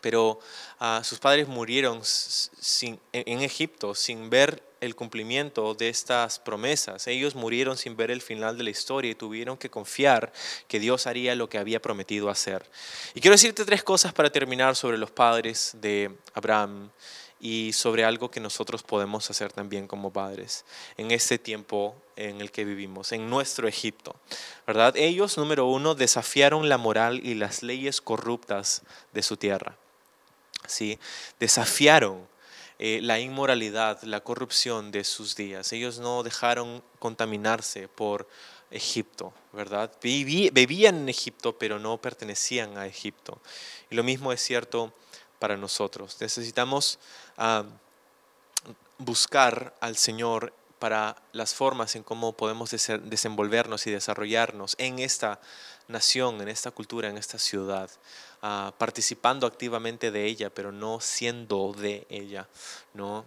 pero 0.00 0.40
uh, 0.80 1.04
sus 1.04 1.20
padres 1.20 1.46
murieron 1.46 2.00
sin, 2.02 2.98
en 3.12 3.40
Egipto 3.40 3.94
sin 3.94 4.30
ver 4.30 4.60
el 4.82 4.96
cumplimiento 4.96 5.74
de 5.74 5.88
estas 5.88 6.40
promesas. 6.40 7.06
Ellos 7.06 7.36
murieron 7.36 7.78
sin 7.78 7.96
ver 7.96 8.10
el 8.10 8.20
final 8.20 8.58
de 8.58 8.64
la 8.64 8.70
historia 8.70 9.12
y 9.12 9.14
tuvieron 9.14 9.56
que 9.56 9.70
confiar 9.70 10.32
que 10.66 10.80
Dios 10.80 11.06
haría 11.06 11.36
lo 11.36 11.48
que 11.48 11.58
había 11.58 11.80
prometido 11.80 12.28
hacer. 12.28 12.68
Y 13.14 13.20
quiero 13.20 13.34
decirte 13.34 13.64
tres 13.64 13.84
cosas 13.84 14.12
para 14.12 14.30
terminar 14.30 14.74
sobre 14.74 14.98
los 14.98 15.12
padres 15.12 15.76
de 15.80 16.10
Abraham 16.34 16.90
y 17.40 17.72
sobre 17.72 18.04
algo 18.04 18.28
que 18.28 18.40
nosotros 18.40 18.82
podemos 18.82 19.30
hacer 19.30 19.52
también 19.52 19.86
como 19.86 20.12
padres 20.12 20.64
en 20.96 21.12
este 21.12 21.38
tiempo 21.38 21.94
en 22.16 22.40
el 22.40 22.50
que 22.50 22.64
vivimos, 22.64 23.12
en 23.12 23.30
nuestro 23.30 23.68
Egipto. 23.68 24.16
¿Verdad? 24.66 24.96
Ellos, 24.96 25.38
número 25.38 25.66
uno, 25.66 25.94
desafiaron 25.94 26.68
la 26.68 26.76
moral 26.76 27.20
y 27.24 27.34
las 27.34 27.62
leyes 27.62 28.00
corruptas 28.00 28.82
de 29.12 29.22
su 29.22 29.36
tierra. 29.36 29.76
¿Sí? 30.66 30.98
Desafiaron 31.38 32.31
eh, 32.84 32.98
la 33.00 33.20
inmoralidad, 33.20 34.02
la 34.02 34.24
corrupción 34.24 34.90
de 34.90 35.04
sus 35.04 35.36
días. 35.36 35.72
Ellos 35.72 36.00
no 36.00 36.24
dejaron 36.24 36.82
contaminarse 36.98 37.86
por 37.86 38.28
Egipto, 38.72 39.32
¿verdad? 39.52 39.92
bebían 40.02 40.96
en 40.96 41.08
Egipto, 41.08 41.56
pero 41.56 41.78
no 41.78 41.98
pertenecían 41.98 42.76
a 42.76 42.88
Egipto. 42.88 43.40
Y 43.88 43.94
lo 43.94 44.02
mismo 44.02 44.32
es 44.32 44.42
cierto 44.42 44.92
para 45.38 45.56
nosotros. 45.56 46.16
Necesitamos 46.20 46.98
ah, 47.36 47.62
buscar 48.98 49.76
al 49.78 49.96
Señor 49.96 50.52
para 50.80 51.14
las 51.30 51.54
formas 51.54 51.94
en 51.94 52.02
cómo 52.02 52.32
podemos 52.32 52.72
desenvolvernos 52.72 53.86
y 53.86 53.92
desarrollarnos 53.92 54.74
en 54.78 54.98
esta 54.98 55.40
nación, 55.86 56.40
en 56.40 56.48
esta 56.48 56.72
cultura, 56.72 57.08
en 57.08 57.16
esta 57.16 57.38
ciudad. 57.38 57.88
Ah, 58.44 58.74
participando 58.76 59.46
activamente 59.46 60.10
de 60.10 60.24
ella, 60.24 60.50
pero 60.50 60.72
no 60.72 60.98
siendo 60.98 61.72
de 61.72 62.08
ella. 62.10 62.48
¿no? 62.92 63.24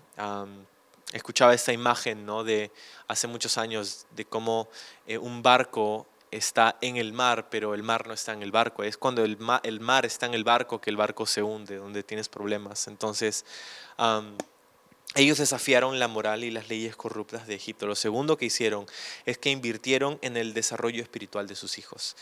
escuchaba 1.14 1.54
esta 1.54 1.72
imagen 1.72 2.26
¿no? 2.26 2.44
de 2.44 2.70
hace 3.08 3.26
muchos 3.26 3.58
años 3.58 4.08
de 4.12 4.26
cómo 4.26 4.68
eh, 5.08 5.18
un 5.18 5.42
barco 5.42 6.06
está 6.32 6.78
en 6.82 6.98
el 6.98 7.14
mar, 7.14 7.48
pero 7.50 7.74
el 7.74 7.82
mar 7.82 8.08
no 8.08 8.14
está 8.14 8.34
en 8.34 8.44
el 8.44 8.52
barco. 8.52 8.84
Es 8.84 8.98
cuando 8.98 9.24
el, 9.24 9.38
el 9.64 9.80
mar 9.80 10.06
está 10.06 10.26
en 10.26 10.34
el 10.34 10.44
barco 10.44 10.82
que 10.82 10.90
el 10.90 10.98
barco 10.98 11.26
se 11.26 11.42
hunde, 11.42 11.78
donde 11.78 12.04
tienes 12.04 12.28
problemas. 12.28 12.90
Entonces, 12.90 13.46
ellos 15.16 15.38
desafiaron 15.38 15.98
la 15.98 16.10
moral 16.10 16.44
y 16.44 16.52
las 16.52 16.68
leyes 16.68 16.98
corruptas 16.98 17.48
de 17.48 17.56
Egipto. 17.56 17.88
Lo 17.88 17.96
segundo 17.96 18.36
que 18.36 18.48
hicieron 18.48 18.86
es 19.26 19.38
que 19.38 19.50
invirtieron 19.50 20.20
en 20.22 20.36
el 20.36 20.54
desarrollo 20.54 21.02
espiritual 21.02 21.48
de 21.48 21.56
sus 21.56 21.78
hijos. 21.78 22.18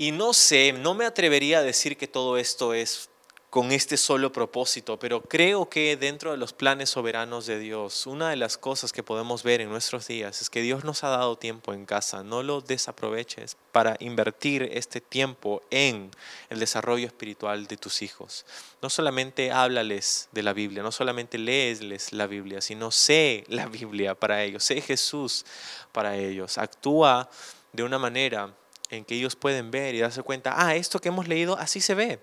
Y 0.00 0.12
no 0.12 0.32
sé, 0.32 0.72
no 0.72 0.94
me 0.94 1.06
atrevería 1.06 1.58
a 1.58 1.62
decir 1.62 1.96
que 1.96 2.06
todo 2.06 2.38
esto 2.38 2.72
es 2.72 3.10
con 3.50 3.72
este 3.72 3.96
solo 3.96 4.30
propósito, 4.30 4.96
pero 4.96 5.22
creo 5.22 5.68
que 5.68 5.96
dentro 5.96 6.30
de 6.30 6.36
los 6.36 6.52
planes 6.52 6.90
soberanos 6.90 7.46
de 7.46 7.58
Dios, 7.58 8.06
una 8.06 8.30
de 8.30 8.36
las 8.36 8.58
cosas 8.58 8.92
que 8.92 9.02
podemos 9.02 9.42
ver 9.42 9.60
en 9.60 9.70
nuestros 9.70 10.06
días 10.06 10.40
es 10.40 10.50
que 10.50 10.62
Dios 10.62 10.84
nos 10.84 11.02
ha 11.02 11.08
dado 11.08 11.36
tiempo 11.36 11.72
en 11.72 11.84
casa, 11.84 12.22
no 12.22 12.44
lo 12.44 12.60
desaproveches 12.60 13.56
para 13.72 13.96
invertir 13.98 14.70
este 14.72 15.00
tiempo 15.00 15.62
en 15.70 16.12
el 16.48 16.60
desarrollo 16.60 17.08
espiritual 17.08 17.66
de 17.66 17.76
tus 17.76 18.00
hijos. 18.00 18.46
No 18.80 18.90
solamente 18.90 19.50
háblales 19.50 20.28
de 20.30 20.44
la 20.44 20.52
Biblia, 20.52 20.84
no 20.84 20.92
solamente 20.92 21.38
leesles 21.38 22.12
la 22.12 22.28
Biblia, 22.28 22.60
sino 22.60 22.92
sé 22.92 23.42
la 23.48 23.66
Biblia 23.66 24.14
para 24.14 24.44
ellos, 24.44 24.62
sé 24.62 24.80
Jesús 24.80 25.44
para 25.90 26.16
ellos, 26.16 26.56
actúa 26.56 27.28
de 27.72 27.82
una 27.82 27.98
manera 27.98 28.54
en 28.90 29.04
que 29.04 29.14
ellos 29.14 29.36
pueden 29.36 29.70
ver 29.70 29.94
y 29.94 30.00
darse 30.00 30.22
cuenta, 30.22 30.54
ah, 30.56 30.74
esto 30.74 30.98
que 30.98 31.08
hemos 31.08 31.28
leído, 31.28 31.58
así 31.58 31.80
se 31.80 31.94
ve. 31.94 32.20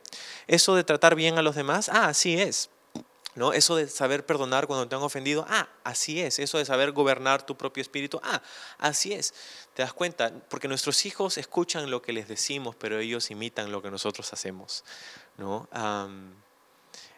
Eso 0.47 0.75
de 0.75 0.83
tratar 0.83 1.15
bien 1.15 1.37
a 1.37 1.41
los 1.41 1.55
demás, 1.55 1.89
ah, 1.89 2.07
así 2.07 2.39
es. 2.39 2.69
¿No? 3.35 3.51
Eso 3.51 3.75
de 3.75 3.89
saber 3.89 4.25
perdonar 4.25 4.65
cuando 4.65 4.87
te 4.87 4.95
han 4.95 5.01
ofendido, 5.01 5.45
ah, 5.49 5.67
así 5.83 6.21
es. 6.21 6.39
Eso 6.39 6.57
de 6.57 6.65
saber 6.65 6.93
gobernar 6.93 7.45
tu 7.45 7.57
propio 7.57 7.81
espíritu, 7.81 8.19
ah, 8.23 8.41
así 8.77 9.13
es. 9.13 9.33
Te 9.73 9.81
das 9.81 9.91
cuenta, 9.93 10.31
porque 10.49 10.69
nuestros 10.69 11.05
hijos 11.05 11.37
escuchan 11.37 11.91
lo 11.91 12.01
que 12.01 12.13
les 12.13 12.29
decimos, 12.29 12.75
pero 12.77 12.97
ellos 12.97 13.29
imitan 13.31 13.71
lo 13.71 13.81
que 13.81 13.91
nosotros 13.91 14.31
hacemos. 14.31 14.83
¿no? 15.37 15.67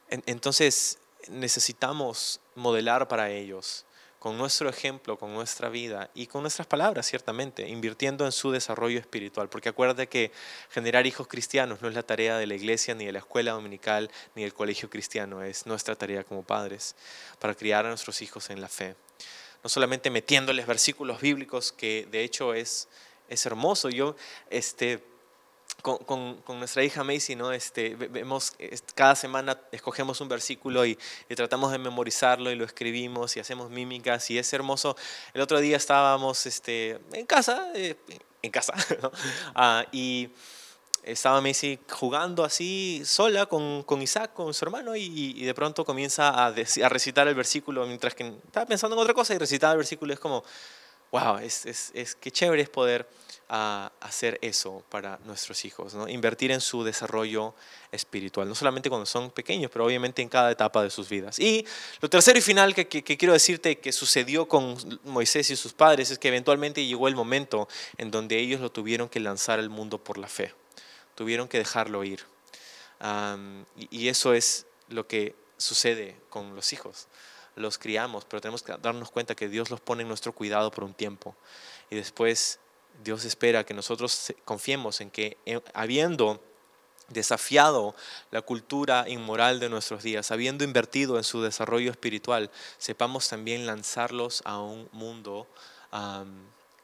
entonces, 0.10 0.98
necesitamos 1.30 2.40
modelar 2.56 3.08
para 3.08 3.30
ellos 3.30 3.86
con 4.20 4.38
nuestro 4.38 4.70
ejemplo, 4.70 5.18
con 5.18 5.34
nuestra 5.34 5.70
vida 5.70 6.10
y 6.14 6.28
con 6.28 6.42
nuestras 6.42 6.68
palabras, 6.68 7.06
ciertamente, 7.06 7.68
invirtiendo 7.68 8.26
en 8.26 8.32
su 8.32 8.52
desarrollo 8.52 9.00
espiritual. 9.00 9.50
Porque 9.50 9.70
acuérdate 9.70 10.08
que 10.08 10.32
generar 10.70 11.06
hijos 11.06 11.28
cristianos 11.28 11.82
no 11.82 11.88
es 11.88 11.94
la 11.94 12.04
tarea 12.04 12.38
de 12.38 12.48
la 12.48 12.56
iglesia, 12.56 12.96
ni 12.96 13.06
de 13.06 13.12
la 13.12 13.20
escuela 13.20 13.52
dominical, 13.52 14.10
ni 14.36 14.44
del 14.44 14.54
colegio 14.54 14.90
cristiano, 14.90 15.44
es 15.44 15.66
nuestra 15.66 15.96
tarea 15.96 16.24
como 16.24 16.44
padres, 16.44 16.96
para 17.40 17.56
criar 17.56 17.86
a 17.86 17.90
nuestros 17.90 18.22
hijos 18.22 18.50
en 18.50 18.62
la 18.62 18.68
fe. 18.68 18.96
No 19.64 19.70
solamente 19.70 20.10
metiéndoles 20.10 20.66
versículos 20.66 21.22
bíblicos, 21.22 21.72
que 21.72 22.08
de 22.12 22.24
hecho 22.24 22.54
es, 22.54 22.88
es 23.30 23.46
hermoso. 23.46 23.90
Yo, 23.90 24.16
este, 24.50 25.04
con, 25.96 26.36
con, 26.42 26.60
nuestra 26.60 26.84
hija 26.84 27.04
Macy, 27.04 27.36
¿no? 27.36 27.54
Este, 27.54 27.96
vemos, 27.96 28.54
cada 28.94 29.16
semana 29.16 29.58
escogemos 29.72 30.20
un 30.20 30.28
versículo 30.28 30.86
y, 30.86 30.98
tratamos 31.36 31.72
de 31.72 31.78
memorizarlo 31.78 32.52
y 32.52 32.56
lo 32.56 32.66
escribimos 32.66 33.38
y 33.38 33.40
hacemos 33.40 33.70
mímicas 33.70 34.30
y 34.32 34.38
es 34.38 34.52
hermoso. 34.52 34.98
El 35.34 35.42
otro 35.42 35.60
día 35.60 35.78
estábamos 35.78 36.46
este, 36.46 37.00
en 37.14 37.26
casa, 37.26 37.72
eh, 37.74 37.96
en 38.42 38.52
casa, 38.52 38.74
ah, 39.56 39.86
y 39.94 40.30
estaba 41.04 41.40
Macy 41.40 41.80
jugando 41.90 42.44
así 42.44 43.04
sola 43.06 43.46
con, 43.46 43.84
con 43.84 44.02
Isaac, 44.02 44.34
con 44.34 44.54
su 44.54 44.66
hermano, 44.66 44.94
y, 44.96 45.34
y 45.38 45.46
de 45.46 45.54
pronto 45.54 45.86
comienza 45.86 46.30
a, 46.30 46.48
a, 46.48 46.90
recitar 46.90 47.30
el 47.30 47.36
versículo 47.36 47.86
mientras 47.86 48.14
que 48.14 48.28
estaba 48.28 48.66
pensando 48.66 48.98
en 48.98 49.02
otra 49.02 49.14
cosa 49.14 49.34
y 49.34 49.38
recitaba 49.38 49.72
el 49.72 49.78
versículo. 49.78 50.14
Es 50.14 50.20
como, 50.20 50.44
wow, 51.12 51.38
es, 51.38 51.66
es, 51.66 51.92
es 51.94 52.16
qué 52.16 52.30
chévere 52.30 52.64
es 52.64 52.70
poder 52.70 53.08
a 53.50 53.92
hacer 54.02 54.38
eso 54.42 54.84
para 54.90 55.20
nuestros 55.24 55.64
hijos, 55.64 55.96
invertir 56.10 56.52
en 56.52 56.60
su 56.60 56.84
desarrollo 56.84 57.54
espiritual, 57.92 58.48
no 58.48 58.56
solamente 58.56 58.90
cuando 58.90 59.06
son 59.06 59.32
pequeños, 59.32 59.72
pero 59.72 59.86
obviamente 59.86 60.22
en 60.22 60.28
cada 60.28 60.52
etapa 60.52 60.84
de 60.84 60.90
sus 60.90 61.08
vidas. 61.08 61.40
Y 61.40 61.66
lo 62.02 62.10
tercero 62.10 62.38
y 62.38 62.42
final 62.42 62.76
que, 62.76 62.88
quiero 62.88 63.34
decirte 63.34 63.80
que 63.80 63.94
sucedió 63.94 64.48
con 64.48 64.78
Moisés 65.06 65.50
y 65.50 65.56
sus 65.56 65.72
padres 65.72 66.12
es 66.12 66.20
que 66.20 66.28
eventualmente 66.28 66.86
llegó 66.86 67.08
el 67.08 67.16
momento 67.16 67.70
en 67.98 68.12
donde 68.12 68.38
ellos 68.38 68.60
lo 68.60 68.70
tuvieron 68.70 69.08
que 69.08 69.22
lanzar 69.22 69.60
al 69.60 69.70
mundo 69.70 69.98
por 69.98 70.18
la 70.18 70.28
fe, 70.28 70.54
tuvieron 71.16 71.48
que 71.48 71.58
dejarlo 71.58 72.04
ir. 72.04 72.26
y 73.90 74.10
eso 74.10 74.34
es 74.34 74.66
lo 74.90 75.08
que 75.08 75.36
sucede 75.58 76.20
con 76.30 76.56
los 76.56 76.74
hijos. 76.74 77.08
Los 77.56 77.80
criamos, 77.80 78.24
pero 78.26 78.40
tenemos 78.40 78.62
que 78.62 78.76
darnos 78.78 79.10
cuenta 79.10 79.34
que 79.34 79.50
Dios 79.50 79.72
los 79.72 79.80
pone 79.80 80.04
en 80.04 80.08
nuestro 80.08 80.32
cuidado 80.32 80.70
por 80.70 80.84
un 80.84 80.94
tiempo. 80.94 81.36
Y 81.90 81.96
después 81.96 82.60
Dios 83.04 83.26
espera 83.26 83.66
que 83.66 83.74
nosotros 83.74 84.34
confiemos 84.46 85.02
en 85.02 85.10
que 85.10 85.38
eh, 85.46 85.60
habiendo 85.74 86.42
desafiado 87.10 87.96
la 88.32 88.42
cultura 88.42 89.06
inmoral 89.08 89.60
de 89.60 89.70
nuestros 89.70 90.04
días, 90.04 90.32
habiendo 90.32 90.64
invertido 90.64 91.18
en 91.18 91.24
su 91.24 91.42
desarrollo 91.42 91.92
espiritual, 91.92 92.52
sepamos 92.78 93.30
también 93.30 93.66
lanzarlos 93.66 94.42
a 94.46 94.60
un 94.60 94.90
mundo 94.92 95.48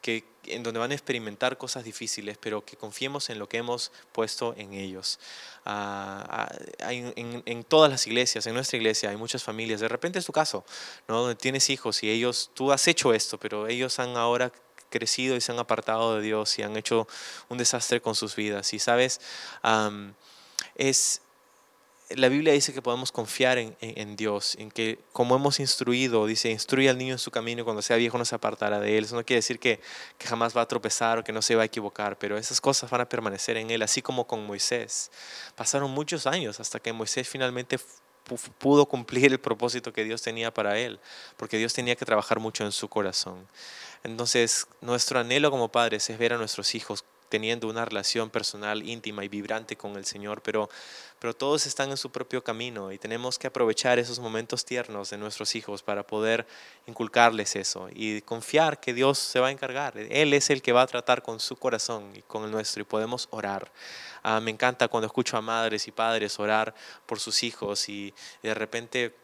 que, 0.02 0.24
en 0.46 0.64
donde 0.64 0.80
van 0.80 0.92
a 0.92 0.94
experimentar 0.94 1.58
cosas 1.58 1.84
difíciles, 1.84 2.38
pero 2.38 2.64
que 2.64 2.78
confiemos 2.78 3.30
en 3.30 3.40
lo 3.40 3.48
que 3.48 3.58
hemos 3.58 3.92
puesto 4.12 4.54
en 4.58 4.74
ellos. 4.74 5.20
Ah, 5.66 6.50
ah, 6.80 6.92
en, 6.92 7.64
todas 7.64 7.92
las 7.92 8.08
iglesias, 8.08 8.46
en 8.48 8.54
nuestra 8.54 8.78
iglesia 8.78 9.10
hay 9.10 9.18
muchas 9.18 9.44
familias, 9.44 9.82
de 9.82 9.88
repente 9.88 10.20
es 10.20 10.26
tu 10.26 10.34
caso, 10.34 10.66
¿no? 11.08 11.22
donde 11.22 11.36
tienes 11.36 11.70
hijos 11.70 12.04
y 12.04 12.10
ellos, 12.10 12.52
tú 12.54 12.72
has 12.72 12.88
hecho 12.88 13.14
esto, 13.14 13.38
pero 13.38 13.68
ellos 13.68 14.00
han 14.00 14.16
ahora 14.18 14.52
crecido 14.94 15.36
y 15.36 15.42
se 15.42 15.52
han 15.52 15.60
apartado 15.60 16.16
de 16.16 16.22
Dios 16.22 16.58
y 16.60 16.62
han 16.62 16.78
hecho 16.78 17.08
un 17.50 17.58
desastre 17.58 18.00
con 18.00 18.14
sus 18.14 18.36
vidas. 18.36 18.74
Y 18.74 18.80
sabes, 18.80 19.20
es, 20.76 21.22
la 22.10 22.30
Biblia 22.30 22.54
dice 22.54 22.74
que 22.74 22.82
podemos 22.82 23.12
confiar 23.12 23.58
en, 23.58 23.76
en, 23.82 24.16
Dios, 24.16 24.56
en 24.60 24.70
que 24.70 25.00
como 25.12 25.36
hemos 25.36 25.60
instruido, 25.60 26.28
dice, 26.28 26.52
instruye 26.52 26.90
al 26.90 26.98
niño 26.98 27.14
en 27.14 27.20
su 27.20 27.32
camino 27.32 27.62
y 27.62 27.64
cuando 27.64 27.82
sea 27.82 27.98
viejo 27.98 28.18
no 28.20 28.26
se 28.26 28.36
apartará 28.36 28.80
de 28.80 28.98
él. 28.98 29.06
Eso 29.06 29.16
no 29.16 29.26
quiere 29.26 29.40
decir 29.40 29.60
que, 29.60 29.80
que, 30.20 30.28
jamás 30.28 30.56
va 30.56 30.62
a 30.62 30.68
tropezar 30.68 31.18
o 31.18 31.24
que 31.24 31.34
no 31.34 31.42
se 31.42 31.56
va 31.56 31.64
a 31.64 31.66
equivocar, 31.66 32.18
pero 32.20 32.38
esas 32.38 32.62
cosas 32.62 32.90
van 32.90 33.02
a 33.02 33.10
permanecer 33.10 33.58
en 33.58 33.72
él, 33.72 33.82
así 33.82 34.02
como 34.02 34.28
con 34.28 34.46
Moisés. 34.46 35.12
Pasaron 35.56 35.90
muchos 35.90 36.28
años 36.28 36.60
hasta 36.60 36.80
que 36.80 36.94
Moisés 36.94 37.28
finalmente 37.28 37.80
pudo 38.58 38.86
cumplir 38.86 39.32
el 39.32 39.40
propósito 39.40 39.92
que 39.92 40.04
Dios 40.04 40.22
tenía 40.22 40.54
para 40.54 40.78
él, 40.78 41.00
porque 41.38 41.58
Dios 41.58 41.74
tenía 41.74 41.96
que 41.96 42.06
trabajar 42.06 42.40
mucho 42.40 42.64
en 42.64 42.72
su 42.72 42.88
corazón. 42.88 43.48
Entonces, 44.04 44.68
nuestro 44.82 45.20
anhelo 45.20 45.50
como 45.50 45.72
padres 45.72 46.10
es 46.10 46.18
ver 46.18 46.34
a 46.34 46.38
nuestros 46.38 46.76
hijos 46.76 47.06
teniendo 47.34 47.68
una 47.68 47.84
relación 47.84 48.30
personal 48.30 48.88
íntima 48.88 49.26
y 49.26 49.28
vibrante 49.28 49.76
con 49.76 49.96
el 49.96 50.06
Señor, 50.06 50.44
pero, 50.44 50.70
pero 51.18 51.36
todos 51.36 51.66
están 51.66 51.90
en 51.90 51.98
su 51.98 52.12
propio 52.12 52.44
camino 52.44 52.92
y 52.92 53.00
tenemos 53.00 53.40
que 53.40 53.48
aprovechar 53.48 53.98
esos 53.98 54.20
momentos 54.20 54.66
tiernos 54.66 55.10
de 55.10 55.18
nuestros 55.18 55.56
hijos 55.56 55.82
para 55.82 56.06
poder 56.06 56.46
inculcarles 56.86 57.56
eso 57.56 57.90
y 57.92 58.22
confiar 58.22 58.80
que 58.80 58.94
Dios 58.94 59.18
se 59.18 59.40
va 59.40 59.48
a 59.48 59.52
encargar. 59.52 59.98
Él 59.98 60.32
es 60.36 60.52
el 60.52 60.62
que 60.62 60.74
va 60.74 60.84
a 60.84 60.86
tratar 60.88 61.24
con 61.24 61.40
su 61.40 61.56
corazón 61.56 62.14
y 62.16 62.22
con 62.22 62.44
el 62.44 62.52
nuestro 62.52 62.84
y 62.84 62.86
podemos 62.86 63.28
orar. 63.32 63.72
Ah, 64.22 64.40
me 64.40 64.52
encanta 64.52 64.88
cuando 64.88 65.08
escucho 65.08 65.36
a 65.36 65.42
madres 65.42 65.88
y 65.88 65.92
padres 65.92 66.38
orar 66.40 66.76
por 67.08 67.20
sus 67.20 67.42
hijos 67.42 67.90
y 67.90 68.14
de 68.44 68.54
repente 68.54 69.23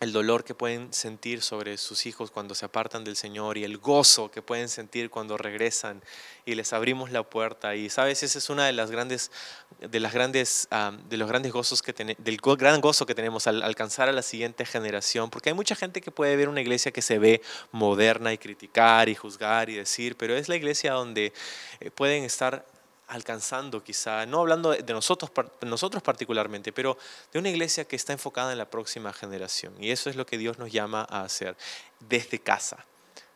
el 0.00 0.12
dolor 0.12 0.44
que 0.44 0.54
pueden 0.54 0.92
sentir 0.94 1.42
sobre 1.42 1.76
sus 1.76 2.06
hijos 2.06 2.30
cuando 2.30 2.54
se 2.54 2.64
apartan 2.64 3.04
del 3.04 3.16
Señor 3.16 3.58
y 3.58 3.64
el 3.64 3.76
gozo 3.76 4.30
que 4.30 4.40
pueden 4.40 4.70
sentir 4.70 5.10
cuando 5.10 5.36
regresan 5.36 6.02
y 6.46 6.54
les 6.54 6.72
abrimos 6.72 7.10
la 7.10 7.22
puerta. 7.22 7.76
Y 7.76 7.90
sabes 7.90 8.22
ese 8.22 8.38
es 8.38 8.48
una 8.48 8.64
de 8.64 8.72
las 8.72 8.90
grandes 8.90 9.30
de 9.78 10.00
las 10.00 10.14
grandes 10.14 10.68
de 11.08 11.16
los 11.18 11.28
grandes 11.28 11.52
gozos 11.52 11.82
que 11.82 11.92
del 11.92 12.38
gran 12.38 12.80
gozo 12.80 13.04
que 13.04 13.14
tenemos 13.14 13.46
al 13.46 13.62
alcanzar 13.62 14.08
a 14.08 14.12
la 14.12 14.22
siguiente 14.22 14.64
generación 14.64 15.28
porque 15.28 15.50
hay 15.50 15.54
mucha 15.54 15.74
gente 15.74 16.00
que 16.00 16.10
puede 16.10 16.34
ver 16.34 16.48
una 16.48 16.60
iglesia 16.60 16.92
que 16.92 17.02
se 17.02 17.18
ve 17.18 17.42
moderna 17.70 18.32
y 18.32 18.38
criticar 18.38 19.08
y 19.08 19.14
juzgar 19.14 19.70
y 19.70 19.76
decir 19.76 20.16
pero 20.16 20.34
es 20.34 20.48
la 20.48 20.56
iglesia 20.56 20.92
donde 20.92 21.32
eh, 21.80 21.90
pueden 21.90 22.24
estar 22.24 22.64
alcanzando 23.10 23.82
quizá, 23.82 24.24
no 24.24 24.40
hablando 24.40 24.70
de 24.70 24.92
nosotros, 24.92 25.30
nosotros 25.62 26.02
particularmente, 26.02 26.72
pero 26.72 26.96
de 27.32 27.38
una 27.40 27.48
iglesia 27.48 27.84
que 27.84 27.96
está 27.96 28.12
enfocada 28.12 28.52
en 28.52 28.58
la 28.58 28.70
próxima 28.70 29.12
generación. 29.12 29.74
Y 29.82 29.90
eso 29.90 30.08
es 30.08 30.16
lo 30.16 30.24
que 30.24 30.38
Dios 30.38 30.58
nos 30.58 30.70
llama 30.70 31.06
a 31.10 31.22
hacer 31.22 31.56
desde 31.98 32.38
casa, 32.38 32.86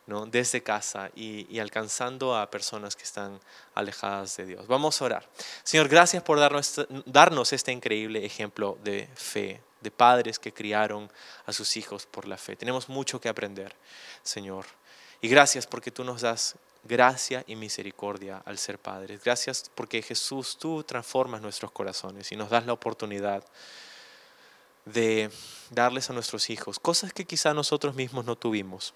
¿no? 0.07 0.25
desde 0.25 0.63
casa 0.63 1.11
y, 1.13 1.59
alcanzando 1.59 2.37
a 2.37 2.49
personas 2.49 2.95
que 2.95 3.03
están 3.03 3.39
alejadas 3.73 4.37
de 4.37 4.45
Dios. 4.45 4.65
Vamos 4.67 5.01
a 5.01 5.05
orar. 5.05 5.29
Señor, 5.63 5.89
gracias 5.89 6.23
por 6.23 6.39
darnos, 6.39 6.87
darnos 7.05 7.51
este 7.51 7.73
increíble 7.73 8.25
ejemplo 8.25 8.77
de 8.81 9.09
fe, 9.15 9.61
de 9.81 9.91
padres 9.91 10.39
que 10.39 10.53
criaron 10.53 11.11
a 11.45 11.51
sus 11.51 11.75
hijos 11.75 12.05
por 12.05 12.27
la 12.27 12.37
fe. 12.37 12.55
Tenemos 12.55 12.87
mucho 12.87 13.19
que 13.19 13.27
aprender, 13.27 13.75
Señor. 14.23 14.65
Y 15.19 15.27
gracias 15.27 15.67
porque 15.67 15.91
tú 15.91 16.05
nos 16.05 16.21
das 16.21 16.55
gracia 16.85 17.43
y 17.47 17.55
misericordia 17.55 18.41
al 18.45 18.57
ser 18.57 18.79
padres. 18.79 19.23
Gracias 19.23 19.69
porque 19.75 20.01
Jesús, 20.01 20.57
tú 20.57 20.83
transformas 20.83 21.41
nuestros 21.41 21.71
corazones 21.71 22.31
y 22.31 22.35
nos 22.35 22.49
das 22.49 22.65
la 22.65 22.73
oportunidad 22.73 23.43
de 24.85 25.31
darles 25.71 26.09
a 26.09 26.13
nuestros 26.13 26.49
hijos 26.49 26.79
cosas 26.79 27.11
que 27.11 27.25
quizá 27.25 27.53
nosotros 27.53 27.95
mismos 27.95 28.25
no 28.25 28.35
tuvimos 28.35 28.93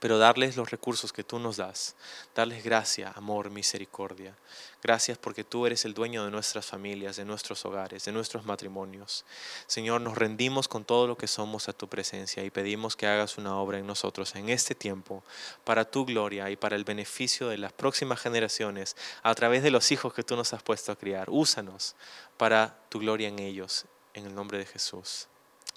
pero 0.00 0.18
darles 0.18 0.56
los 0.56 0.70
recursos 0.70 1.12
que 1.12 1.24
tú 1.24 1.38
nos 1.38 1.56
das, 1.56 1.94
darles 2.34 2.62
gracia, 2.62 3.12
amor, 3.16 3.50
misericordia. 3.50 4.36
Gracias 4.82 5.16
porque 5.16 5.42
tú 5.42 5.66
eres 5.66 5.84
el 5.84 5.94
dueño 5.94 6.24
de 6.24 6.30
nuestras 6.30 6.66
familias, 6.66 7.16
de 7.16 7.24
nuestros 7.24 7.64
hogares, 7.64 8.04
de 8.04 8.12
nuestros 8.12 8.44
matrimonios. 8.44 9.24
Señor, 9.66 10.00
nos 10.00 10.16
rendimos 10.16 10.68
con 10.68 10.84
todo 10.84 11.06
lo 11.06 11.16
que 11.16 11.26
somos 11.26 11.68
a 11.68 11.72
tu 11.72 11.88
presencia 11.88 12.44
y 12.44 12.50
pedimos 12.50 12.94
que 12.94 13.06
hagas 13.06 13.38
una 13.38 13.56
obra 13.56 13.78
en 13.78 13.86
nosotros 13.86 14.34
en 14.34 14.48
este 14.48 14.74
tiempo 14.74 15.24
para 15.64 15.84
tu 15.84 16.04
gloria 16.04 16.50
y 16.50 16.56
para 16.56 16.76
el 16.76 16.84
beneficio 16.84 17.48
de 17.48 17.58
las 17.58 17.72
próximas 17.72 18.20
generaciones 18.20 18.96
a 19.22 19.34
través 19.34 19.62
de 19.62 19.70
los 19.70 19.90
hijos 19.92 20.12
que 20.12 20.22
tú 20.22 20.36
nos 20.36 20.52
has 20.52 20.62
puesto 20.62 20.92
a 20.92 20.96
criar. 20.96 21.30
Úsanos 21.30 21.96
para 22.36 22.78
tu 22.88 22.98
gloria 22.98 23.28
en 23.28 23.38
ellos, 23.38 23.86
en 24.14 24.26
el 24.26 24.34
nombre 24.34 24.58
de 24.58 24.66
Jesús. 24.66 25.26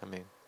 Amén. 0.01 0.38